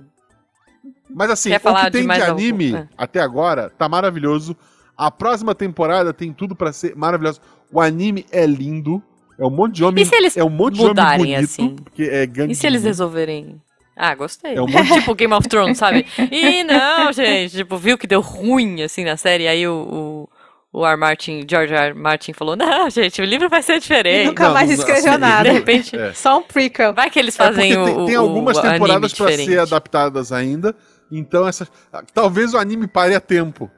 Mas 1.09 1.29
assim, 1.29 1.49
Quer 1.49 1.61
o 1.63 1.75
que 1.75 1.91
tem 1.91 2.07
de, 2.07 2.13
de 2.13 2.21
anime 2.21 2.75
algum? 2.75 2.87
até 2.97 3.19
agora 3.21 3.69
tá 3.69 3.87
maravilhoso. 3.87 4.55
A 5.03 5.11
próxima 5.11 5.53
temporada 5.53 6.13
tem 6.13 6.31
tudo 6.31 6.55
para 6.55 6.71
ser 6.71 6.95
maravilhoso. 6.95 7.41
O 7.69 7.81
anime 7.81 8.25
é 8.31 8.45
lindo. 8.45 9.03
É 9.37 9.45
um 9.45 9.49
monte 9.49 9.75
de 9.75 9.83
homem. 9.83 10.01
E 10.01 10.05
se 10.07 10.15
eles 10.15 10.37
é 10.37 10.43
um 10.45 10.49
monte 10.49 10.77
mudarem 10.77 11.17
de 11.17 11.23
homem 11.23 11.35
bonito, 11.35 11.51
assim? 11.51 11.75
Porque 11.75 12.03
é 12.03 12.25
E 12.47 12.55
se 12.55 12.65
eles 12.65 12.85
resolverem. 12.85 13.61
Ah, 13.97 14.15
gostei. 14.15 14.55
É 14.55 14.61
um 14.61 14.67
monte... 14.67 14.87
tipo 14.93 15.13
Game 15.13 15.33
of 15.33 15.45
Thrones, 15.49 15.77
sabe? 15.77 16.05
E 16.31 16.63
não, 16.63 17.11
gente, 17.11 17.57
tipo, 17.57 17.75
viu 17.75 17.97
que 17.97 18.07
deu 18.07 18.21
ruim 18.21 18.81
assim 18.81 19.03
na 19.03 19.17
série, 19.17 19.45
aí 19.45 19.67
o, 19.67 20.29
o, 20.71 20.79
o 20.79 20.87
R. 20.87 20.95
Martin, 20.95 21.45
George 21.49 21.73
R. 21.73 21.93
Martin 21.93 22.31
falou: 22.31 22.55
Não, 22.55 22.89
gente, 22.89 23.21
o 23.21 23.25
livro 23.25 23.49
vai 23.49 23.61
ser 23.61 23.81
diferente. 23.81 24.23
E 24.23 24.27
nunca 24.27 24.45
não, 24.45 24.53
mais 24.53 24.71
escreveu 24.71 25.11
assim, 25.11 25.19
nada. 25.19 25.43
De 25.43 25.51
repente, 25.51 25.97
é. 25.97 26.13
só 26.13 26.39
um 26.39 26.43
prequel. 26.43 26.93
Vai 26.93 27.09
que 27.09 27.19
eles 27.19 27.35
fazem 27.35 27.73
é 27.73 27.77
o. 27.77 27.85
Tem, 27.85 28.05
tem 28.05 28.15
algumas 28.15 28.57
temporadas 28.57 29.13
para 29.13 29.33
ser 29.33 29.59
adaptadas 29.59 30.31
ainda. 30.31 30.73
Então, 31.11 31.45
essa, 31.45 31.67
talvez 32.13 32.53
o 32.53 32.57
anime 32.57 32.87
pare 32.87 33.13
a 33.13 33.19
tempo. 33.19 33.69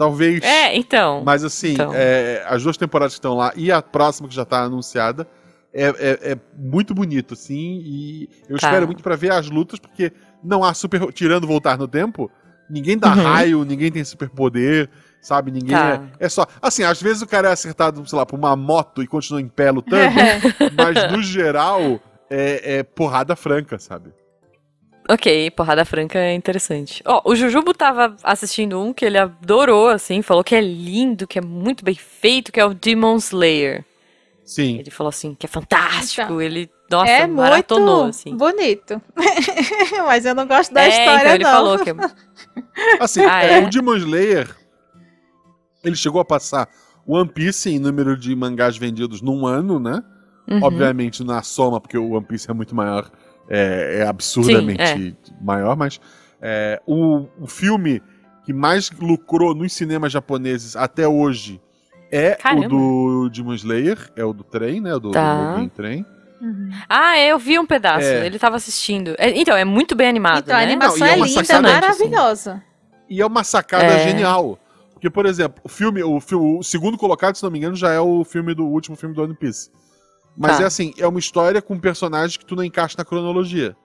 Talvez. 0.00 0.42
É, 0.42 0.74
então. 0.74 1.22
Mas 1.22 1.44
assim, 1.44 1.74
então. 1.74 1.92
É, 1.94 2.42
as 2.48 2.62
duas 2.62 2.78
temporadas 2.78 3.12
que 3.12 3.18
estão 3.18 3.36
lá 3.36 3.52
e 3.54 3.70
a 3.70 3.82
próxima 3.82 4.26
que 4.26 4.34
já 4.34 4.44
está 4.44 4.62
anunciada 4.62 5.28
é, 5.74 5.88
é, 5.88 6.32
é, 6.32 6.38
muito 6.56 6.94
bonito, 6.94 7.34
assim. 7.34 7.82
E 7.84 8.30
eu 8.48 8.58
tá. 8.58 8.68
espero 8.68 8.86
muito 8.86 9.02
para 9.02 9.14
ver 9.14 9.30
as 9.30 9.50
lutas, 9.50 9.78
porque 9.78 10.10
não 10.42 10.64
há 10.64 10.72
super. 10.72 11.12
Tirando 11.12 11.46
voltar 11.46 11.76
no 11.76 11.86
tempo, 11.86 12.30
ninguém 12.70 12.96
dá 12.96 13.14
uhum. 13.14 13.22
raio, 13.22 13.62
ninguém 13.62 13.92
tem 13.92 14.02
superpoder, 14.02 14.88
sabe? 15.20 15.50
Ninguém 15.50 15.76
tá. 15.76 16.02
é, 16.18 16.24
é. 16.24 16.28
só. 16.30 16.46
Assim, 16.62 16.82
às 16.82 17.02
vezes 17.02 17.20
o 17.20 17.26
cara 17.26 17.50
é 17.50 17.52
acertado, 17.52 18.02
sei 18.08 18.18
lá, 18.18 18.24
por 18.24 18.38
uma 18.38 18.56
moto 18.56 19.02
e 19.02 19.06
continua 19.06 19.42
em 19.42 19.48
pé 19.48 19.70
lutando, 19.70 20.16
mas 20.74 21.12
no 21.12 21.22
geral 21.22 22.00
é, 22.30 22.78
é 22.78 22.82
porrada 22.82 23.36
franca, 23.36 23.78
sabe? 23.78 24.14
Ok, 25.10 25.50
porrada 25.50 25.84
franca 25.84 26.20
é 26.20 26.32
interessante. 26.34 27.02
Ó, 27.04 27.20
oh, 27.24 27.32
o 27.32 27.34
Jujubo 27.34 27.74
tava 27.74 28.14
assistindo 28.22 28.80
um 28.80 28.92
que 28.92 29.04
ele 29.04 29.18
adorou, 29.18 29.88
assim, 29.88 30.22
falou 30.22 30.44
que 30.44 30.54
é 30.54 30.60
lindo, 30.60 31.26
que 31.26 31.36
é 31.36 31.42
muito 31.42 31.84
bem 31.84 31.96
feito, 31.96 32.52
que 32.52 32.60
é 32.60 32.64
o 32.64 32.72
Demon 32.72 33.16
Slayer. 33.16 33.84
Sim. 34.44 34.78
Ele 34.78 34.88
falou 34.88 35.08
assim, 35.08 35.34
que 35.34 35.46
é 35.46 35.48
fantástico, 35.48 36.22
então, 36.22 36.40
ele, 36.40 36.70
nossa, 36.88 37.10
é 37.10 37.26
maratonou, 37.26 38.04
muito 38.04 38.10
assim. 38.10 38.36
bonito. 38.36 39.02
Mas 40.06 40.24
eu 40.24 40.32
não 40.32 40.46
gosto 40.46 40.72
da 40.72 40.84
é, 40.84 40.88
história, 40.90 41.20
então 41.20 41.34
ele 41.34 41.44
não. 41.44 41.50
falou 41.50 41.78
que... 41.80 41.90
É 41.90 43.02
assim, 43.02 43.24
ah, 43.24 43.42
é? 43.42 43.64
o 43.64 43.68
Demon 43.68 43.96
Slayer, 43.96 44.56
ele 45.82 45.96
chegou 45.96 46.20
a 46.20 46.24
passar 46.24 46.68
One 47.04 47.28
Piece 47.28 47.68
em 47.68 47.80
número 47.80 48.16
de 48.16 48.36
mangás 48.36 48.76
vendidos 48.76 49.20
num 49.20 49.44
ano, 49.44 49.80
né? 49.80 50.04
Uhum. 50.48 50.62
Obviamente 50.62 51.24
na 51.24 51.42
soma, 51.42 51.80
porque 51.80 51.98
o 51.98 52.10
One 52.10 52.26
Piece 52.26 52.48
é 52.48 52.54
muito 52.54 52.76
maior 52.76 53.10
é, 53.50 53.98
é 53.98 54.06
absurdamente 54.06 54.86
Sim, 54.86 55.16
é. 55.28 55.44
maior, 55.44 55.76
mas 55.76 56.00
é, 56.40 56.80
o, 56.86 57.26
o 57.38 57.46
filme 57.46 58.00
que 58.44 58.52
mais 58.52 58.90
lucrou 58.90 59.54
nos 59.54 59.72
cinemas 59.72 60.12
japoneses 60.12 60.76
até 60.76 61.06
hoje 61.06 61.60
é 62.10 62.34
Caramba. 62.36 62.66
o 62.66 62.68
do 62.68 63.30
Demon 63.30 63.54
Slayer, 63.54 63.98
é 64.16 64.24
o 64.24 64.32
do 64.32 64.42
trem, 64.42 64.80
né? 64.80 64.94
O 64.94 65.00
do, 65.00 65.10
tá. 65.10 65.56
do 65.56 65.68
trem. 65.68 66.04
Uhum. 66.40 66.70
Ah, 66.88 67.18
eu 67.18 67.38
vi 67.38 67.58
um 67.58 67.66
pedaço, 67.66 68.06
é. 68.06 68.26
ele 68.26 68.38
tava 68.38 68.56
assistindo. 68.56 69.14
É, 69.18 69.28
então, 69.38 69.54
é 69.56 69.64
muito 69.64 69.94
bem 69.94 70.08
animado, 70.08 70.44
então, 70.44 70.56
né? 70.56 70.60
a 70.60 70.64
animação 70.64 70.98
Não, 70.98 71.06
é, 71.06 71.12
é 71.12 71.16
linda, 71.16 71.44
sacada, 71.44 71.72
maravilhosa. 71.72 72.62
E 73.08 73.20
é 73.20 73.26
uma 73.26 73.44
sacada 73.44 73.84
é. 73.84 74.08
genial. 74.08 74.58
Porque, 74.92 75.10
por 75.10 75.26
exemplo, 75.26 75.60
o 75.64 75.68
filme, 75.68 76.02
o, 76.02 76.18
o 76.18 76.62
segundo 76.62 76.96
colocado, 76.96 77.34
se 77.34 77.42
não 77.42 77.50
me 77.50 77.58
engano, 77.58 77.76
já 77.76 77.92
é 77.92 78.00
o 78.00 78.24
filme 78.24 78.54
do 78.54 78.64
o 78.66 78.70
último 78.70 78.96
filme 78.96 79.14
do 79.14 79.22
One 79.22 79.34
Piece. 79.34 79.70
Mas 80.40 80.56
tá. 80.56 80.62
é 80.62 80.66
assim, 80.66 80.94
é 80.96 81.06
uma 81.06 81.18
história 81.18 81.60
com 81.60 81.74
um 81.74 81.78
personagem 81.78 82.38
que 82.38 82.46
tu 82.46 82.56
não 82.56 82.64
encaixa 82.64 82.94
na 82.96 83.04
cronologia. 83.04 83.76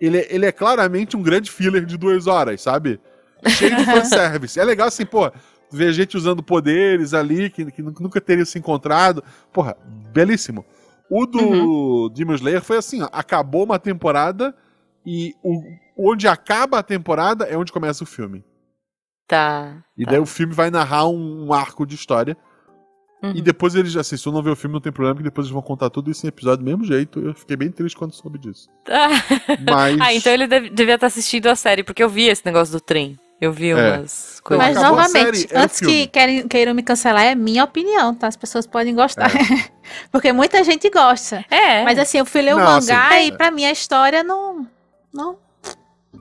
Ele, 0.00 0.18
é, 0.18 0.34
ele 0.34 0.44
é 0.44 0.50
claramente 0.50 1.16
um 1.16 1.22
grande 1.22 1.48
filler 1.48 1.86
de 1.86 1.96
duas 1.96 2.26
horas, 2.26 2.60
sabe? 2.60 3.00
Cheio 3.46 3.76
de 3.76 3.84
fanservice. 3.84 4.58
é 4.58 4.64
legal 4.64 4.88
assim, 4.88 5.06
pô, 5.06 5.30
ver 5.70 5.92
gente 5.92 6.16
usando 6.16 6.42
poderes 6.42 7.14
ali 7.14 7.48
que, 7.48 7.70
que 7.70 7.80
nunca 7.80 8.20
teriam 8.20 8.44
se 8.44 8.58
encontrado. 8.58 9.22
Porra, 9.52 9.76
belíssimo. 10.12 10.64
O 11.08 11.24
do 11.24 11.38
uhum. 11.38 12.08
Demon 12.12 12.34
Slayer 12.34 12.62
foi 12.62 12.78
assim, 12.78 13.00
ó, 13.00 13.08
acabou 13.12 13.62
uma 13.62 13.78
temporada 13.78 14.52
e 15.06 15.36
o, 15.40 15.62
onde 15.96 16.26
acaba 16.26 16.80
a 16.80 16.82
temporada 16.82 17.44
é 17.44 17.56
onde 17.56 17.70
começa 17.70 18.02
o 18.02 18.06
filme. 18.08 18.44
Tá. 19.28 19.84
E 19.96 20.04
tá. 20.04 20.10
daí 20.10 20.20
o 20.20 20.26
filme 20.26 20.52
vai 20.52 20.68
narrar 20.68 21.06
um, 21.06 21.46
um 21.46 21.52
arco 21.52 21.86
de 21.86 21.94
história. 21.94 22.36
Uhum. 23.22 23.32
E 23.36 23.40
depois 23.40 23.74
eles, 23.74 23.94
assim, 23.96 24.16
se 24.16 24.26
eu 24.26 24.32
não 24.32 24.42
ver 24.42 24.50
o 24.50 24.56
filme, 24.56 24.74
não 24.74 24.80
tem 24.80 24.90
problema, 24.90 25.16
que 25.16 25.22
depois 25.22 25.46
eles 25.46 25.52
vão 25.52 25.62
contar 25.62 25.90
tudo 25.90 26.10
isso 26.10 26.26
em 26.26 26.28
episódio 26.28 26.58
do 26.58 26.64
mesmo 26.64 26.84
jeito. 26.84 27.20
Eu 27.20 27.34
fiquei 27.34 27.56
bem 27.56 27.70
triste 27.70 27.96
quando 27.96 28.12
soube 28.12 28.38
disso. 28.38 28.68
Mas... 29.70 30.00
ah, 30.00 30.12
então 30.12 30.32
ele 30.32 30.46
deve, 30.46 30.70
devia 30.70 30.96
estar 30.96 31.06
assistindo 31.06 31.46
a 31.46 31.54
série, 31.54 31.84
porque 31.84 32.02
eu 32.02 32.08
vi 32.08 32.28
esse 32.28 32.44
negócio 32.44 32.72
do 32.72 32.80
trem. 32.80 33.18
Eu 33.40 33.52
vi 33.52 33.70
é. 33.70 33.74
umas 33.74 34.38
é. 34.38 34.42
coisas. 34.42 34.66
Mas 34.66 34.80
novamente, 34.80 35.38
série, 35.38 35.60
antes 35.60 35.80
que 35.80 36.06
queiram, 36.06 36.48
queiram 36.48 36.74
me 36.74 36.82
cancelar, 36.82 37.24
é 37.24 37.34
minha 37.34 37.64
opinião, 37.64 38.14
tá? 38.14 38.26
As 38.26 38.36
pessoas 38.36 38.66
podem 38.66 38.94
gostar. 38.94 39.30
É. 39.34 39.68
porque 40.10 40.32
muita 40.32 40.62
gente 40.64 40.88
gosta. 40.90 41.44
É. 41.50 41.84
Mas 41.84 41.98
assim, 41.98 42.18
eu 42.18 42.26
fui 42.26 42.42
ler 42.42 42.54
o 42.54 42.58
não, 42.58 42.64
mangá 42.64 43.08
assim, 43.08 43.26
e 43.26 43.28
é. 43.28 43.32
pra 43.32 43.50
mim 43.50 43.64
a 43.64 43.72
história 43.72 44.22
não. 44.22 44.66
Não. 45.12 45.36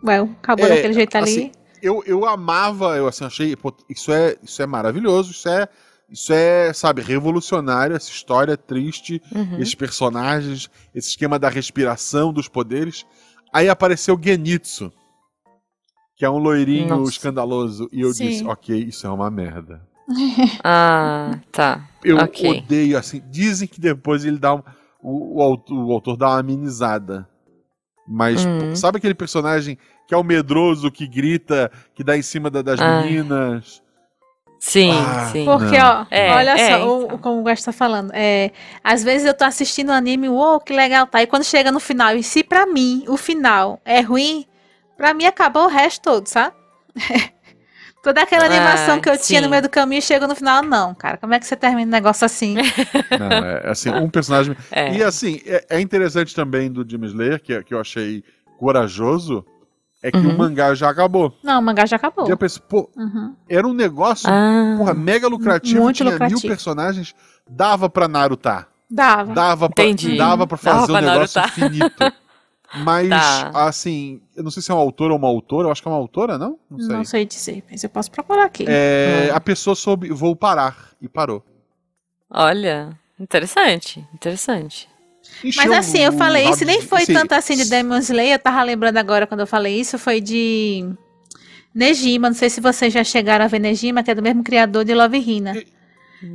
Well, 0.03 0.29
acabou 0.41 0.65
é, 0.65 0.69
daquele 0.69 0.93
jeito 0.93 1.15
ali. 1.15 1.29
Assim, 1.29 1.51
eu, 1.81 2.03
eu 2.05 2.25
amava, 2.25 2.95
eu 2.97 3.07
assim, 3.07 3.25
achei, 3.25 3.55
pô, 3.55 3.73
isso 3.89 4.11
é, 4.11 4.35
isso 4.43 4.61
é 4.61 4.65
maravilhoso, 4.65 5.31
isso 5.31 5.49
é, 5.49 5.67
isso 6.11 6.33
é, 6.33 6.73
sabe, 6.73 7.01
revolucionário, 7.01 7.95
essa 7.95 8.09
história 8.09 8.57
triste, 8.57 9.21
uhum. 9.33 9.57
esses 9.59 9.73
personagens, 9.73 10.69
esse 10.93 11.09
esquema 11.09 11.39
da 11.39 11.47
respiração, 11.47 12.33
dos 12.33 12.49
poderes. 12.49 13.05
Aí 13.53 13.69
apareceu 13.69 14.19
Genitsu, 14.21 14.91
que 16.17 16.25
é 16.25 16.29
um 16.29 16.37
loirinho 16.37 16.89
Nossa. 16.89 17.11
escandaloso, 17.11 17.89
e 17.93 18.01
eu 18.01 18.13
Sim. 18.13 18.27
disse, 18.27 18.45
ok, 18.45 18.77
isso 18.77 19.07
é 19.07 19.09
uma 19.09 19.31
merda. 19.31 19.81
ah, 20.63 21.39
tá. 21.49 21.87
Eu 22.03 22.17
okay. 22.17 22.59
odeio, 22.59 22.97
assim, 22.97 23.21
dizem 23.29 23.67
que 23.67 23.79
depois 23.79 24.25
ele 24.25 24.37
dá 24.37 24.53
um, 24.53 24.61
o, 25.01 25.37
o, 25.37 25.41
autor, 25.41 25.77
o 25.77 25.91
autor 25.93 26.17
dá 26.17 26.27
uma 26.27 26.39
amenizada. 26.39 27.27
Mas 28.05 28.43
uhum. 28.45 28.75
sabe 28.75 28.97
aquele 28.97 29.13
personagem 29.13 29.77
que 30.05 30.13
é 30.13 30.17
o 30.17 30.23
medroso, 30.23 30.91
que 30.91 31.07
grita, 31.07 31.71
que 31.95 32.03
dá 32.03 32.17
em 32.17 32.21
cima 32.21 32.49
da, 32.49 32.61
das 32.61 32.81
ah. 32.81 33.01
meninas? 33.01 33.81
Sim, 34.63 34.91
ah, 34.91 35.27
sim. 35.31 35.43
Porque, 35.43 35.75
ó, 35.75 36.05
é, 36.11 36.31
olha 36.33 36.51
é, 36.51 36.77
só, 36.77 36.87
o, 36.87 37.17
como 37.17 37.41
o 37.41 37.43
Gasto 37.43 37.65
tá 37.65 37.71
falando. 37.71 38.11
É, 38.13 38.51
às 38.83 39.03
vezes 39.03 39.25
eu 39.25 39.33
tô 39.33 39.43
assistindo 39.43 39.89
um 39.89 39.93
anime, 39.93 40.29
uou, 40.29 40.59
que 40.59 40.71
legal, 40.71 41.07
tá? 41.07 41.19
E 41.19 41.25
quando 41.25 41.43
chega 41.43 41.71
no 41.71 41.79
final, 41.79 42.15
e 42.15 42.21
se 42.21 42.43
pra 42.43 42.67
mim 42.67 43.03
o 43.07 43.17
final 43.17 43.81
é 43.83 44.01
ruim, 44.01 44.45
pra 44.95 45.15
mim 45.15 45.25
acabou 45.25 45.63
o 45.63 45.67
resto 45.67 46.03
todo, 46.03 46.27
sabe? 46.27 46.55
Toda 48.03 48.21
aquela 48.21 48.45
animação 48.45 48.97
ah, 48.97 48.99
que 48.99 49.09
eu 49.09 49.15
sim. 49.15 49.27
tinha 49.29 49.41
no 49.41 49.49
meio 49.49 49.63
do 49.63 49.69
caminho 49.69 50.01
chega 50.01 50.27
no 50.27 50.35
final, 50.35 50.61
não, 50.61 50.93
cara. 50.93 51.17
Como 51.17 51.33
é 51.33 51.39
que 51.39 51.45
você 51.45 51.55
termina 51.55 51.87
um 51.87 51.91
negócio 51.91 52.25
assim? 52.25 52.55
Não, 53.19 53.47
é 53.47 53.69
assim, 53.69 53.91
um 53.91 54.09
personagem. 54.09 54.57
É. 54.71 54.91
E 54.95 55.03
assim, 55.03 55.39
é, 55.45 55.65
é, 55.69 55.79
interessante 55.79 56.33
também 56.33 56.71
do 56.71 56.87
Jim 56.87 57.05
Slayer, 57.05 57.39
que, 57.39 57.63
que 57.63 57.75
eu 57.75 57.79
achei 57.79 58.23
corajoso, 58.57 59.45
é 60.01 60.11
que 60.11 60.17
uhum. 60.17 60.33
o 60.33 60.37
mangá 60.37 60.73
já 60.73 60.89
acabou. 60.89 61.33
Não, 61.43 61.59
o 61.59 61.61
mangá 61.61 61.85
já 61.85 61.95
acabou. 61.95 62.27
Já 62.27 62.35
pensei, 62.35 62.61
pô, 62.67 62.89
uhum. 62.95 63.35
era 63.47 63.67
um 63.67 63.73
negócio 63.73 64.27
ah, 64.29 64.75
porra, 64.77 64.93
mega 64.93 65.27
lucrativo, 65.27 65.83
muito 65.83 65.97
tinha 65.97 66.09
lucrativo. 66.09 66.39
mil 66.39 66.49
personagens, 66.49 67.13
dava 67.47 67.89
pra 67.89 68.07
Naruto. 68.07 68.49
Dava. 68.89 69.33
Dava 69.33 69.69
pra, 69.69 69.85
Entendi. 69.85 70.17
dava 70.17 70.47
pra 70.47 70.57
fazer 70.57 70.91
dava 70.91 71.07
um 71.07 71.11
negócio 71.11 71.39
Naruto. 71.39 71.59
infinito. 71.59 72.13
Mas, 72.73 73.09
tá. 73.09 73.51
assim, 73.67 74.21
eu 74.35 74.43
não 74.43 74.49
sei 74.49 74.63
se 74.63 74.71
é 74.71 74.73
um 74.73 74.77
autor 74.77 75.11
ou 75.11 75.17
uma 75.17 75.27
autora, 75.27 75.67
eu 75.67 75.71
acho 75.71 75.81
que 75.81 75.87
é 75.87 75.91
uma 75.91 75.97
autora, 75.97 76.37
não? 76.37 76.57
Não 76.69 76.79
sei. 76.79 76.95
Não 76.95 77.03
sei 77.03 77.25
dizer, 77.25 77.63
mas 77.69 77.83
eu 77.83 77.89
posso 77.89 78.09
procurar 78.09 78.45
aqui. 78.45 78.65
É, 78.65 79.29
hum. 79.29 79.35
A 79.35 79.41
pessoa 79.41 79.75
soube, 79.75 80.09
vou 80.09 80.35
parar, 80.37 80.89
e 81.01 81.09
parou. 81.09 81.43
Olha, 82.29 82.97
interessante, 83.19 84.07
interessante. 84.13 84.89
Encheu 85.43 85.63
Mas 85.63 85.71
assim, 85.79 85.99
eu 85.99 86.13
falei 86.13 86.47
isso, 86.49 86.63
nem 86.65 86.81
foi 86.81 87.05
tanto 87.05 87.33
assim 87.33 87.55
de 87.55 87.69
Demon 87.69 87.97
Slayer, 87.97 88.35
eu 88.35 88.39
tava 88.39 88.61
lembrando 88.63 88.97
agora 88.97 89.25
quando 89.25 89.39
eu 89.39 89.47
falei 89.47 89.79
isso, 89.79 89.97
foi 89.97 90.21
de 90.21 90.87
Nejima, 91.73 92.29
não 92.29 92.35
sei 92.35 92.49
se 92.49 92.61
vocês 92.61 92.93
já 92.93 93.03
chegaram 93.03 93.45
a 93.45 93.47
ver 93.47 93.59
Nejima, 93.59 94.03
que 94.03 94.11
é 94.11 94.15
do 94.15 94.21
mesmo 94.21 94.43
criador 94.43 94.85
de 94.85 94.93
Love 94.93 95.17
Hina. 95.17 95.53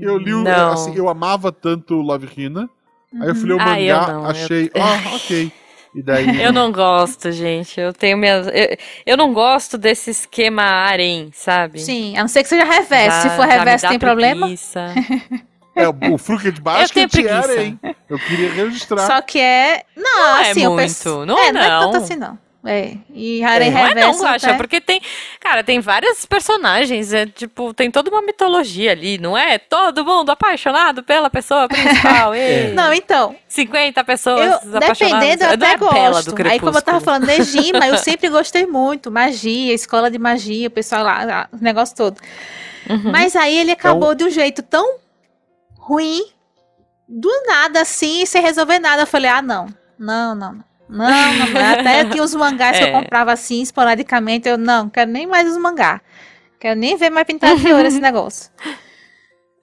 Eu 0.01 0.19
li, 0.19 0.35
o, 0.35 0.49
assim, 0.49 0.95
eu 0.97 1.09
amava 1.09 1.53
tanto 1.53 1.95
Love 1.95 2.29
Hina, 2.37 2.69
uhum. 3.13 3.23
aí 3.23 3.29
eu 3.29 3.35
fui 3.35 3.49
ler 3.49 3.55
o 3.55 3.61
ah, 3.61 3.67
mangá, 3.67 4.03
ah, 4.03 4.13
não, 4.13 4.25
achei, 4.27 4.71
eu... 4.75 4.83
ah, 4.83 5.15
ok. 5.15 5.53
E 5.95 6.03
daí... 6.03 6.43
Eu 6.43 6.53
não 6.53 6.71
gosto, 6.71 7.33
gente. 7.33 7.81
Eu 7.81 7.91
tenho 7.91 8.19
minhas. 8.19 8.47
Eu, 8.49 8.77
eu 9.07 9.17
não 9.17 9.33
gosto 9.33 9.79
desse 9.79 10.11
esquema 10.11 10.63
harem, 10.63 11.31
sabe? 11.33 11.81
Sim, 11.81 12.15
a 12.19 12.21
não 12.21 12.29
ser 12.29 12.43
que 12.43 12.51
seja 12.51 12.65
reverso. 12.65 13.23
Se 13.23 13.31
for 13.31 13.47
reverso, 13.47 13.89
tem 13.89 13.99
preguiça. 13.99 14.93
problema. 14.93 15.47
É, 15.77 15.87
o 16.11 16.17
Fruit 16.17 16.59
Basket 16.59 17.15
era, 17.19 17.63
hein? 17.63 17.79
Eu 18.09 18.19
queria 18.19 18.51
registrar. 18.51 19.07
Só 19.07 19.21
que 19.21 19.39
é. 19.39 19.83
Não, 19.95 20.03
não 20.03 20.37
é 20.39 20.51
assim, 20.51 20.65
é 20.65 20.69
muito. 20.69 20.81
Penso... 20.81 21.27
Não 21.27 21.39
é, 21.39 21.53
não. 21.53 21.61
Não 21.61 21.67
é 21.67 21.81
tanto 21.81 21.97
assim, 21.99 22.17
não. 22.17 22.39
É. 22.65 22.97
E 23.15 23.45
Harem 23.45 23.69
é. 23.69 23.73
Não 23.73 23.87
é 23.87 23.95
não, 23.95 24.19
Guaxa, 24.19 24.55
porque 24.55 24.81
tem. 24.81 25.01
Cara, 25.39 25.63
tem 25.63 25.79
vários 25.79 26.27
personagens. 26.27 27.13
É 27.13 27.27
tipo, 27.27 27.73
tem 27.73 27.91
toda 27.91 28.11
uma 28.11 28.21
mitologia 28.23 28.91
ali, 28.91 29.19
não 29.19 29.37
é? 29.37 29.59
Todo 29.59 30.05
mundo 30.05 30.31
apaixonado 30.31 31.03
pela 31.03 31.31
pessoa 31.31 31.69
principal. 31.69 32.35
é. 32.35 32.73
Não, 32.73 32.93
então. 32.93 33.37
50 33.47 34.03
pessoas 34.03 34.65
eu, 34.65 34.81
Dependendo, 34.81 35.45
eu 35.45 35.51
até 35.51 35.77
gosto. 35.77 36.35
Aí, 36.51 36.59
como 36.59 36.77
eu 36.77 36.83
tava 36.83 37.01
falando, 37.01 37.25
Nejima, 37.29 37.87
eu 37.87 37.99
sempre 37.99 38.29
gostei 38.29 38.67
muito. 38.67 39.11
Magia, 39.11 39.73
escola 39.73 40.11
de 40.11 40.19
magia, 40.19 40.67
o 40.67 40.71
pessoal 40.71 41.05
lá, 41.05 41.49
o 41.53 41.63
negócio 41.63 41.95
todo. 41.95 42.19
Uhum. 42.89 43.13
Mas 43.13 43.37
aí 43.37 43.59
ele 43.59 43.73
acabou 43.73 44.13
então... 44.13 44.17
de 44.17 44.25
um 44.25 44.31
jeito 44.31 44.63
tão 44.63 45.06
ruim, 45.87 46.25
do 47.09 47.31
nada 47.47 47.83
assim, 47.83 48.27
sem 48.27 48.43
resolver 48.43 48.81
nada. 48.81 49.03
Eu 49.03 49.07
falei, 49.07 49.31
ah, 49.31 49.41
não, 49.41 49.67
não, 49.97 50.35
não, 50.35 50.53
não. 50.53 50.65
Não, 50.89 51.35
não, 51.49 51.73
até 51.81 52.05
tinha 52.11 52.23
os 52.23 52.35
mangás 52.35 52.77
é. 52.77 52.79
que 52.79 52.85
eu 52.85 52.89
é. 52.89 53.03
comprava 53.03 53.33
assim, 53.33 53.63
esporadicamente. 53.63 54.49
Eu 54.49 54.59
não, 54.59 54.89
quero 54.89 55.11
nem 55.11 55.27
mais 55.27 55.49
os 55.49 55.57
mangás. 55.57 56.01
Quero 56.61 56.79
nem 56.79 56.97
ver 56.97 57.11
mais 57.11 57.27
pintado 57.27 57.61
de 57.61 57.73
ouro 57.73 57.87
esse 57.87 57.99
negócio. 58.01 58.51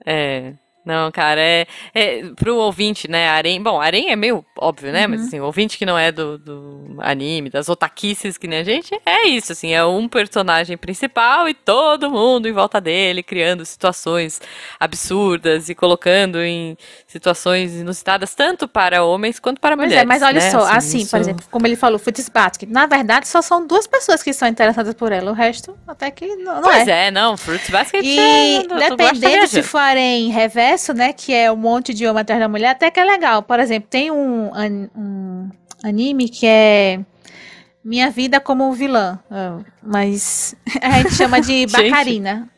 É. 0.04 0.54
Não, 0.84 1.10
cara, 1.10 1.40
é, 1.40 1.66
é 1.94 2.22
pro 2.36 2.56
ouvinte, 2.56 3.08
né, 3.08 3.30
Arém, 3.30 3.62
bom, 3.62 3.80
Arém 3.80 4.10
é 4.10 4.16
meio 4.16 4.44
óbvio, 4.58 4.92
né, 4.92 5.04
uhum. 5.04 5.12
mas 5.12 5.22
assim, 5.22 5.40
o 5.40 5.44
ouvinte 5.44 5.78
que 5.78 5.86
não 5.86 5.98
é 5.98 6.12
do, 6.12 6.36
do 6.36 6.96
anime, 6.98 7.48
das 7.48 7.70
otaquices 7.70 8.36
que 8.36 8.46
nem 8.46 8.58
a 8.58 8.64
gente, 8.64 8.94
é 9.06 9.26
isso, 9.26 9.52
assim, 9.52 9.72
é 9.72 9.82
um 9.82 10.06
personagem 10.06 10.76
principal 10.76 11.48
e 11.48 11.54
todo 11.54 12.10
mundo 12.10 12.46
em 12.46 12.52
volta 12.52 12.82
dele, 12.82 13.22
criando 13.22 13.64
situações 13.64 14.42
absurdas 14.78 15.70
e 15.70 15.74
colocando 15.74 16.42
em 16.42 16.76
situações 17.06 17.74
inusitadas, 17.74 18.34
tanto 18.34 18.68
para 18.68 19.04
homens 19.04 19.40
quanto 19.40 19.62
para 19.62 19.74
pois 19.76 19.88
mulheres. 19.88 20.04
É, 20.04 20.06
mas 20.06 20.22
olha 20.22 20.40
né? 20.40 20.50
só, 20.50 20.64
assim, 20.64 20.74
assim 20.76 20.98
isso... 20.98 21.10
por 21.10 21.20
exemplo, 21.20 21.46
como 21.50 21.66
ele 21.66 21.76
falou, 21.76 21.98
Fruits 21.98 22.28
Basket, 22.28 22.68
na 22.68 22.86
verdade 22.86 23.26
só 23.26 23.40
são 23.40 23.66
duas 23.66 23.86
pessoas 23.86 24.22
que 24.22 24.34
são 24.34 24.46
interessadas 24.46 24.92
por 24.92 25.12
ela, 25.12 25.30
o 25.30 25.34
resto 25.34 25.74
até 25.88 26.10
que 26.10 26.36
não, 26.36 26.56
não 26.56 26.62
pois 26.62 26.86
é. 26.86 27.06
é, 27.06 27.10
não, 27.10 27.38
Fruits 27.38 27.70
Basket 27.70 28.04
e 28.04 28.18
é, 28.18 28.62
dependendo 28.90 29.46
se 29.48 29.62
forem 29.62 30.30
reverso 30.30 30.73
né? 30.94 31.12
Que 31.12 31.32
é 31.32 31.50
um 31.50 31.56
monte 31.56 31.94
de 31.94 32.06
homem 32.06 32.22
atrás 32.22 32.40
da 32.40 32.48
mulher, 32.48 32.70
até 32.70 32.90
que 32.90 32.98
é 32.98 33.04
legal. 33.04 33.42
Por 33.42 33.60
exemplo, 33.60 33.88
tem 33.88 34.10
um, 34.10 34.50
um 34.96 35.50
anime 35.82 36.28
que 36.28 36.46
é 36.46 37.00
Minha 37.84 38.10
Vida 38.10 38.40
como 38.40 38.72
Vilã, 38.72 39.18
ah, 39.30 39.58
mas 39.82 40.54
a 40.82 41.02
gente 41.02 41.14
chama 41.14 41.40
de 41.40 41.66
Bacarina. 41.72 42.48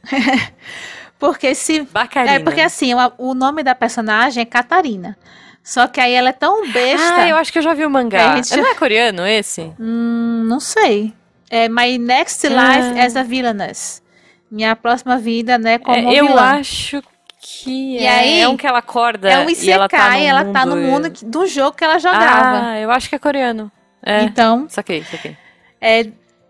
porque 1.19 1.55
se. 1.55 1.83
Bacarina. 1.83 2.37
É 2.37 2.39
porque 2.39 2.61
assim, 2.61 2.93
o 3.19 3.35
nome 3.35 3.63
da 3.63 3.75
personagem 3.75 4.43
é 4.43 4.47
Catarina. 4.47 5.17
Só 5.63 5.89
que 5.89 6.01
aí 6.01 6.13
ela 6.13 6.29
é 6.29 6.33
tão 6.33 6.71
besta. 6.71 7.17
Ah, 7.17 7.29
eu 7.29 7.37
acho 7.37 7.53
que 7.53 7.59
eu 7.59 7.63
já 7.63 7.75
vi 7.75 7.85
o 7.85 7.91
mangá. 7.91 8.37
Gente... 8.37 8.57
Não 8.57 8.71
é 8.71 8.75
coreano 8.77 9.27
esse? 9.27 9.73
Hum, 9.81 10.45
não 10.47 10.61
sei. 10.61 11.13
É 11.51 11.69
My 11.69 11.99
Next 11.99 12.47
Life 12.47 13.01
ah. 13.01 13.05
as 13.05 13.17
a 13.17 13.25
Villainess. 13.25 14.01
Minha 14.49 14.77
próxima 14.77 15.19
vida, 15.19 15.59
né, 15.59 15.79
como 15.79 15.97
é, 15.97 16.15
Eu 16.15 16.29
vilã. 16.29 16.41
acho 16.53 17.03
que 17.49 17.99
e 17.99 18.05
é, 18.05 18.09
aí, 18.09 18.41
é 18.41 18.49
um 18.49 18.57
que 18.57 18.67
ela 18.67 18.81
acorda 18.81 19.31
é 19.31 19.39
um 19.39 19.49
Isekai, 19.49 19.69
e 19.69 19.71
ela 19.71 19.89
tá 19.89 20.09
no 20.09 20.23
ela 20.25 20.45
mundo... 20.45 20.53
tá 20.53 20.67
no 20.67 20.77
mundo 20.77 21.11
do 21.23 21.47
jogo 21.47 21.77
que 21.77 21.85
ela 21.85 21.99
jogava. 21.99 22.71
Ah, 22.71 22.81
eu 22.81 22.91
acho 22.91 23.09
que 23.09 23.15
é 23.15 23.19
coreano. 23.19 23.71
É, 24.03 24.23
então, 24.23 24.67
saquei, 24.69 25.05
saquei. 25.05 25.37
É, 25.81 26.09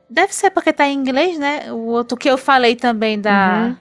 deve 0.09 0.35
ser 0.35 0.51
porque 0.51 0.73
tá 0.73 0.87
em 0.87 0.95
inglês, 0.95 1.39
né? 1.39 1.71
O 1.71 1.89
outro 1.89 2.17
que 2.17 2.31
eu 2.31 2.39
falei 2.39 2.77
também 2.77 3.21
da... 3.21 3.67
Uhum. 3.67 3.77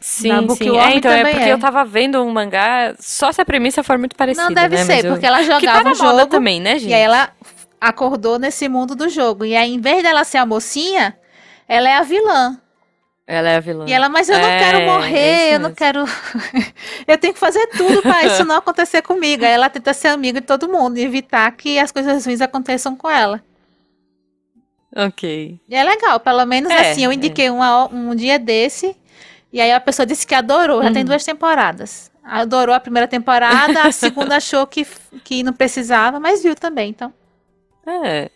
Sim, 0.00 0.48
sim. 0.56 0.78
É, 0.78 0.96
então 0.96 1.10
é 1.10 1.24
porque 1.24 1.44
é. 1.44 1.52
eu 1.52 1.58
tava 1.58 1.84
vendo 1.84 2.22
um 2.22 2.30
mangá, 2.30 2.94
só 2.98 3.32
se 3.32 3.40
a 3.40 3.44
premissa 3.44 3.82
for 3.82 3.98
muito 3.98 4.14
parecida, 4.14 4.46
Não, 4.46 4.54
deve 4.54 4.76
né? 4.76 4.84
ser, 4.84 5.04
eu... 5.04 5.12
porque 5.12 5.26
ela 5.26 5.42
jogava 5.42 5.84
tá 5.84 5.90
o 5.90 5.94
jogo 5.94 6.26
também, 6.26 6.60
né, 6.60 6.78
gente? 6.78 6.90
E 6.90 6.94
aí 6.94 7.02
ela 7.02 7.30
acordou 7.80 8.38
nesse 8.38 8.68
mundo 8.68 8.94
do 8.94 9.08
jogo. 9.08 9.44
E 9.44 9.56
aí, 9.56 9.74
em 9.74 9.80
vez 9.80 10.02
dela 10.02 10.24
ser 10.24 10.38
a 10.38 10.46
mocinha, 10.46 11.16
ela 11.68 11.88
é 11.88 11.96
a 11.96 12.02
vilã. 12.02 12.58
Ela 13.26 13.50
é 13.50 13.56
a 13.56 13.60
vilã. 13.60 13.84
E 13.88 13.92
ela, 13.92 14.08
mas 14.08 14.28
eu 14.28 14.38
não 14.38 14.48
é, 14.48 14.58
quero 14.58 14.80
morrer, 14.82 15.18
é 15.18 15.54
eu 15.56 15.58
não 15.58 15.74
quero. 15.74 16.04
eu 17.08 17.18
tenho 17.18 17.34
que 17.34 17.40
fazer 17.40 17.66
tudo 17.68 18.00
para 18.00 18.24
isso 18.26 18.44
não 18.44 18.54
acontecer 18.56 19.02
comigo. 19.02 19.44
Aí 19.44 19.50
ela 19.50 19.68
tenta 19.68 19.92
ser 19.92 20.08
amiga 20.08 20.40
de 20.40 20.46
todo 20.46 20.68
mundo 20.68 20.96
e 20.96 21.02
evitar 21.02 21.50
que 21.50 21.76
as 21.78 21.90
coisas 21.90 22.24
ruins 22.24 22.40
aconteçam 22.40 22.94
com 22.94 23.10
ela. 23.10 23.42
Ok. 24.94 25.60
E 25.68 25.74
é 25.74 25.84
legal, 25.84 26.20
pelo 26.20 26.46
menos 26.46 26.70
é, 26.70 26.90
assim, 26.90 27.04
eu 27.04 27.12
indiquei 27.12 27.46
é. 27.46 27.50
uma, 27.50 27.86
um 27.92 28.14
dia 28.14 28.38
desse, 28.38 28.96
e 29.52 29.60
aí 29.60 29.70
a 29.72 29.80
pessoa 29.80 30.06
disse 30.06 30.26
que 30.26 30.34
adorou, 30.34 30.80
já 30.80 30.88
uhum. 30.88 30.94
tem 30.94 31.04
duas 31.04 31.22
temporadas. 31.24 32.10
Adorou 32.24 32.74
a 32.74 32.80
primeira 32.80 33.06
temporada, 33.06 33.82
a 33.82 33.92
segunda 33.92 34.36
achou 34.38 34.66
que, 34.66 34.86
que 35.22 35.42
não 35.42 35.52
precisava, 35.52 36.18
mas 36.18 36.42
viu 36.42 36.54
também, 36.54 36.90
então. 36.90 37.12
É. 37.86 38.30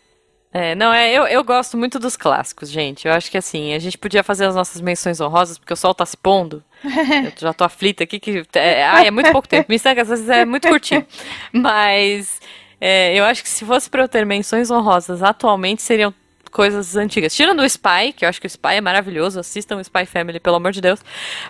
É, 0.53 0.75
não, 0.75 0.91
é, 0.91 1.09
eu, 1.11 1.25
eu 1.27 1.43
gosto 1.43 1.77
muito 1.77 1.97
dos 1.97 2.17
clássicos, 2.17 2.69
gente. 2.69 3.07
Eu 3.07 3.13
acho 3.13 3.31
que 3.31 3.37
assim, 3.37 3.73
a 3.73 3.79
gente 3.79 3.97
podia 3.97 4.21
fazer 4.21 4.45
as 4.45 4.55
nossas 4.55 4.81
menções 4.81 5.21
honrosas, 5.21 5.57
porque 5.57 5.73
o 5.73 5.77
sol 5.77 5.93
tá 5.93 6.05
se 6.05 6.17
pondo. 6.17 6.61
eu 6.83 7.31
já 7.37 7.53
tô 7.53 7.63
aflita 7.63 8.03
aqui, 8.03 8.19
que. 8.19 8.43
É, 8.53 8.83
ai, 8.83 9.07
é 9.07 9.11
muito 9.11 9.31
pouco 9.31 9.47
tempo. 9.47 9.67
Me 9.69 9.75
estanca, 9.75 10.01
às 10.01 10.09
vezes 10.09 10.27
é 10.29 10.43
muito 10.43 10.67
curtinho. 10.67 11.05
Mas 11.53 12.41
é, 12.81 13.15
eu 13.15 13.23
acho 13.23 13.43
que 13.43 13.49
se 13.49 13.63
fosse 13.63 13.89
pra 13.89 14.01
eu 14.03 14.09
ter 14.09 14.25
menções 14.25 14.69
honrosas 14.69 15.23
atualmente, 15.23 15.81
seriam 15.81 16.13
coisas 16.51 16.95
antigas. 16.95 17.33
Tirando 17.33 17.61
o 17.61 17.65
Spy, 17.65 18.11
que 18.15 18.25
eu 18.25 18.29
acho 18.29 18.41
que 18.41 18.47
o 18.47 18.49
Spy 18.49 18.75
é 18.75 18.81
maravilhoso, 18.81 19.39
assistam 19.39 19.77
o 19.77 19.81
Spy 19.81 20.05
Family, 20.05 20.39
pelo 20.39 20.57
amor 20.57 20.71
de 20.71 20.81
Deus. 20.81 20.99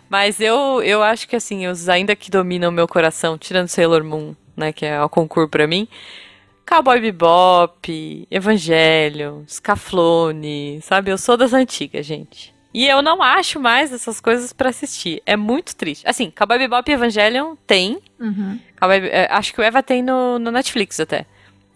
Mas 0.09 0.39
eu, 0.39 0.81
eu 0.83 1.01
acho 1.01 1.27
que 1.27 1.35
assim, 1.35 1.67
os 1.67 1.89
ainda 1.89 2.15
que 2.15 2.29
dominam 2.29 2.71
meu 2.71 2.87
coração, 2.87 3.37
tirando 3.37 3.67
Sailor 3.67 4.03
Moon, 4.03 4.35
né, 4.55 4.71
que 4.71 4.85
é 4.85 5.01
o 5.01 5.09
concurso 5.09 5.49
para 5.49 5.65
mim, 5.65 5.87
Cowboy 6.71 7.01
Bebop, 7.01 8.25
Evangelho, 8.31 9.43
Scaflone, 9.45 10.79
sabe? 10.81 11.11
Eu 11.11 11.17
sou 11.17 11.35
das 11.35 11.51
antigas, 11.51 12.05
gente. 12.05 12.55
E 12.73 12.87
eu 12.87 13.01
não 13.01 13.21
acho 13.21 13.59
mais 13.59 13.91
essas 13.91 14.21
coisas 14.21 14.53
para 14.53 14.69
assistir. 14.69 15.21
É 15.25 15.35
muito 15.35 15.75
triste. 15.75 16.07
Assim, 16.07 16.31
Cowboy 16.31 16.57
Bebop 16.57 16.89
e 16.89 16.93
Evangelion 16.93 17.55
tem. 17.67 17.99
Uhum. 18.17 18.57
Cowboy, 18.79 18.99
é, 19.09 19.27
acho 19.29 19.53
que 19.53 19.59
o 19.59 19.63
Eva 19.63 19.83
tem 19.83 20.01
no, 20.01 20.39
no 20.39 20.49
Netflix 20.49 20.97
até. 20.97 21.25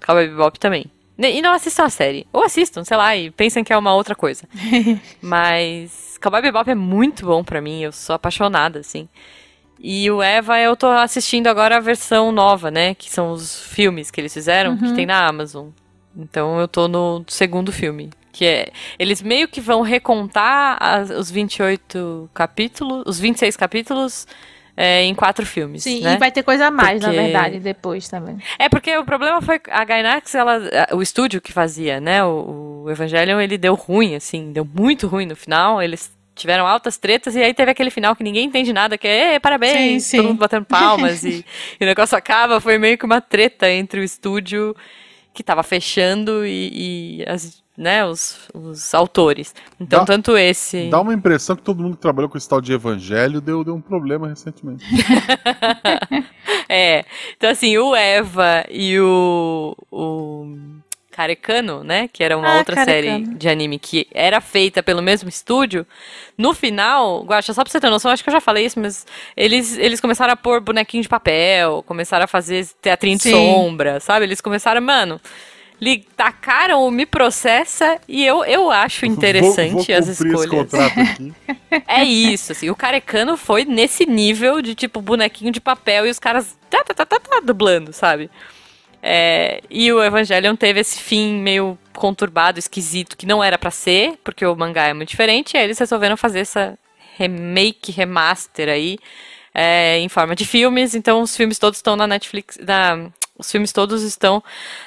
Cowboy 0.06 0.30
Bebop 0.30 0.58
também. 0.58 0.86
E 1.20 1.42
não 1.42 1.52
assistam 1.52 1.84
a 1.84 1.90
série. 1.90 2.26
Ou 2.32 2.46
assistam, 2.46 2.86
sei 2.86 2.96
lá, 2.96 3.18
e 3.18 3.30
pensem 3.32 3.66
que 3.66 3.74
é 3.74 3.78
uma 3.78 3.94
outra 3.94 4.16
coisa. 4.16 4.48
Mas 5.22 6.18
Cowboy 6.22 6.42
Bebop 6.42 6.72
é 6.72 6.76
muito 6.76 7.26
bom 7.26 7.44
para 7.44 7.60
mim. 7.60 7.82
Eu 7.82 7.92
sou 7.92 8.16
apaixonada, 8.16 8.80
assim. 8.80 9.10
E 9.80 10.10
o 10.10 10.22
Eva, 10.22 10.60
eu 10.60 10.76
tô 10.76 10.88
assistindo 10.88 11.48
agora 11.48 11.78
a 11.78 11.80
versão 11.80 12.32
nova, 12.32 12.72
né? 12.72 12.96
Que 12.96 13.10
são 13.10 13.32
os 13.32 13.64
filmes 13.66 14.10
que 14.10 14.20
eles 14.20 14.34
fizeram, 14.34 14.72
uhum. 14.72 14.78
que 14.78 14.94
tem 14.94 15.06
na 15.06 15.28
Amazon. 15.28 15.68
Então 16.16 16.60
eu 16.60 16.68
tô 16.68 16.88
no 16.88 17.24
segundo 17.28 17.72
filme. 17.72 18.10
Que 18.32 18.46
é. 18.46 18.72
Eles 18.98 19.22
meio 19.22 19.48
que 19.48 19.62
vão 19.62 19.82
recontar 19.82 20.78
as, 20.82 21.10
os 21.10 21.30
28 21.30 22.30
capítulos, 22.34 23.04
os 23.06 23.20
26 23.20 23.56
capítulos. 23.56 24.28
É, 24.78 25.04
em 25.04 25.16
quatro 25.16 25.46
filmes. 25.46 25.84
Sim, 25.84 26.02
né? 26.02 26.16
e 26.16 26.18
vai 26.18 26.30
ter 26.30 26.44
coisa 26.44 26.68
a 26.68 26.72
mais, 26.72 27.00
porque... 27.00 27.16
na 27.16 27.24
verdade, 27.24 27.62
depois 27.62 28.10
também. 28.10 28.38
É, 28.60 28.68
porque 28.68 28.98
o 28.98 29.06
problema 29.06 29.42
foi 29.42 29.62
a 29.72 29.86
Gainax, 29.86 30.36
ela, 30.36 30.60
o 30.92 31.02
estúdio 31.02 31.40
que 31.40 31.54
fazia, 31.54 32.02
né, 32.02 32.22
o, 32.26 32.84
o 32.84 32.92
Evangelion, 32.92 33.40
ele 33.40 33.58
deu 33.58 33.74
ruim, 33.74 34.16
assim, 34.16 34.52
deu 34.52 34.66
muito 34.66 35.08
ruim 35.08 35.28
no 35.28 35.34
final. 35.34 35.82
Eles 35.82 36.12
tiveram 36.36 36.68
altas 36.68 36.98
tretas, 36.98 37.36
e 37.36 37.42
aí 37.42 37.54
teve 37.54 37.72
aquele 37.72 37.90
final 37.90 38.16
que 38.16 38.24
ninguém 38.24 38.46
entende 38.46 38.74
nada, 38.74 38.98
que 38.98 39.08
é 39.08 39.40
parabéns, 39.40 40.04
sim, 40.04 40.10
sim. 40.10 40.18
todo 40.18 40.28
mundo 40.28 40.40
batendo 40.40 40.66
palmas, 40.66 41.24
e, 41.24 41.46
e, 41.80 41.84
o 41.84 41.88
negócio 41.88 42.18
acaba, 42.18 42.60
foi 42.60 42.78
meio 42.78 42.98
que 42.98 43.06
uma 43.06 43.22
treta 43.22 43.70
entre 43.70 44.02
o 44.02 44.04
estúdio 44.04 44.76
que 45.34 45.42
estava 45.42 45.64
fechando 45.64 46.46
e, 46.46 47.20
e 47.20 47.26
as, 47.28 47.64
né, 47.78 48.06
os, 48.06 48.48
os 48.54 48.94
autores. 48.94 49.54
Então, 49.80 50.00
dá, 50.00 50.06
tanto 50.06 50.38
esse... 50.38 50.90
Dá 50.90 51.02
uma 51.02 51.14
impressão 51.14 51.56
que 51.56 51.62
todo 51.62 51.84
mundo 51.84 51.96
que 51.96 52.02
trabalhou 52.02 52.30
com 52.30 52.38
esse 52.38 52.48
tal 52.48 52.62
de 52.62 52.72
evangelho 52.72 53.42
deu, 53.42 53.64
deu 53.64 53.76
um 53.76 53.82
problema 53.82 54.30
recentemente. 54.30 54.86
é, 56.70 57.04
então 57.36 57.50
assim, 57.50 57.78
o 57.78 57.96
Eva 57.96 58.66
e 58.70 58.98
o... 59.00 59.76
o 59.92 60.65
Carecano, 61.16 61.82
né? 61.82 62.10
Que 62.12 62.26
era 62.26 62.38
uma 62.38 62.56
ah, 62.56 62.58
outra 62.58 62.76
Carecano. 62.76 63.26
série 63.26 63.38
de 63.38 63.48
anime 63.48 63.80
que 63.80 64.06
era 64.12 64.42
feita 64.42 64.84
pelo 64.84 65.02
mesmo 65.02 65.30
estúdio. 65.30 65.88
No 66.38 66.54
final, 66.54 67.24
Guaxa, 67.24 67.54
só 67.54 67.64
pra 67.64 67.72
você 67.72 67.80
ter 67.80 67.90
noção, 67.90 68.12
acho 68.12 68.22
que 68.22 68.30
eu 68.30 68.34
já 68.34 68.42
falei 68.42 68.66
isso, 68.66 68.78
mas 68.78 69.08
eles, 69.38 69.78
eles 69.78 70.02
começaram 70.02 70.34
a 70.34 70.36
pôr 70.36 70.60
bonequinho 70.60 71.02
de 71.02 71.08
papel, 71.08 71.82
começaram 71.88 72.26
a 72.26 72.28
fazer 72.28 72.68
teatrinho 72.82 73.18
Sim. 73.18 73.30
de 73.30 73.36
sombra, 73.36 74.02
sabe? 74.02 74.26
Eles 74.26 74.42
começaram, 74.42 74.82
mano. 74.82 75.22
Lhe 75.80 76.06
tacaram 76.18 76.86
o 76.86 76.92
Me 76.92 77.06
Processa 77.06 77.98
e 78.10 78.26
eu, 78.26 78.44
eu 78.44 78.70
acho 78.70 79.06
interessante 79.06 79.72
vou, 79.72 79.86
vou 79.86 79.96
as 79.96 80.08
escolhas. 80.08 80.72
é 81.88 82.04
isso, 82.04 82.52
assim. 82.52 82.70
O 82.70 82.76
Carecano 82.76 83.38
foi 83.38 83.64
nesse 83.64 84.06
nível 84.06 84.62
de 84.62 84.76
tipo 84.76 85.02
bonequinho 85.02 85.52
de 85.52 85.62
papel 85.62 86.08
e 86.08 86.10
os 86.10 86.20
caras 86.20 86.58
tá, 86.70 86.84
tá, 86.84 86.94
tá, 86.94 87.06
tá, 87.06 87.20
tá 87.20 87.40
dublando, 87.42 87.94
sabe? 87.94 88.30
É, 89.08 89.62
e 89.70 89.94
o 89.94 90.04
Evangelion 90.04 90.56
teve 90.56 90.80
esse 90.80 91.00
fim 91.00 91.36
meio 91.36 91.78
conturbado, 91.94 92.58
esquisito, 92.58 93.16
que 93.16 93.28
não 93.28 93.44
era 93.44 93.56
para 93.56 93.70
ser, 93.70 94.18
porque 94.24 94.44
o 94.44 94.56
mangá 94.56 94.88
é 94.88 94.94
muito 94.96 95.10
diferente, 95.10 95.54
e 95.54 95.58
aí 95.60 95.66
eles 95.66 95.78
resolveram 95.78 96.18
fazer 96.18 96.40
essa 96.40 96.76
remake, 97.16 97.92
remaster 97.92 98.68
aí, 98.68 98.98
é, 99.54 100.00
em 100.00 100.10
forma 100.10 100.36
de 100.36 100.44
filmes, 100.44 100.96
então 100.96 101.22
os 101.22 101.38
filmes 101.38 101.60
todos 101.60 101.78
estão 101.78 101.96
na 101.96 102.08
Netflix, 102.08 102.58
na, 102.58 103.12
os 103.38 103.52
filmes 103.52 103.72
todos 103.72 104.02
estão 104.02 104.44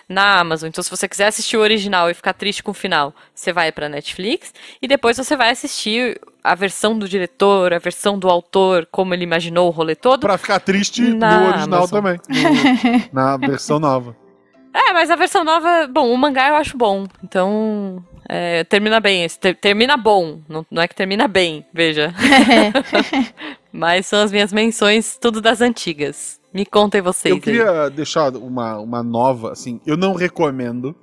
na 0.09 0.41
Amazon. 0.41 0.69
Então, 0.69 0.83
se 0.83 0.91
você 0.91 1.07
quiser 1.07 1.29
assistir 1.29 1.57
o 1.57 1.61
original 1.61 2.11
e 2.11 2.15
ficar 2.15 2.33
triste 2.33 2.61
com 2.61 2.73
o 2.73 2.75
final, 2.75 3.15
você 3.33 3.53
vai 3.53 3.71
para 3.71 3.89
Netflix 3.89 4.53
e 4.83 4.89
depois 4.89 5.17
você 5.17 5.37
vai 5.37 5.51
assistir 5.51 6.21
a 6.49 6.55
versão 6.55 6.99
do 6.99 7.07
diretor, 7.07 7.75
a 7.75 7.79
versão 7.79 8.19
do 8.19 8.29
autor, 8.29 8.89
como 8.91 9.13
ele 9.13 9.23
imaginou 9.23 9.69
o 9.69 9.71
rolê 9.71 9.95
todo. 9.95 10.21
Pra 10.21 10.39
ficar 10.39 10.59
triste 10.61 11.03
no 11.03 11.27
original 11.27 11.85
Amazon. 11.85 11.89
também. 11.91 12.21
No, 13.13 13.21
na 13.21 13.37
versão 13.37 13.79
nova. 13.79 14.17
É, 14.73 14.93
mas 14.93 15.11
a 15.11 15.17
versão 15.17 15.45
nova, 15.45 15.87
bom, 15.87 16.11
o 16.11 16.17
mangá 16.17 16.49
eu 16.49 16.57
acho 16.57 16.77
bom. 16.77 17.07
Então, 17.23 18.03
é, 18.27 18.65
termina 18.65 18.99
bem. 18.99 19.27
Ter, 19.29 19.55
termina 19.57 19.97
bom. 19.97 20.41
Não, 20.49 20.65
não, 20.71 20.83
é 20.83 20.89
que 20.89 20.95
termina 20.95 21.29
bem, 21.29 21.67
veja. 21.73 22.15
mas 23.71 24.07
são 24.07 24.23
as 24.23 24.33
minhas 24.33 24.53
menções, 24.53 25.19
tudo 25.21 25.41
das 25.41 25.61
antigas. 25.61 26.41
Me 26.53 26.65
contem 26.65 27.03
vocês. 27.03 27.35
Eu 27.35 27.41
queria 27.41 27.85
aí. 27.85 27.91
deixar 27.91 28.35
uma, 28.35 28.79
uma 28.79 29.03
nova, 29.03 29.53
assim, 29.53 29.81
eu 29.87 29.97
não 29.97 30.15
recomendo. 30.15 30.97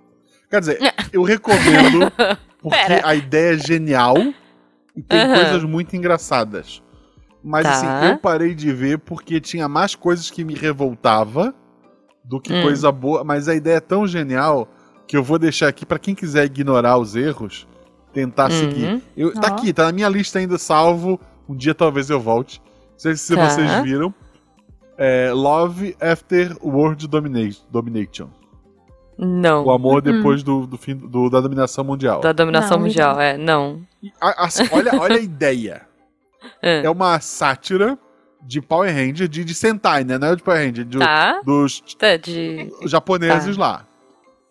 Quer 0.49 0.59
dizer, 0.59 0.79
eu 1.13 1.21
recomendo 1.21 2.11
porque 2.61 2.77
Pera. 2.77 3.01
a 3.03 3.13
ideia 3.13 3.53
é 3.53 3.57
genial 3.57 4.15
e 4.95 5.01
tem 5.01 5.27
uhum. 5.27 5.33
coisas 5.33 5.63
muito 5.63 5.95
engraçadas. 5.95 6.81
Mas 7.43 7.63
tá. 7.63 7.71
assim, 7.71 8.07
eu 8.09 8.17
parei 8.17 8.55
de 8.55 8.71
ver 8.73 8.99
porque 8.99 9.39
tinha 9.39 9.67
mais 9.67 9.93
coisas 9.93 10.31
que 10.31 10.43
me 10.43 10.55
revoltava 10.55 11.53
do 12.23 12.41
que 12.41 12.51
hum. 12.51 12.63
coisa 12.63 12.91
boa, 12.91 13.23
mas 13.23 13.47
a 13.47 13.53
ideia 13.53 13.77
é 13.77 13.79
tão 13.79 14.07
genial 14.07 14.67
que 15.07 15.15
eu 15.15 15.23
vou 15.23 15.37
deixar 15.37 15.67
aqui 15.67 15.85
para 15.85 15.99
quem 15.99 16.15
quiser 16.15 16.45
ignorar 16.45 16.97
os 16.97 17.15
erros, 17.15 17.67
tentar 18.11 18.49
uhum. 18.49 18.57
seguir. 18.57 19.03
Eu, 19.15 19.33
tá 19.33 19.49
oh. 19.51 19.53
aqui, 19.53 19.71
tá 19.71 19.85
na 19.85 19.91
minha 19.91 20.09
lista 20.09 20.39
ainda 20.39 20.57
salvo. 20.57 21.19
Um 21.47 21.55
dia 21.55 21.75
talvez 21.75 22.09
eu 22.09 22.19
volte. 22.19 22.59
Não 22.65 22.97
sei 22.97 23.15
se 23.15 23.35
tá. 23.35 23.47
vocês 23.47 23.83
viram. 23.83 24.13
É, 24.97 25.31
Love 25.31 25.95
After 26.01 26.57
World 26.63 27.07
Domination. 27.07 28.29
Não. 29.17 29.65
O 29.65 29.71
amor 29.71 29.95
uhum. 29.95 30.17
depois 30.17 30.43
do, 30.43 30.67
do 30.67 30.77
fim 30.77 30.95
do, 30.95 31.29
da 31.29 31.39
dominação 31.39 31.83
mundial. 31.83 32.21
Da 32.21 32.33
dominação 32.33 32.77
não, 32.77 32.85
mundial, 32.85 33.19
é, 33.19 33.37
não. 33.37 33.81
Assim, 34.19 34.67
olha, 34.71 34.99
olha 34.99 35.17
a 35.17 35.21
ideia. 35.21 35.81
É. 36.61 36.85
é 36.85 36.89
uma 36.91 37.19
sátira 37.19 37.97
de 38.39 38.61
Power 38.61 38.93
Ranger, 38.93 39.27
de, 39.27 39.43
de 39.43 39.53
Sentai, 39.55 40.03
né? 40.03 40.19
Não 40.19 40.27
é 40.27 40.35
de 40.35 40.43
Power 40.43 40.63
Ranger, 40.63 40.85
de, 40.85 40.99
tá. 40.99 41.41
dos 41.43 41.81
tá, 41.97 42.17
de... 42.17 42.71
japoneses 42.85 43.57
tá. 43.57 43.61
lá. 43.61 43.87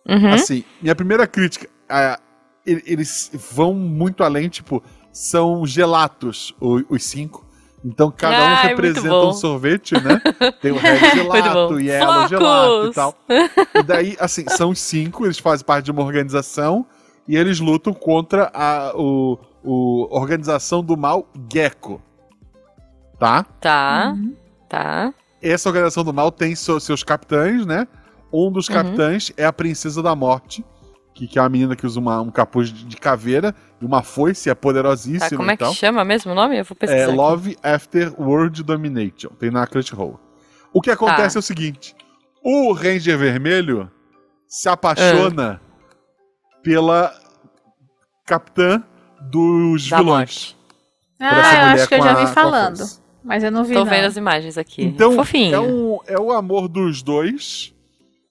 Uhum. 0.09 0.33
Assim, 0.33 0.65
minha 0.83 0.95
primeira 0.97 1.25
crítica, 1.25 1.69
é, 1.89 2.19
eles 2.67 3.31
vão 3.53 3.75
muito 3.75 4.25
além, 4.25 4.49
tipo, 4.49 4.83
são 5.13 5.65
gelatos, 5.65 6.55
os 6.61 7.05
cinco. 7.05 7.44
Então 7.85 8.11
cada 8.11 8.37
um 8.37 8.57
Ai, 8.57 8.69
representa 8.69 9.15
um 9.15 9.33
sorvete, 9.35 9.95
né? 10.01 10.19
Tem 10.63 10.73
o 10.73 10.77
Red 10.81 10.99
Gelato, 11.15 11.79
Yellow 11.79 12.29
Gelato 12.29 12.87
e 12.87 12.93
tal. 12.93 13.15
E 13.75 13.83
daí, 13.83 14.17
assim, 14.19 14.47
são 14.49 14.71
os 14.71 14.79
cinco, 14.79 15.27
eles 15.27 15.39
fazem 15.39 15.67
parte 15.67 15.85
de 15.85 15.91
uma 15.91 16.03
organização 16.03 16.87
e 17.29 17.37
eles 17.37 17.61
lutam 17.61 17.93
contra 17.93 18.51
a 18.55 18.93
o, 18.97 19.39
o 19.63 20.09
organização 20.11 20.83
do 20.83 20.97
mal 20.97 21.29
Gecko. 21.53 22.01
Tá? 23.19 23.45
Tá. 23.61 24.15
Uhum. 24.17 24.35
Tá. 24.69 25.13
Essa 25.43 25.69
organização 25.69 26.03
do 26.03 26.13
mal 26.13 26.33
tem 26.33 26.55
seus 26.55 27.03
capitães, 27.03 27.67
né? 27.67 27.87
Um 28.33 28.51
dos 28.51 28.69
uhum. 28.69 28.75
capitães 28.75 29.31
é 29.37 29.45
a 29.45 29.53
Princesa 29.53 30.03
da 30.03 30.17
Morte, 30.17 30.65
que, 31.15 31.29
que 31.29 31.39
é 31.39 31.43
uma 31.43 31.49
menina 31.49 31.77
que 31.77 31.87
usa 31.87 32.01
uma, 32.01 32.21
um 32.21 32.31
capuz 32.31 32.71
de, 32.71 32.85
de 32.85 32.97
caveira 32.97 33.55
e 33.81 33.85
uma 33.85 34.03
foice, 34.03 34.51
é 34.51 34.55
poderosíssima. 34.55 35.27
Ah, 35.27 35.37
como 35.37 35.51
é 35.51 35.57
que 35.57 35.73
chama 35.75 36.05
mesmo 36.05 36.33
o 36.33 36.35
nome? 36.35 36.59
Eu 36.59 36.65
vou 36.65 36.77
pesquisar. 36.77 37.03
É 37.03 37.05
aqui. 37.05 37.15
Love 37.15 37.57
After 37.63 38.21
World 38.21 38.63
Domination. 38.63 39.29
Tem 39.39 39.51
na 39.51 39.67
Crunchyroll. 39.67 40.19
O 40.73 40.81
que 40.81 40.91
acontece 40.91 41.37
ah. 41.37 41.39
é 41.39 41.41
o 41.41 41.43
seguinte: 41.43 41.95
o 42.43 42.73
Ranger 42.73 43.17
Vermelho 43.17 43.91
se 44.49 44.69
apaixona 44.69 45.61
ah. 45.63 46.57
pela 46.63 47.15
capitã 48.27 48.83
dos 49.21 49.89
da 49.89 49.99
vilões. 49.99 50.57
Ah, 51.21 51.55
eu 51.55 51.67
acho 51.75 51.89
que 51.89 51.95
eu 51.95 52.03
já 52.03 52.15
vi 52.15 52.27
falando. 52.33 52.85
Mas 53.23 53.43
eu 53.43 53.51
não 53.51 53.65
vi. 53.65 53.73
Tô 53.75 53.81
não. 53.81 53.91
vendo 53.91 54.05
as 54.05 54.17
imagens 54.17 54.59
aqui. 54.59 54.83
Então, 54.83 55.15
Fofinho. 55.15 55.55
É, 55.55 55.61
um, 55.61 55.99
é 56.07 56.19
o 56.19 56.31
amor 56.33 56.69
dos 56.69 57.03
dois. 57.03 57.74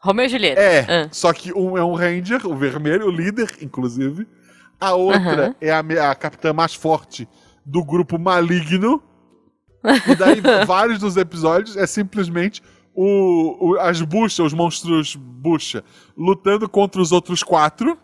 Romeu 0.04 0.26
e 0.26 0.30
Julieta. 0.30 0.60
É, 0.60 0.80
ah. 0.82 1.10
só 1.12 1.32
que 1.32 1.54
um 1.54 1.78
é 1.78 1.84
um 1.84 1.94
Ranger, 1.94 2.46
o 2.46 2.54
vermelho, 2.58 3.08
o 3.08 3.12
líder, 3.12 3.50
inclusive. 3.62 4.28
A 4.78 4.94
outra 4.96 5.48
uhum. 5.48 5.56
é 5.62 5.72
a, 5.72 6.12
a 6.12 6.16
capitã 6.16 6.52
mais 6.52 6.74
forte 6.74 7.28
do 7.66 7.84
grupo 7.84 8.20
maligno. 8.20 9.02
E 9.86 10.16
daí, 10.16 10.40
vários 10.66 11.00
dos 11.00 11.18
episódios 11.18 11.76
é 11.76 11.86
simplesmente 11.86 12.62
o, 12.96 13.72
o, 13.72 13.80
as 13.82 14.02
buchas, 14.02 14.40
os 14.40 14.54
monstros 14.54 15.14
bucha, 15.14 15.84
lutando 16.18 16.70
contra 16.70 17.02
os 17.02 17.12
outros 17.12 17.44
quatro. 17.44 17.98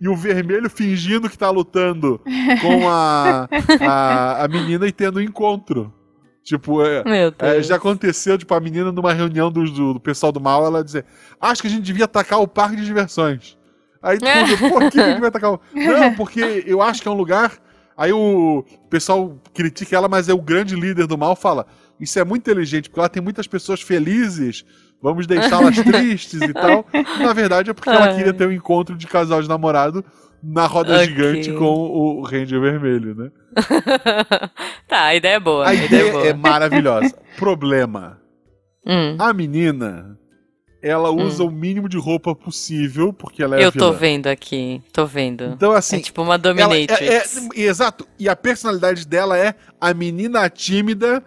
e 0.00 0.08
o 0.08 0.16
vermelho 0.16 0.70
fingindo 0.70 1.28
que 1.28 1.36
tá 1.36 1.50
lutando 1.50 2.22
com 2.62 2.88
a, 2.88 3.46
a, 3.86 4.44
a 4.44 4.48
menina 4.48 4.86
e 4.86 4.92
tendo 4.92 5.18
um 5.18 5.22
encontro. 5.22 5.92
Tipo, 6.42 6.82
é, 6.84 7.02
é, 7.38 7.62
já 7.62 7.76
aconteceu, 7.76 8.38
tipo, 8.38 8.54
a 8.54 8.60
menina 8.60 8.90
numa 8.90 9.12
reunião 9.12 9.52
do, 9.52 9.64
do, 9.64 9.94
do, 9.94 10.00
pessoal 10.00 10.32
do 10.32 10.40
mal, 10.40 10.64
ela 10.64 10.82
dizer, 10.82 11.04
acho 11.40 11.60
que 11.60 11.68
a 11.68 11.70
gente 11.70 11.82
devia 11.82 12.06
atacar 12.06 12.40
o 12.40 12.48
parque 12.48 12.76
de 12.76 12.84
diversões. 12.84 13.58
Aí 14.02 14.18
tudo, 14.18 14.70
por 14.70 14.90
que 14.90 14.98
a 14.98 15.10
gente 15.10 15.20
vai 15.20 15.28
atacar 15.28 15.52
o... 15.52 15.60
Não, 15.74 16.14
porque 16.14 16.64
eu 16.66 16.80
acho 16.80 17.02
que 17.02 17.08
é 17.08 17.10
um 17.10 17.16
lugar... 17.16 17.52
Aí 17.96 18.12
o 18.14 18.64
pessoal 18.88 19.38
critica 19.52 19.94
ela, 19.94 20.08
mas 20.08 20.26
é 20.26 20.32
o 20.32 20.40
grande 20.40 20.74
líder 20.74 21.06
do 21.06 21.18
mal, 21.18 21.36
fala, 21.36 21.66
isso 22.00 22.18
é 22.18 22.24
muito 22.24 22.40
inteligente, 22.40 22.88
porque 22.88 22.98
ela 22.98 23.10
tem 23.10 23.22
muitas 23.22 23.46
pessoas 23.46 23.82
felizes, 23.82 24.64
vamos 25.02 25.26
deixá-las 25.26 25.76
tristes 25.84 26.40
e 26.40 26.54
tal. 26.54 26.86
Na 27.18 27.34
verdade 27.34 27.68
é 27.68 27.74
porque 27.74 27.90
ela 27.90 28.14
queria 28.14 28.32
ter 28.32 28.48
um 28.48 28.52
encontro 28.52 28.96
de 28.96 29.06
casal 29.06 29.42
de 29.42 29.48
namorado 29.48 30.02
na 30.42 30.66
roda 30.66 30.94
okay. 30.94 31.06
gigante 31.06 31.52
com 31.52 31.64
o 31.64 32.22
Ranger 32.22 32.60
vermelho, 32.60 33.14
né? 33.14 33.30
tá, 34.88 35.04
a 35.04 35.14
ideia 35.14 35.34
é 35.34 35.40
boa. 35.40 35.64
A, 35.66 35.70
a 35.70 35.74
ideia, 35.74 35.86
ideia 35.86 36.08
é, 36.08 36.12
boa. 36.12 36.26
é, 36.28 36.32
maravilhosa. 36.34 37.14
Problema. 37.36 38.20
Hum. 38.86 39.16
A 39.18 39.32
menina, 39.32 40.18
ela 40.82 41.10
hum. 41.10 41.26
usa 41.26 41.44
hum. 41.44 41.48
o 41.48 41.50
mínimo 41.50 41.88
de 41.88 41.98
roupa 41.98 42.34
possível, 42.34 43.12
porque 43.12 43.42
ela 43.42 43.60
é 43.60 43.64
Eu 43.64 43.72
tô 43.72 43.92
vendo 43.92 44.26
aqui, 44.26 44.82
tô 44.92 45.04
vendo. 45.06 45.44
Então, 45.44 45.72
assim... 45.72 45.96
É 45.96 46.00
tipo 46.00 46.22
uma 46.22 46.38
dominatrix. 46.38 47.46
É, 47.56 47.60
é, 47.60 47.66
exato, 47.66 48.06
e 48.18 48.28
a 48.28 48.34
personalidade 48.34 49.06
dela 49.06 49.36
é 49.36 49.54
a 49.80 49.92
menina 49.92 50.48
tímida 50.48 51.22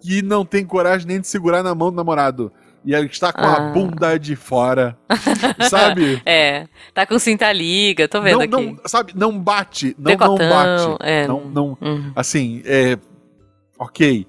que 0.00 0.22
não 0.22 0.44
tem 0.44 0.64
coragem 0.64 1.06
nem 1.06 1.20
de 1.20 1.26
segurar 1.28 1.62
na 1.62 1.74
mão 1.74 1.90
do 1.90 1.96
namorado 1.96 2.52
e 2.86 2.94
ele 2.94 3.06
está 3.06 3.32
com 3.32 3.40
ah. 3.40 3.56
a 3.56 3.60
bunda 3.72 4.16
de 4.16 4.36
fora. 4.36 4.96
sabe? 5.68 6.22
É. 6.24 6.66
Tá 6.94 7.04
com 7.04 7.18
cinta 7.18 7.52
liga, 7.52 8.08
tô 8.08 8.22
vendo 8.22 8.46
não, 8.46 8.60
aqui. 8.60 8.72
Não, 8.72 8.80
sabe, 8.86 9.12
não 9.14 9.38
bate. 9.38 9.94
Não, 9.98 10.10
Decotão, 10.10 10.36
não 10.36 10.48
bate. 10.48 10.96
É. 11.00 11.26
Não, 11.26 11.44
não. 11.44 11.78
Uhum. 11.80 12.12
Assim, 12.14 12.62
é. 12.64 12.96
Ok. 13.78 14.26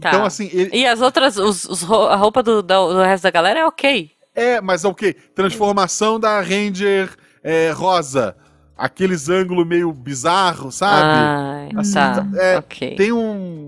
Tá. 0.00 0.10
Então, 0.10 0.24
assim. 0.24 0.50
Ele... 0.52 0.70
E 0.72 0.86
as 0.86 1.00
outras, 1.00 1.38
os, 1.38 1.64
os, 1.64 1.82
a 1.82 2.16
roupa 2.16 2.42
do, 2.42 2.62
do, 2.62 3.02
resto 3.02 3.22
da 3.22 3.30
galera 3.30 3.60
é 3.60 3.66
ok. 3.66 4.10
É, 4.34 4.60
mas 4.60 4.84
é 4.84 4.88
ok. 4.88 5.14
Transformação 5.34 6.20
da 6.20 6.40
Ranger 6.40 7.10
é, 7.42 7.70
rosa. 7.70 8.36
Aqueles 8.76 9.28
ângulos 9.28 9.66
meio 9.66 9.92
bizarros, 9.92 10.76
sabe? 10.76 11.02
Ah, 11.02 11.68
assim, 11.80 11.94
tá. 11.94 12.26
É, 12.36 12.58
ok. 12.58 12.94
Tem 12.94 13.12
um. 13.12 13.67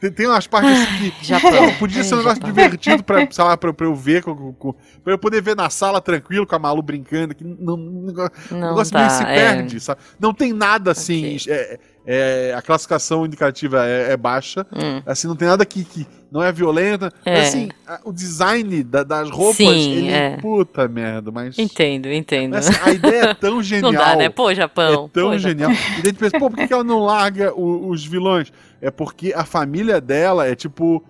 Tem, 0.00 0.12
tem 0.12 0.26
umas 0.26 0.46
partes 0.46 0.70
assim 0.72 1.10
que. 1.10 1.24
Já 1.26 1.40
podia 1.78 2.04
ser 2.04 2.14
um 2.14 2.18
negócio 2.18 2.42
divertido 2.42 3.02
pra, 3.02 3.26
sei 3.30 3.44
lá, 3.44 3.56
pra, 3.56 3.72
pra 3.72 3.86
eu 3.86 3.94
ver, 3.94 4.22
com, 4.22 4.52
com, 4.52 4.74
pra 5.02 5.14
eu 5.14 5.18
poder 5.18 5.40
ver 5.40 5.56
na 5.56 5.70
sala 5.70 6.00
tranquilo 6.00 6.46
com 6.46 6.54
a 6.54 6.58
Malu 6.58 6.82
brincando. 6.82 7.34
Que 7.34 7.44
não, 7.44 7.76
não, 7.76 8.30
o 8.50 8.54
negócio 8.54 8.96
meio 8.96 9.10
se 9.10 9.22
é. 9.22 9.26
perde, 9.26 9.80
sabe? 9.80 10.00
Não 10.20 10.34
tem 10.34 10.52
nada 10.52 10.90
assim. 10.90 11.36
Okay. 11.36 11.52
É, 11.52 11.78
é, 12.06 12.54
a 12.56 12.62
classificação 12.62 13.26
indicativa 13.26 13.84
é, 13.84 14.12
é 14.12 14.16
baixa. 14.16 14.64
Hum. 14.72 15.02
Assim, 15.04 15.26
não 15.26 15.34
tem 15.34 15.48
nada 15.48 15.66
que, 15.66 15.84
que 15.84 16.06
não 16.30 16.40
é 16.40 16.52
violenta. 16.52 17.12
É. 17.24 17.34
Mas, 17.34 17.48
assim, 17.48 17.68
a, 17.86 18.00
o 18.04 18.12
design 18.12 18.84
da, 18.84 19.02
das 19.02 19.28
roupas, 19.28 19.56
Sim, 19.56 19.96
ele 19.96 20.12
é. 20.12 20.36
puta 20.36 20.86
merda, 20.86 21.32
mas. 21.32 21.58
Entendo, 21.58 22.06
entendo. 22.06 22.52
Mas, 22.52 22.68
assim, 22.68 22.78
a 22.80 22.92
ideia 22.92 23.22
é 23.22 23.34
tão 23.34 23.60
genial. 23.60 23.90
Não 23.92 23.98
dá, 23.98 24.14
né? 24.14 24.28
Pô, 24.28 24.54
Japão. 24.54 25.06
É 25.06 25.08
tão 25.12 25.30
Pô, 25.30 25.38
genial. 25.38 25.72
Japão. 25.72 25.98
E 25.98 26.02
daí 26.02 26.12
tu 26.12 26.18
pensa, 26.18 26.38
pô, 26.38 26.48
por 26.48 26.66
que 26.66 26.72
ela 26.72 26.84
não 26.84 27.00
larga 27.00 27.52
o, 27.52 27.88
os 27.88 28.06
vilões? 28.06 28.52
É 28.80 28.90
porque 28.90 29.32
a 29.34 29.44
família 29.44 30.00
dela 30.00 30.46
é 30.46 30.54
tipo. 30.54 31.04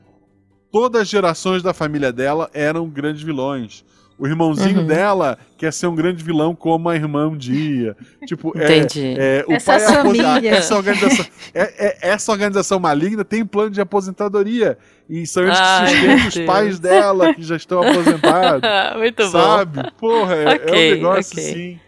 Todas 0.72 1.02
as 1.02 1.08
gerações 1.08 1.62
da 1.62 1.72
família 1.72 2.12
dela 2.12 2.50
eram 2.52 2.88
grandes 2.88 3.22
vilões. 3.22 3.84
O 4.18 4.26
irmãozinho 4.26 4.80
uhum. 4.80 4.86
dela 4.86 5.38
quer 5.58 5.70
ser 5.72 5.86
um 5.86 5.94
grande 5.94 6.24
vilão 6.24 6.54
como 6.54 6.88
a 6.88 6.96
irmã 6.96 7.28
um 7.28 7.36
dia. 7.36 7.94
Tipo, 8.24 8.58
é, 8.58 8.78
Entendi. 8.78 9.14
É, 9.18 9.44
o 9.46 9.52
essa 9.52 9.72
pai 9.72 9.80
família. 9.80 10.50
essa 10.50 10.74
organização, 10.74 11.26
é, 11.52 11.86
é, 11.86 12.08
essa 12.08 12.32
organização 12.32 12.80
maligna 12.80 13.24
tem 13.24 13.44
plano 13.44 13.70
de 13.70 13.80
aposentadoria. 13.80 14.78
E 15.08 15.26
são 15.26 15.42
eles 15.42 15.58
que 15.58 15.88
sustentam 15.90 16.28
os 16.28 16.38
pais 16.46 16.78
dela, 16.78 17.34
que 17.34 17.42
já 17.42 17.56
estão 17.56 17.82
aposentados. 17.82 18.62
muito 18.98 19.26
sabe? 19.28 19.82
bom. 19.82 19.90
Porra, 19.98 20.34
é, 20.34 20.54
okay, 20.54 20.90
é 20.90 20.92
um 20.92 20.96
negócio 20.96 21.32
okay. 21.32 21.50
assim. 21.50 21.80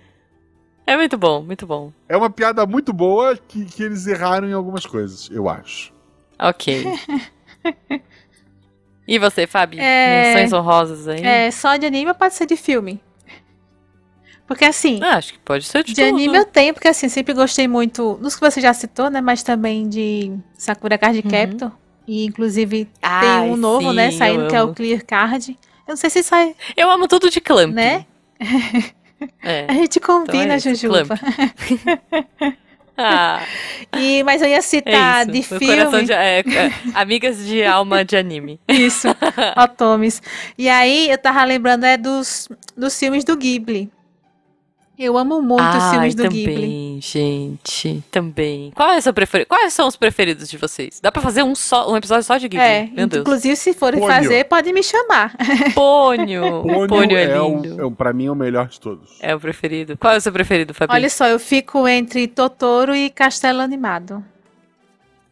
É 0.87 0.97
muito 0.97 1.17
bom, 1.17 1.43
muito 1.43 1.67
bom. 1.67 1.93
É 2.09 2.17
uma 2.17 2.31
piada 2.31 2.65
muito 2.67 2.93
boa 2.93 3.37
que, 3.37 3.65
que 3.65 3.83
eles 3.83 4.07
erraram 4.07 4.49
em 4.49 4.53
algumas 4.53 4.85
coisas, 4.85 5.31
eu 5.31 5.49
acho. 5.49 5.93
Ok. 6.39 6.85
E 9.09 9.19
você, 9.19 9.47
Fabi? 9.47 9.81
É... 9.81 10.35
Menções 10.35 10.53
honrosas 10.53 11.09
aí? 11.09 11.25
É, 11.25 11.51
só 11.51 11.77
de 11.77 11.87
anime 11.87 12.11
ou 12.11 12.15
pode 12.15 12.35
ser 12.35 12.45
de 12.45 12.57
filme? 12.57 13.01
Porque 14.47 14.67
assim. 14.67 15.01
Ah, 15.03 15.17
acho 15.17 15.33
que 15.33 15.39
pode 15.39 15.65
ser 15.65 15.83
de, 15.83 15.95
de 15.95 16.03
tudo. 16.03 16.15
anime 16.15 16.37
eu 16.37 16.45
tenho, 16.45 16.75
porque 16.75 16.89
assim, 16.89 17.09
sempre 17.09 17.33
gostei 17.33 17.67
muito 17.67 18.15
dos 18.21 18.35
que 18.35 18.41
você 18.43 18.61
já 18.61 18.75
citou, 18.75 19.09
né? 19.09 19.23
Mas 19.23 19.43
também 19.43 19.89
de 19.89 20.37
Sakura 20.59 20.99
Card 20.99 21.23
uhum. 21.25 21.31
Captor. 21.31 21.73
E 22.07 22.25
inclusive 22.27 22.89
Ai, 23.03 23.21
tem 23.21 23.53
um 23.53 23.57
novo, 23.57 23.93
né, 23.93 24.11
sim, 24.11 24.19
né? 24.19 24.27
Saindo 24.27 24.49
que 24.49 24.57
é 24.57 24.63
o 24.63 24.75
Clear 24.75 25.05
Card. 25.05 25.59
Eu 25.87 25.93
não 25.93 25.97
sei 25.97 26.11
se 26.11 26.23
sai. 26.23 26.55
Eu 26.77 26.91
amo 26.91 27.09
tudo 27.09 27.31
de 27.31 27.41
Clamp. 27.41 27.73
Né? 27.73 28.05
É. 29.43 29.67
A 29.73 29.73
gente 29.73 30.01
combina, 30.01 30.57
então 30.57 30.71
é 30.71 30.75
Jujuba. 30.75 31.19
Ah. 32.99 33.41
E, 33.97 34.23
mas 34.25 34.43
eu 34.43 34.49
ia 34.49 34.61
citar 34.61 35.23
é 35.23 35.25
de 35.31 35.43
filme. 35.43 36.05
De, 36.05 36.13
é, 36.13 36.41
é, 36.41 36.73
amigas 36.95 37.47
de 37.47 37.65
alma 37.65 38.05
de 38.05 38.17
anime. 38.17 38.61
Isso, 38.69 39.09
Otomes. 39.57 40.21
E 40.59 40.69
aí 40.69 41.09
eu 41.09 41.17
tava 41.17 41.45
lembrando 41.45 41.85
é 41.85 41.97
dos, 41.97 42.49
dos 42.77 42.99
filmes 42.99 43.25
do 43.25 43.37
Ghibli. 43.37 43.91
Eu 44.99 45.17
amo 45.17 45.41
muito 45.41 45.63
Ai, 45.63 45.79
os 45.79 45.91
filmes 45.91 46.15
do 46.17 46.25
também, 46.25 46.45
Ghibli. 46.45 47.01
gente, 47.01 48.03
também. 48.11 48.73
Qual 48.75 48.91
é? 48.91 48.99
Quais 49.47 49.73
são 49.73 49.87
os 49.87 49.95
preferidos 49.95 50.51
de 50.51 50.57
vocês? 50.57 50.99
Dá 51.01 51.13
pra 51.13 51.23
fazer 51.23 51.45
um, 51.45 51.55
só, 51.55 51.89
um 51.89 51.97
episódio 51.97 52.25
só 52.25 52.37
de 52.37 52.49
Ghibli? 52.49 52.67
É, 52.67 52.89
Meu 52.93 53.07
Deus. 53.07 53.21
inclusive 53.21 53.55
se 53.55 53.73
forem 53.75 54.01
Pônio. 54.01 54.17
fazer, 54.17 54.45
pode 54.47 54.73
me 54.73 54.83
chamar. 54.83 55.37
Pônio. 55.73 56.63
Pônio, 56.63 56.89
Pônio 56.89 57.17
é, 57.17 57.23
é 57.23 57.39
lindo. 57.39 57.87
O, 57.87 57.93
é, 57.93 57.95
pra 57.95 58.13
mim 58.13 58.27
é 58.27 58.31
o 58.33 58.35
melhor 58.35 58.67
de 58.67 58.81
todos. 58.81 59.19
É 59.21 59.33
o 59.33 59.39
preferido. 59.39 59.97
Qual 59.97 60.15
é 60.15 60.17
o 60.17 60.21
seu 60.21 60.33
preferido, 60.33 60.75
Fabi? 60.75 60.93
Olha 60.93 61.09
só, 61.09 61.29
eu 61.29 61.39
fico 61.39 61.87
entre 61.87 62.27
Totoro 62.27 62.93
e 62.93 63.09
Castelo 63.09 63.61
Animado. 63.61 64.25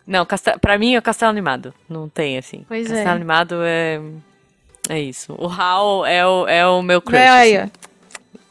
Não, 0.06 0.24
castel... 0.24 0.60
pra 0.60 0.78
mim 0.78 0.94
é 0.94 0.98
o 1.00 1.02
Castelo 1.02 1.30
Animado. 1.30 1.74
Não 1.90 2.08
tem, 2.08 2.38
assim. 2.38 2.64
Pois 2.68 2.86
Castelo 2.86 3.08
é. 3.08 3.12
Animado 3.12 3.56
é... 3.62 4.00
É 4.88 5.00
isso. 5.00 5.34
O 5.36 5.48
Hal 5.48 6.06
é 6.06 6.24
o, 6.24 6.46
é 6.46 6.64
o 6.64 6.80
meu 6.82 7.02
crush. 7.02 7.18
É, 7.18 7.28
aí, 7.28 7.56
assim. 7.56 7.70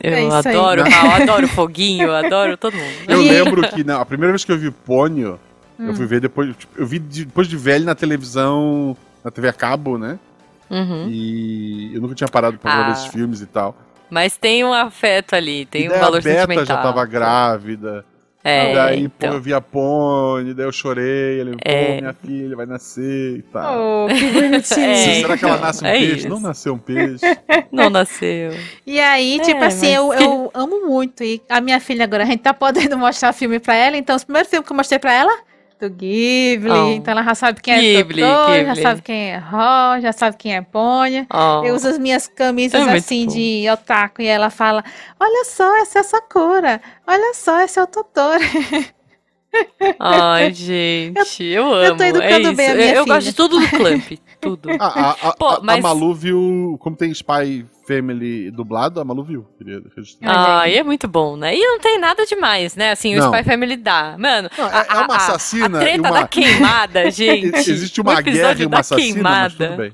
Eu 0.12 0.14
é 0.14 0.36
adoro 0.36 0.84
o 0.84 0.86
Hal, 0.86 1.22
adoro 1.22 1.45
o 1.45 1.49
Foguinho, 1.49 2.12
adoro 2.12 2.56
todo 2.56 2.76
mundo. 2.76 2.93
Eu 3.08 3.22
lembro 3.22 3.68
que 3.70 3.84
não, 3.84 3.99
a 3.99 4.06
primeira 4.06 4.32
vez 4.32 4.45
que 4.45 4.51
eu 4.51 4.58
vi 4.58 4.70
Pônio, 4.70 5.39
hum. 5.80 5.88
eu 5.88 5.95
fui 5.95 6.06
ver 6.06 6.22
depois. 6.22 6.56
Tipo, 6.56 6.80
eu 6.80 6.86
vi 6.86 6.99
depois 6.99 7.47
de 7.47 7.58
velho 7.58 7.86
na 7.86 7.95
televisão, 7.95 8.95
na 9.24 9.32
TV 9.32 9.47
a 9.47 9.53
cabo, 9.53 9.97
né? 9.97 10.20
Uhum. 10.70 11.08
E 11.10 11.95
eu 11.95 12.01
nunca 12.01 12.14
tinha 12.14 12.28
parado 12.28 12.58
pra 12.58 12.72
ah. 12.72 12.84
ver 12.84 12.91
esses 12.91 13.08
filmes 13.08 13.41
e 13.41 13.45
tal. 13.45 13.76
Mas 14.10 14.38
tem 14.38 14.64
um 14.64 14.74
afeto 14.74 15.36
ali, 15.36 15.66
tem 15.66 15.86
e 15.86 15.89
um 15.89 15.99
valor 15.99 16.20
a 16.20 16.22
Beta 16.22 16.41
sentimental. 16.41 16.66
já 16.66 16.78
tava 16.78 17.06
grávida. 17.06 18.06
É, 18.48 18.72
e 18.72 18.76
daí, 18.76 19.04
então. 19.06 19.32
pô, 19.32 19.36
eu 19.38 19.41
vi 19.41 19.54
a 19.56 19.60
Pony, 19.60 20.54
daí 20.54 20.68
eu 20.68 20.72
chorei, 20.72 21.39
ele, 21.39 21.58
é. 21.66 21.86
pô, 21.86 22.02
minha 22.02 22.14
filha 22.14 22.56
vai 22.56 22.68
nascer 22.68 23.38
e 23.38 23.41
tal. 23.41 24.06
Oh, 24.06 24.08
que 24.08 24.32
bonitinho. 24.32 24.86
É, 24.86 25.22
Será 25.22 25.36
que 25.36 25.46
ela 25.46 25.58
nasce 25.58 25.84
um 25.84 25.88
é 25.88 25.91
peixe? 25.93 26.18
Isso. 26.18 26.30
Não 26.30 26.39
nasceu 26.39 26.74
um 26.76 26.78
peixe. 26.78 27.26
Não 27.72 27.89
nasceu. 27.89 28.52
E 28.86 29.00
aí, 29.00 29.39
tipo 29.39 29.64
é, 29.64 29.66
assim, 29.66 29.88
eu, 29.88 30.14
eu 30.14 30.52
amo 30.54 30.86
muito. 30.86 31.24
E 31.24 31.41
a 31.50 31.60
minha 31.60 31.80
filha 31.80 32.04
agora, 32.04 32.22
a 32.22 32.26
gente 32.28 32.41
tá 32.41 32.54
podendo 32.54 32.96
mostrar 33.00 33.34
filme 33.34 33.60
pra 33.60 33.74
ela, 33.74 33.98
então, 33.98 34.16
o 34.16 34.24
primeiro 34.24 34.48
filme 34.48 34.64
que 34.64 34.72
eu 34.72 34.78
mostrei 34.78 35.00
pra 35.00 35.12
ela 35.12 35.36
do 35.80 35.90
Ghibli. 35.90 36.72
Oh. 36.72 36.92
Então 36.92 37.12
ela 37.12 37.24
já 37.24 37.36
sabe 37.36 37.62
quem 37.62 37.80
Ghibli, 37.80 38.22
é 38.22 38.28
Totoro, 38.28 38.52
Ghibli. 38.52 38.66
já 38.66 38.82
sabe 38.82 39.02
quem 39.02 39.32
é 39.32 39.38
Ro, 39.38 40.02
já 40.02 40.12
sabe 40.12 40.38
quem 40.38 40.56
é 40.56 40.62
Ponha. 40.62 41.28
Oh. 41.34 41.66
Eu 41.66 41.76
uso 41.76 41.88
as 41.88 41.98
minhas 41.98 42.28
camisas 42.28 42.88
é 42.88 42.92
assim 42.94 43.28
de 43.28 43.66
otaku 43.70 44.22
e 44.22 44.28
ela 44.28 44.50
fala: 44.50 44.84
Olha 45.20 45.46
só, 45.46 45.78
essa 45.82 46.00
é 46.00 46.02
a 46.02 46.04
Sakura. 46.04 46.82
Olha 47.06 47.34
só, 47.34 47.62
esse 47.62 47.80
é 47.80 47.84
o 47.84 47.88
Totoro. 47.88 48.44
Ai, 50.00 50.52
gente, 50.54 51.44
eu, 51.44 51.64
eu 51.64 51.74
amo. 51.74 51.84
Eu 51.84 51.98
tô 51.98 52.04
educando 52.04 52.48
é 52.50 52.54
bem 52.54 52.70
a 52.70 52.76
minha 52.76 52.90
Eu, 52.90 52.96
eu 52.96 53.06
gosto 53.06 53.26
de 53.26 53.34
tudo 53.34 53.60
do 53.60 53.70
Clamp, 53.70 54.12
tudo. 54.46 54.70
A, 54.80 55.12
a, 55.12 55.34
Pô, 55.34 55.48
a, 55.48 55.60
mas... 55.62 55.80
a 55.80 55.82
Malu 55.82 56.14
viu, 56.14 56.78
como 56.80 56.96
tem 56.96 57.12
Spy 57.12 57.66
Family 57.88 58.52
dublado, 58.52 59.00
a 59.00 59.06
Malu 59.06 59.24
viu. 59.24 59.46
Queria 59.58 59.82
Ah, 60.24 60.68
e 60.68 60.78
é 60.78 60.84
muito 60.84 61.08
bom, 61.08 61.36
né? 61.36 61.56
E 61.56 61.60
não 61.60 61.80
tem 61.80 61.98
nada 62.00 62.26
demais, 62.26 62.76
né? 62.76 62.91
Assim, 62.91 63.16
não. 63.16 63.30
o 63.30 63.34
Spy 63.34 63.43
Family 63.43 63.76
dá. 63.76 64.16
Mano, 64.18 64.50
não, 64.58 64.68
é, 64.68 64.86
é 64.89 65.00
uma 65.00 65.16
assassina. 65.16 65.78
A, 65.78 65.82
treta 65.82 66.10
uma... 66.10 66.22
da 66.22 66.28
queimada, 66.28 67.10
gente. 67.12 67.56
Existe 67.70 68.02
uma 68.02 68.22
guerra 68.22 68.62
e 68.62 68.66
uma 68.66 68.80
assassina, 68.80 69.14
queimada. 69.14 69.39
mas 69.39 69.54
tudo 69.54 69.78
bem. 69.78 69.93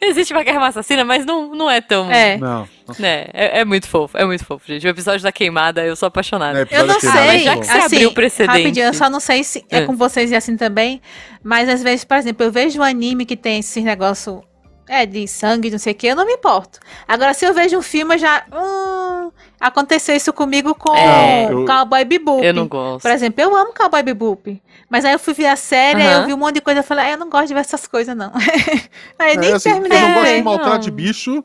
Existe 0.00 0.32
uma 0.32 0.42
guerra 0.42 0.66
assassina, 0.66 1.04
mas 1.04 1.24
não, 1.24 1.54
não 1.54 1.70
é 1.70 1.80
tão. 1.80 2.10
É. 2.10 2.36
Não. 2.36 2.68
É, 3.00 3.30
é, 3.32 3.60
é, 3.60 3.64
muito 3.64 3.88
fofo, 3.88 4.16
é 4.16 4.24
muito 4.24 4.44
fofo, 4.44 4.66
gente. 4.66 4.86
O 4.86 4.90
episódio 4.90 5.22
da 5.22 5.32
queimada, 5.32 5.84
eu 5.84 5.96
sou 5.96 6.06
apaixonada. 6.06 6.68
É, 6.70 6.80
eu 6.80 6.86
não 6.86 7.00
sei. 7.00 7.40
já 7.40 7.56
que 7.56 7.64
você 7.64 7.72
assim, 7.72 7.96
abriu 7.96 8.08
o 8.10 8.14
precedente. 8.14 8.58
Rapidinho, 8.58 8.86
eu 8.86 8.94
só 8.94 9.10
não 9.10 9.20
sei 9.20 9.42
se 9.42 9.64
é, 9.70 9.78
é 9.78 9.86
com 9.86 9.96
vocês 9.96 10.30
e 10.30 10.36
assim 10.36 10.56
também. 10.56 11.00
Mas 11.42 11.68
às 11.68 11.82
vezes, 11.82 12.04
por 12.04 12.16
exemplo, 12.16 12.44
eu 12.46 12.52
vejo 12.52 12.80
um 12.80 12.82
anime 12.82 13.26
que 13.26 13.36
tem 13.36 13.58
esse 13.58 13.80
negócio 13.80 14.42
é, 14.88 15.04
de 15.04 15.26
sangue, 15.26 15.70
não 15.70 15.78
sei 15.78 15.92
o 15.92 15.96
que, 15.96 16.06
eu 16.06 16.16
não 16.16 16.26
me 16.26 16.34
importo. 16.34 16.78
Agora, 17.08 17.34
se 17.34 17.44
eu 17.44 17.52
vejo 17.52 17.76
um 17.78 17.82
filme, 17.82 18.14
eu 18.14 18.18
já. 18.18 18.44
Hum, 18.52 19.30
Aconteceu 19.58 20.14
isso 20.14 20.32
comigo 20.32 20.74
com 20.74 20.94
é, 20.94 21.50
eu, 21.50 21.64
Cowboy 21.64 22.04
Bebop. 22.04 22.44
Eu 22.44 22.52
não 22.52 22.68
gosto. 22.68 23.02
Por 23.02 23.10
exemplo, 23.10 23.42
eu 23.42 23.56
amo 23.56 23.72
Cowboy 23.72 24.02
Bebop. 24.02 24.62
Mas 24.88 25.04
aí 25.04 25.12
eu 25.12 25.18
fui 25.18 25.32
ver 25.32 25.46
a 25.46 25.56
série, 25.56 26.02
uhum. 26.02 26.08
aí 26.08 26.14
eu 26.14 26.26
vi 26.26 26.34
um 26.34 26.36
monte 26.36 26.56
de 26.56 26.60
coisa 26.60 26.80
e 26.80 26.82
falei, 26.82 27.06
ah, 27.06 27.10
eu 27.12 27.18
não 27.18 27.30
gosto 27.30 27.48
de 27.48 27.54
ver 27.54 27.60
essas 27.60 27.86
coisas, 27.86 28.14
não. 28.14 28.30
aí 29.18 29.32
é, 29.32 29.36
nem 29.36 29.52
assim, 29.52 29.70
terminei. 29.70 29.98
Eu 29.98 30.08
não 30.08 30.14
gosto 30.14 30.34
de 30.34 30.42
maltrato 30.42 30.84
de 30.84 30.90
bicho, 30.90 31.44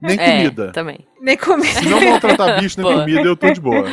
nem 0.00 0.18
é, 0.18 0.30
comida. 0.30 0.72
Também. 0.72 0.98
Nem 1.20 1.36
comida. 1.36 1.80
Se 1.80 1.88
não 1.88 2.00
maltratar 2.00 2.58
bicho 2.60 2.80
nem 2.80 2.92
comida, 2.92 3.22
eu 3.22 3.36
tô 3.36 3.50
de 3.52 3.60
boa. 3.60 3.86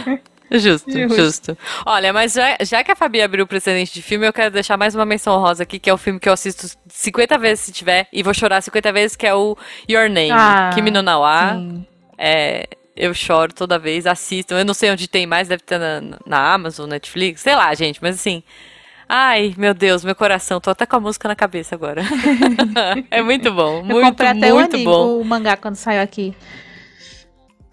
Justo, 0.49 0.89
justo, 0.89 1.15
justo. 1.15 1.57
Olha, 1.85 2.13
mas 2.13 2.33
já, 2.33 2.57
já, 2.61 2.83
que 2.83 2.91
a 2.91 2.95
Fabi 2.95 3.21
abriu 3.21 3.43
o 3.43 3.47
precedente 3.47 3.93
de 3.93 4.01
filme, 4.01 4.25
eu 4.25 4.31
quero 4.31 4.49
deixar 4.49 4.77
mais 4.77 4.95
uma 4.95 5.05
menção 5.05 5.37
rosa 5.39 5.63
aqui, 5.63 5.77
que 5.77 5.89
é 5.89 5.93
o 5.93 5.97
filme 5.97 6.19
que 6.19 6.29
eu 6.29 6.33
assisto 6.33 6.77
50 6.87 7.37
vezes 7.37 7.65
se 7.65 7.71
tiver, 7.73 8.07
e 8.13 8.23
vou 8.23 8.33
chorar 8.33 8.61
50 8.61 8.93
vezes, 8.93 9.17
que 9.17 9.27
é 9.27 9.33
o 9.33 9.57
Your 9.89 10.09
Name, 10.09 10.31
ah, 10.31 10.71
Kimi 10.73 10.89
no 10.89 11.01
Nawa. 11.01 11.61
É, 12.17 12.65
eu 12.95 13.13
choro 13.13 13.53
toda 13.53 13.77
vez, 13.77 14.07
assisto. 14.07 14.53
Eu 14.53 14.63
não 14.63 14.73
sei 14.73 14.89
onde 14.89 15.07
tem 15.07 15.27
mais, 15.27 15.49
deve 15.49 15.63
ter 15.63 15.77
na, 15.77 16.01
na 16.25 16.53
Amazon, 16.53 16.89
Netflix, 16.89 17.41
sei 17.41 17.55
lá, 17.55 17.73
gente, 17.75 17.99
mas 18.01 18.15
assim. 18.15 18.41
Ai, 19.09 19.53
meu 19.57 19.73
Deus, 19.73 20.03
meu 20.03 20.15
coração, 20.15 20.59
tô 20.59 20.69
até 20.69 20.85
com 20.85 20.97
a 20.97 20.99
música 20.99 21.27
na 21.27 21.35
cabeça 21.35 21.75
agora. 21.75 22.01
é 23.09 23.21
muito 23.21 23.53
bom, 23.53 23.81
muito, 23.81 23.99
eu 23.99 24.01
comprei 24.01 24.29
até 24.29 24.51
muito 24.51 24.73
o 24.73 24.75
anime, 24.75 24.83
bom. 24.83 25.21
o 25.21 25.25
mangá 25.25 25.55
quando 25.55 25.75
saiu 25.75 26.01
aqui. 26.01 26.35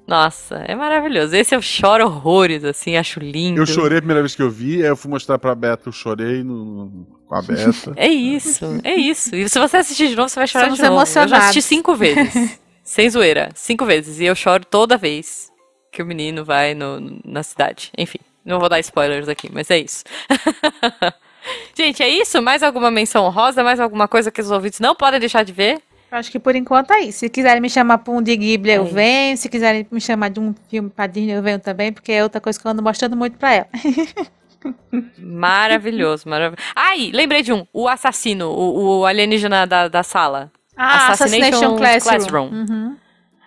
Nossa, 0.07 0.57
é 0.57 0.75
maravilhoso. 0.75 1.35
Esse 1.35 1.57
eu 1.57 1.63
choro 1.63 2.05
horrores, 2.05 2.63
assim, 2.63 2.97
acho 2.97 3.19
lindo. 3.21 3.61
Eu 3.61 3.67
chorei 3.67 3.99
a 3.99 4.01
primeira 4.01 4.21
vez 4.21 4.35
que 4.35 4.43
eu 4.43 4.51
vi, 4.51 4.83
aí 4.83 4.89
eu 4.89 4.97
fui 4.97 5.11
mostrar 5.11 5.39
pra 5.39 5.55
Beta, 5.55 5.89
eu 5.89 5.93
chorei 5.93 6.45
no, 6.45 7.07
com 7.27 7.35
a 7.35 7.43
Beta. 7.43 7.93
é 7.97 8.09
isso, 8.09 8.81
é 8.85 8.95
isso. 8.95 9.35
E 9.35 9.49
se 9.49 9.59
você 9.59 9.79
assistir 9.79 10.09
de 10.09 10.17
novo, 10.17 10.29
você 10.29 10.39
vai 10.39 10.47
chorar 10.47 10.65
Somos 10.67 10.79
de 10.79 10.85
novo. 10.85 10.95
Emocionados. 10.97 11.33
Eu 11.33 11.39
já 11.39 11.45
assisti 11.45 11.63
cinco 11.63 11.95
vezes. 11.95 12.59
Sem 12.85 13.09
zoeira, 13.09 13.49
cinco 13.55 13.87
vezes. 13.87 14.21
E 14.21 14.27
eu 14.27 14.35
choro 14.35 14.65
toda 14.65 14.99
vez 14.99 15.51
que 15.91 16.03
o 16.03 16.07
menino 16.07 16.45
vai 16.45 16.75
no, 16.75 17.19
na 17.25 17.43
cidade. 17.43 17.91
Enfim, 17.97 18.19
não 18.45 18.61
vou 18.61 18.69
dar 18.69 18.81
spoilers 18.81 19.29
aqui, 19.29 19.51
mas 19.53 19.71
é 19.71 19.79
isso. 19.79 20.05
Gente, 21.77 22.03
é 22.03 22.09
isso? 22.09 22.41
Mais 22.41 22.63
alguma 22.63 22.91
menção 22.91 23.29
rosa? 23.31 23.63
Mais 23.63 23.79
alguma 23.81 24.09
coisa 24.09 24.31
que 24.31 24.41
os 24.41 24.51
ouvintes 24.51 24.81
não 24.81 24.95
podem 24.95 25.21
deixar 25.21 25.45
de 25.45 25.53
ver? 25.53 25.83
Acho 26.11 26.31
que 26.31 26.39
por 26.39 26.55
enquanto 26.55 26.93
é 26.93 27.01
isso. 27.01 27.21
Se 27.21 27.29
quiserem 27.29 27.61
me 27.61 27.69
chamar 27.69 27.99
para 27.99 28.13
um 28.13 28.23
de 28.23 28.37
Ghibli, 28.37 28.71
é 28.71 28.79
eu 28.79 28.85
venho. 28.85 29.37
Se 29.37 29.49
quiserem 29.49 29.87
me 29.91 30.01
chamar 30.01 30.31
de 30.31 30.39
um 30.39 30.55
filme 30.69 30.89
para 30.89 31.09
Disney, 31.09 31.33
eu 31.33 31.43
venho 31.43 31.59
também, 31.59 31.93
porque 31.93 32.13
é 32.13 32.23
outra 32.23 32.41
coisa 32.41 32.59
que 32.59 32.65
eu 32.65 32.71
ando 32.71 32.83
mostrando 32.83 33.17
muito 33.17 33.37
para 33.37 33.53
ela. 33.53 33.67
maravilhoso, 35.19 36.29
maravilhoso. 36.29 36.63
Ai, 36.75 37.11
lembrei 37.13 37.43
de 37.43 37.53
um. 37.53 37.67
O 37.73 37.89
assassino, 37.89 38.49
o, 38.49 39.01
o 39.01 39.07
alienígena 39.07 39.67
da, 39.67 39.89
da 39.89 40.03
sala. 40.05 40.53
Ah, 40.77 41.13
Assassination, 41.13 41.47
Assassination 41.47 41.77
Classroom. 41.77 42.19
Classroom. 42.19 42.49
Uhum. 42.53 42.97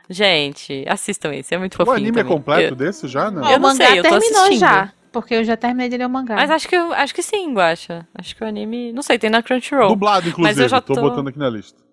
Gente, 0.09 0.85
assistam 0.87 1.33
esse, 1.33 1.53
é 1.53 1.57
muito 1.57 1.75
fofinho. 1.75 1.93
O 1.93 1.97
anime 1.97 2.19
é 2.19 2.23
também. 2.23 2.31
é 2.31 2.35
completo 2.35 2.73
eu... 2.73 2.75
desse 2.75 3.07
já, 3.07 3.29
não? 3.29 3.49
Eu 3.49 3.57
o 3.57 3.61
mangá 3.61 3.87
sei, 3.87 4.01
terminou 4.01 4.51
já. 4.53 4.93
Porque 5.11 5.33
eu 5.33 5.43
já 5.43 5.57
terminei 5.57 5.89
de 5.89 5.97
ler 5.97 6.05
o 6.05 6.09
mangá. 6.09 6.35
Mas 6.35 6.51
acho 6.51 6.67
que, 6.67 6.75
acho 6.75 7.15
que 7.15 7.21
sim, 7.21 7.53
Guacha. 7.53 8.07
Acho 8.13 8.35
que 8.35 8.43
o 8.43 8.47
anime. 8.47 8.91
Não 8.93 9.01
sei, 9.01 9.17
tem 9.17 9.29
na 9.29 9.41
Crunchyroll. 9.41 9.89
Dublado, 9.89 10.29
inclusive. 10.29 10.55
Mas 10.55 10.57
eu 10.59 10.69
já 10.69 10.79
tô... 10.79 10.93
tô 10.93 11.01
botando 11.01 11.29
aqui 11.29 11.39
na 11.39 11.49
lista. 11.49 11.87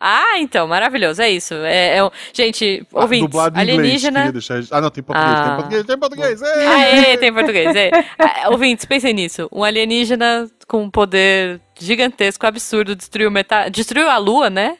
Ah, 0.00 0.38
então, 0.38 0.68
maravilhoso, 0.68 1.20
é 1.20 1.28
isso. 1.28 1.54
É, 1.54 1.98
é 1.98 2.10
gente, 2.32 2.86
ah, 2.94 3.00
ouvintes, 3.00 3.28
dublado 3.28 3.58
alienígena... 3.58 4.26
Inglês, 4.26 4.46
deixar... 4.46 4.76
Ah, 4.76 4.80
não, 4.80 4.90
tem 4.90 5.02
português, 5.02 5.36
ah. 5.36 5.44
tem 5.44 5.56
português, 5.56 5.84
tem 5.86 5.98
português. 5.98 6.42
Ei! 6.42 6.66
Aê, 6.66 7.16
tem 7.16 7.32
português, 7.32 7.74
é. 7.74 7.90
Ah, 8.16 8.50
ouvintes, 8.50 8.84
pensem 8.84 9.12
nisso. 9.12 9.48
Um 9.50 9.64
alienígena 9.64 10.48
com 10.68 10.84
um 10.84 10.90
poder 10.90 11.60
gigantesco, 11.76 12.46
absurdo, 12.46 12.94
destruiu 12.94 13.28
metade... 13.28 13.70
Destruiu 13.70 14.08
a 14.08 14.18
Lua, 14.18 14.48
né? 14.48 14.78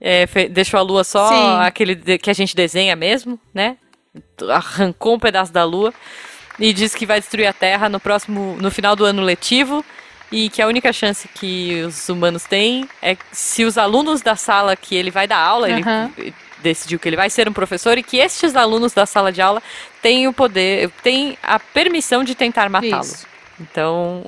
É, 0.00 0.26
deixou 0.48 0.78
a 0.78 0.82
Lua 0.82 1.04
só 1.04 1.28
Sim. 1.28 1.66
aquele 1.66 2.18
que 2.18 2.30
a 2.30 2.34
gente 2.34 2.54
desenha 2.54 2.94
mesmo, 2.94 3.38
né? 3.52 3.76
Arrancou 4.48 5.14
um 5.14 5.18
pedaço 5.18 5.52
da 5.52 5.64
Lua 5.64 5.92
e 6.58 6.72
disse 6.72 6.96
que 6.96 7.06
vai 7.06 7.20
destruir 7.20 7.46
a 7.46 7.52
Terra 7.52 7.88
no 7.88 8.00
próximo, 8.00 8.56
no 8.60 8.70
final 8.70 8.94
do 8.94 9.04
ano 9.04 9.22
letivo 9.22 9.84
e 10.30 10.48
que 10.50 10.60
a 10.60 10.66
única 10.66 10.92
chance 10.92 11.26
que 11.28 11.82
os 11.82 12.08
humanos 12.08 12.44
têm 12.44 12.88
é 13.02 13.16
se 13.32 13.64
os 13.64 13.78
alunos 13.78 14.20
da 14.20 14.36
sala 14.36 14.76
que 14.76 14.94
ele 14.94 15.10
vai 15.10 15.26
dar 15.26 15.38
aula, 15.38 15.68
uhum. 15.68 16.12
ele 16.16 16.34
decidiu 16.62 16.98
que 16.98 17.08
ele 17.08 17.16
vai 17.16 17.30
ser 17.30 17.48
um 17.48 17.52
professor 17.52 17.96
e 17.96 18.02
que 18.02 18.18
estes 18.18 18.56
alunos 18.56 18.92
da 18.92 19.06
sala 19.06 19.32
de 19.32 19.40
aula 19.40 19.62
têm 20.02 20.26
o 20.26 20.32
poder, 20.32 20.90
têm 21.02 21.38
a 21.42 21.58
permissão 21.58 22.24
de 22.24 22.34
tentar 22.34 22.68
matá-lo. 22.68 23.06
Então, 23.60 24.24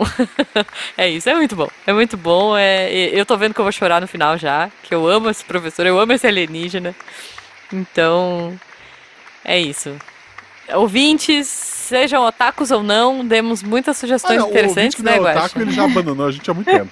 é 0.96 1.08
isso, 1.08 1.28
é 1.28 1.34
muito 1.34 1.54
bom. 1.54 1.68
É 1.86 1.92
muito 1.92 2.16
bom. 2.16 2.56
É, 2.56 2.90
eu 2.92 3.24
tô 3.24 3.36
vendo 3.36 3.54
que 3.54 3.60
eu 3.60 3.64
vou 3.64 3.72
chorar 3.72 4.00
no 4.00 4.08
final 4.08 4.36
já, 4.36 4.70
que 4.82 4.94
eu 4.94 5.06
amo 5.06 5.30
esse 5.30 5.44
professor, 5.44 5.86
eu 5.86 5.98
amo 5.98 6.12
esse 6.12 6.26
alienígena. 6.26 6.94
Então, 7.72 8.58
é 9.44 9.58
isso. 9.58 9.96
Ouvintes, 10.74 11.46
sejam 11.90 12.24
otakus 12.24 12.70
ou 12.70 12.84
não, 12.84 13.26
demos 13.26 13.64
muitas 13.64 13.96
sugestões 13.96 14.38
ah, 14.38 14.42
não, 14.42 14.50
interessantes, 14.50 15.02
né, 15.02 15.16
é 15.16 15.20
otaku, 15.20 15.60
ele 15.60 15.72
já 15.72 15.84
abandonou 15.84 16.28
a 16.28 16.30
gente 16.30 16.48
há 16.48 16.54
muito 16.54 16.70
tempo. 16.70 16.88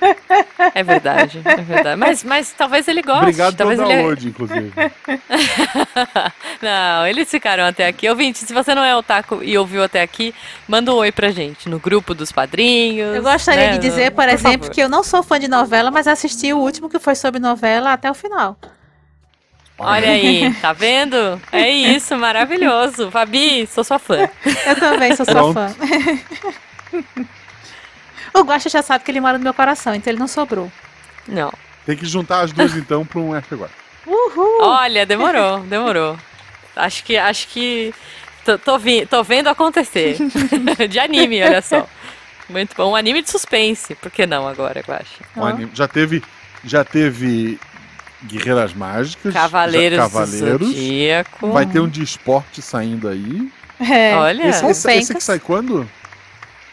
É 0.75 0.83
verdade, 0.83 1.41
é 1.45 1.63
verdade. 1.63 1.97
Mas, 1.97 2.25
mas 2.25 2.53
talvez 2.53 2.89
ele 2.89 3.01
goste. 3.01 3.23
Obrigado 3.23 3.57
talvez 3.57 3.79
pelo 3.79 3.91
ele... 3.91 3.99
download, 3.99 4.29
inclusive. 4.29 4.73
não, 6.61 7.07
eles 7.07 7.31
ficaram 7.31 7.65
até 7.65 7.87
aqui. 7.87 8.09
Ouvinte, 8.09 8.39
se 8.39 8.53
você 8.53 8.75
não 8.75 8.83
é 8.83 8.97
otaku 8.97 9.43
e 9.43 9.57
ouviu 9.57 9.85
até 9.85 10.03
aqui, 10.03 10.35
manda 10.67 10.93
um 10.93 10.97
oi 10.97 11.13
pra 11.13 11.31
gente 11.31 11.69
no 11.69 11.79
grupo 11.79 12.13
dos 12.13 12.33
padrinhos. 12.33 13.15
Eu 13.15 13.23
gostaria 13.23 13.69
né? 13.69 13.73
de 13.73 13.79
dizer, 13.79 14.11
por, 14.11 14.25
por 14.25 14.29
exemplo, 14.29 14.63
favor. 14.63 14.71
que 14.71 14.81
eu 14.81 14.89
não 14.89 15.05
sou 15.05 15.23
fã 15.23 15.39
de 15.39 15.47
novela, 15.47 15.93
mas 15.93 16.09
assisti 16.09 16.53
o 16.53 16.59
último 16.59 16.89
que 16.89 16.99
foi 16.99 17.15
sobre 17.15 17.39
novela 17.39 17.93
até 17.93 18.11
o 18.11 18.15
final. 18.15 18.57
Olha 19.79 20.11
aí, 20.11 20.53
tá 20.61 20.73
vendo? 20.73 21.41
É 21.53 21.71
isso, 21.71 22.17
maravilhoso. 22.17 23.11
Fabi, 23.11 23.67
sou 23.67 23.85
sua 23.85 23.99
fã. 23.99 24.29
Eu 24.67 24.77
também 24.77 25.15
sou 25.15 25.25
sua 25.25 25.53
fã. 25.53 25.75
o 28.35 28.43
Guaxa 28.43 28.69
já 28.69 28.83
sabe 28.83 29.05
que 29.05 29.11
ele 29.11 29.21
mora 29.21 29.39
no 29.39 29.45
meu 29.45 29.55
coração, 29.55 29.95
então 29.95 30.13
ele 30.13 30.19
não 30.19 30.27
sobrou. 30.27 30.71
Não. 31.27 31.53
Tem 31.87 31.97
que 31.97 32.07
juntar 32.07 32.41
as 32.41 32.53
duas 32.53 32.75
então 32.75 33.07
para 33.07 33.21
um 33.21 33.35
F 33.37 33.55
agora. 33.55 33.71
Uhul. 34.07 34.63
Olha, 34.63 35.07
demorou, 35.07 35.61
demorou. 35.61 36.19
Acho 36.75 37.05
que 37.05 37.17
acho 37.17 37.49
que 37.49 37.95
tô, 38.45 38.59
tô, 38.59 38.79
vi, 38.79 39.07
tô 39.07 39.23
vendo 39.23 39.49
acontecer. 39.49 40.17
de 40.89 40.99
anime, 40.99 41.43
olha 41.43 41.63
só. 41.63 41.87
Muito 42.49 42.75
bom. 42.75 42.93
Um 42.93 42.97
anime 42.97 43.23
de 43.23 43.31
suspense. 43.31 43.95
Por 43.95 44.11
que 44.11 44.27
não 44.27 44.49
agora, 44.49 44.83
acho? 44.87 45.23
Um 45.37 45.45
anime. 45.45 45.71
Já 45.75 45.87
teve 45.87 46.23
já 46.65 46.85
teve 46.85 47.59
Guerreiras 48.25 48.75
Mágicas. 48.75 49.33
Cavaleiros, 49.33 49.97
já, 49.97 50.03
Cavaleiros. 50.03 50.69
Zodíaco. 50.69 51.53
Vai 51.53 51.67
ter 51.67 51.81
um 51.81 51.89
de 51.89 52.03
esporte 52.03 52.61
saindo 52.61 53.09
aí. 53.09 53.51
É. 53.81 54.17
Olha, 54.17 54.49
esse, 54.49 54.67
esse, 54.67 54.91
esse, 54.93 55.15
que 55.15 55.23
sai 55.23 55.39
quando? 55.39 55.89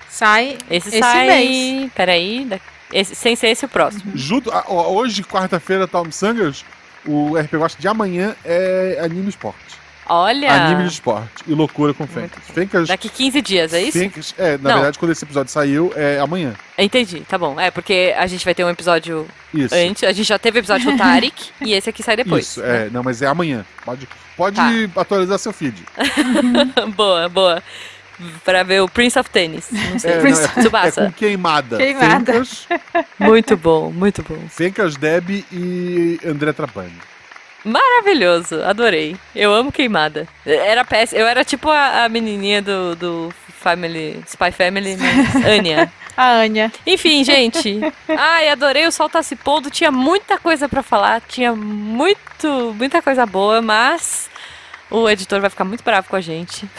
Sai 0.10 0.58
esse, 0.70 0.90
esse 0.90 1.00
sai, 1.00 1.28
mês. 1.28 1.92
Peraí, 1.94 2.50
esse, 2.92 3.14
sem 3.14 3.36
ser 3.36 3.50
esse 3.50 3.66
o 3.66 3.70
próximo. 3.70 4.12
Junto, 4.16 4.52
hoje, 4.70 5.24
quarta-feira, 5.24 5.88
Tom 5.88 6.12
Sangers, 6.12 6.66
o 7.06 7.38
RP 7.38 7.54
de 7.78 7.88
amanhã 7.88 8.36
é 8.44 9.00
anime 9.04 9.30
esporte. 9.30 9.85
Olha! 10.08 10.52
Anime 10.52 10.84
de 10.84 10.94
esporte 10.94 11.44
e 11.48 11.54
loucura 11.54 11.94
com 11.94 12.06
Fencas. 12.06 12.44
Fencas. 12.54 12.88
Daqui 12.88 13.10
15 13.10 13.42
dias, 13.42 13.74
é 13.74 13.82
isso? 13.82 13.98
Fencas, 13.98 14.36
é, 14.38 14.58
na 14.58 14.70
Não. 14.70 14.76
verdade, 14.76 15.00
quando 15.00 15.12
esse 15.12 15.26
episódio 15.26 15.52
saiu, 15.52 15.92
é 15.96 16.20
amanhã. 16.20 16.54
Entendi, 16.78 17.22
tá 17.22 17.38
bom. 17.38 17.60
É, 17.60 17.72
porque 17.72 18.14
a 18.18 18.28
gente 18.28 18.46
vai 18.46 18.54
ter 18.54 18.64
um 18.64 18.70
episódio 18.70 19.28
isso. 19.54 19.74
antes. 19.74 20.04
A 20.04 20.12
gente 20.12 20.28
já 20.28 20.38
teve 20.38 20.60
episódio 20.60 20.88
com 20.88 20.96
o 20.96 20.98
Tarek 21.00 21.50
e 21.62 21.74
esse 21.74 21.90
aqui 21.90 22.04
sai 22.04 22.16
depois. 22.16 22.46
Isso, 22.46 22.62
né? 22.62 22.88
é. 22.88 22.90
Não, 22.90 23.02
mas 23.02 23.22
é 23.22 23.28
amanhã. 23.28 23.66
Pode, 23.84 24.08
pode 24.38 24.56
tá. 24.56 25.02
atualizar 25.02 25.40
seu 25.40 25.52
feed. 25.52 25.84
boa, 26.96 27.28
boa. 27.28 27.64
Pra 28.46 28.64
ver 28.64 28.82
o 28.82 28.88
Prince 28.88 29.20
of 29.20 29.30
Tennis. 29.30 29.68
Não 29.72 30.00
sei. 30.00 30.12
É, 30.12 30.20
Prince 30.22 30.42
não, 30.42 30.50
é, 30.50 30.60
Tsubasa. 30.62 31.02
É 31.02 31.06
com 31.06 31.12
queimada. 31.12 31.78
Queimada. 31.78 32.34
Fencas, 32.34 32.68
muito 33.20 33.58
bom, 33.58 33.92
muito 33.92 34.24
bom. 34.24 34.38
Fencas, 34.50 34.96
Deb 34.96 35.44
e 35.52 36.20
André 36.26 36.54
Trapani. 36.54 36.94
Maravilhoso, 37.66 38.64
adorei. 38.64 39.18
Eu 39.36 39.52
amo 39.52 39.72
queimada. 39.72 40.28
Era 40.46 40.86
péssimo. 40.86 41.20
Eu 41.20 41.28
era 41.28 41.44
tipo 41.44 41.70
a, 41.70 42.06
a 42.06 42.10
menininha 42.10 42.62
do, 42.62 42.96
do 42.96 43.34
Family, 43.60 44.24
Spy 44.28 44.52
Family, 44.52 44.96
mas 44.96 45.36
Anya. 45.44 45.92
a 46.16 46.34
Anya. 46.34 46.72
Enfim, 46.86 47.24
gente. 47.24 47.80
Ai, 48.08 48.50
adorei 48.50 48.86
o 48.86 48.92
sol 48.92 49.10
tá 49.10 49.24
se 49.24 49.36
pondo. 49.36 49.72
Tinha 49.72 49.92
muita 49.92 50.38
coisa 50.38 50.70
para 50.70 50.84
falar, 50.84 51.22
tinha 51.22 51.56
muito, 51.56 52.76
muita 52.78 53.02
coisa 53.02 53.26
boa, 53.26 53.64
mas 53.64 54.30
o 54.92 55.10
editor 55.10 55.42
vai 55.42 55.50
ficar 55.50 55.66
muito 55.66 55.84
bravo 55.84 56.08
com 56.08 56.16
a 56.16 56.22
gente. 56.22 56.70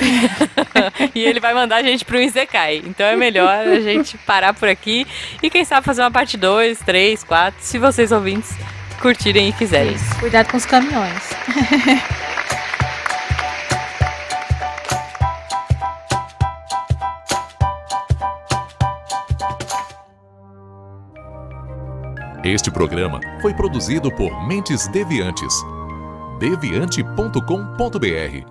e 1.13 1.25
ele 1.25 1.41
vai 1.41 1.53
mandar 1.53 1.77
a 1.79 1.83
gente 1.83 2.05
pro 2.05 2.21
Izekai. 2.21 2.81
Então 2.87 3.05
é 3.05 3.17
melhor 3.17 3.67
a 3.67 3.81
gente 3.81 4.17
parar 4.19 4.55
por 4.55 4.69
aqui 4.69 5.05
e 5.43 5.51
quem 5.51 5.65
sabe 5.65 5.85
fazer 5.85 6.03
uma 6.03 6.13
parte 6.13 6.37
2, 6.37 6.79
3, 6.79 7.25
4, 7.25 7.61
se 7.61 7.79
vocês 7.79 8.13
ouvintes 8.13 8.57
curtirem 8.97 9.49
e 9.49 9.53
quiserem. 9.53 9.95
Isso. 9.95 10.19
Cuidado 10.19 10.51
com 10.51 10.57
os 10.57 10.67
caminhões. 10.67 11.23
Este 22.47 22.71
programa 22.71 23.19
foi 23.43 23.53
produzido 23.53 24.09
por 24.13 24.47
Mentes 24.47 24.87
Deviantes. 24.87 25.53
deviante.com.br 26.39 28.47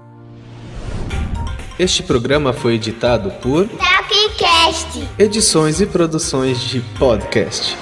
Este 1.79 2.03
programa 2.03 2.51
foi 2.51 2.73
editado 2.73 3.31
por 3.41 3.69
Tapcast. 3.69 5.07
Edições 5.17 5.79
e 5.79 5.85
produções 5.85 6.59
de 6.59 6.81
podcast. 6.99 7.77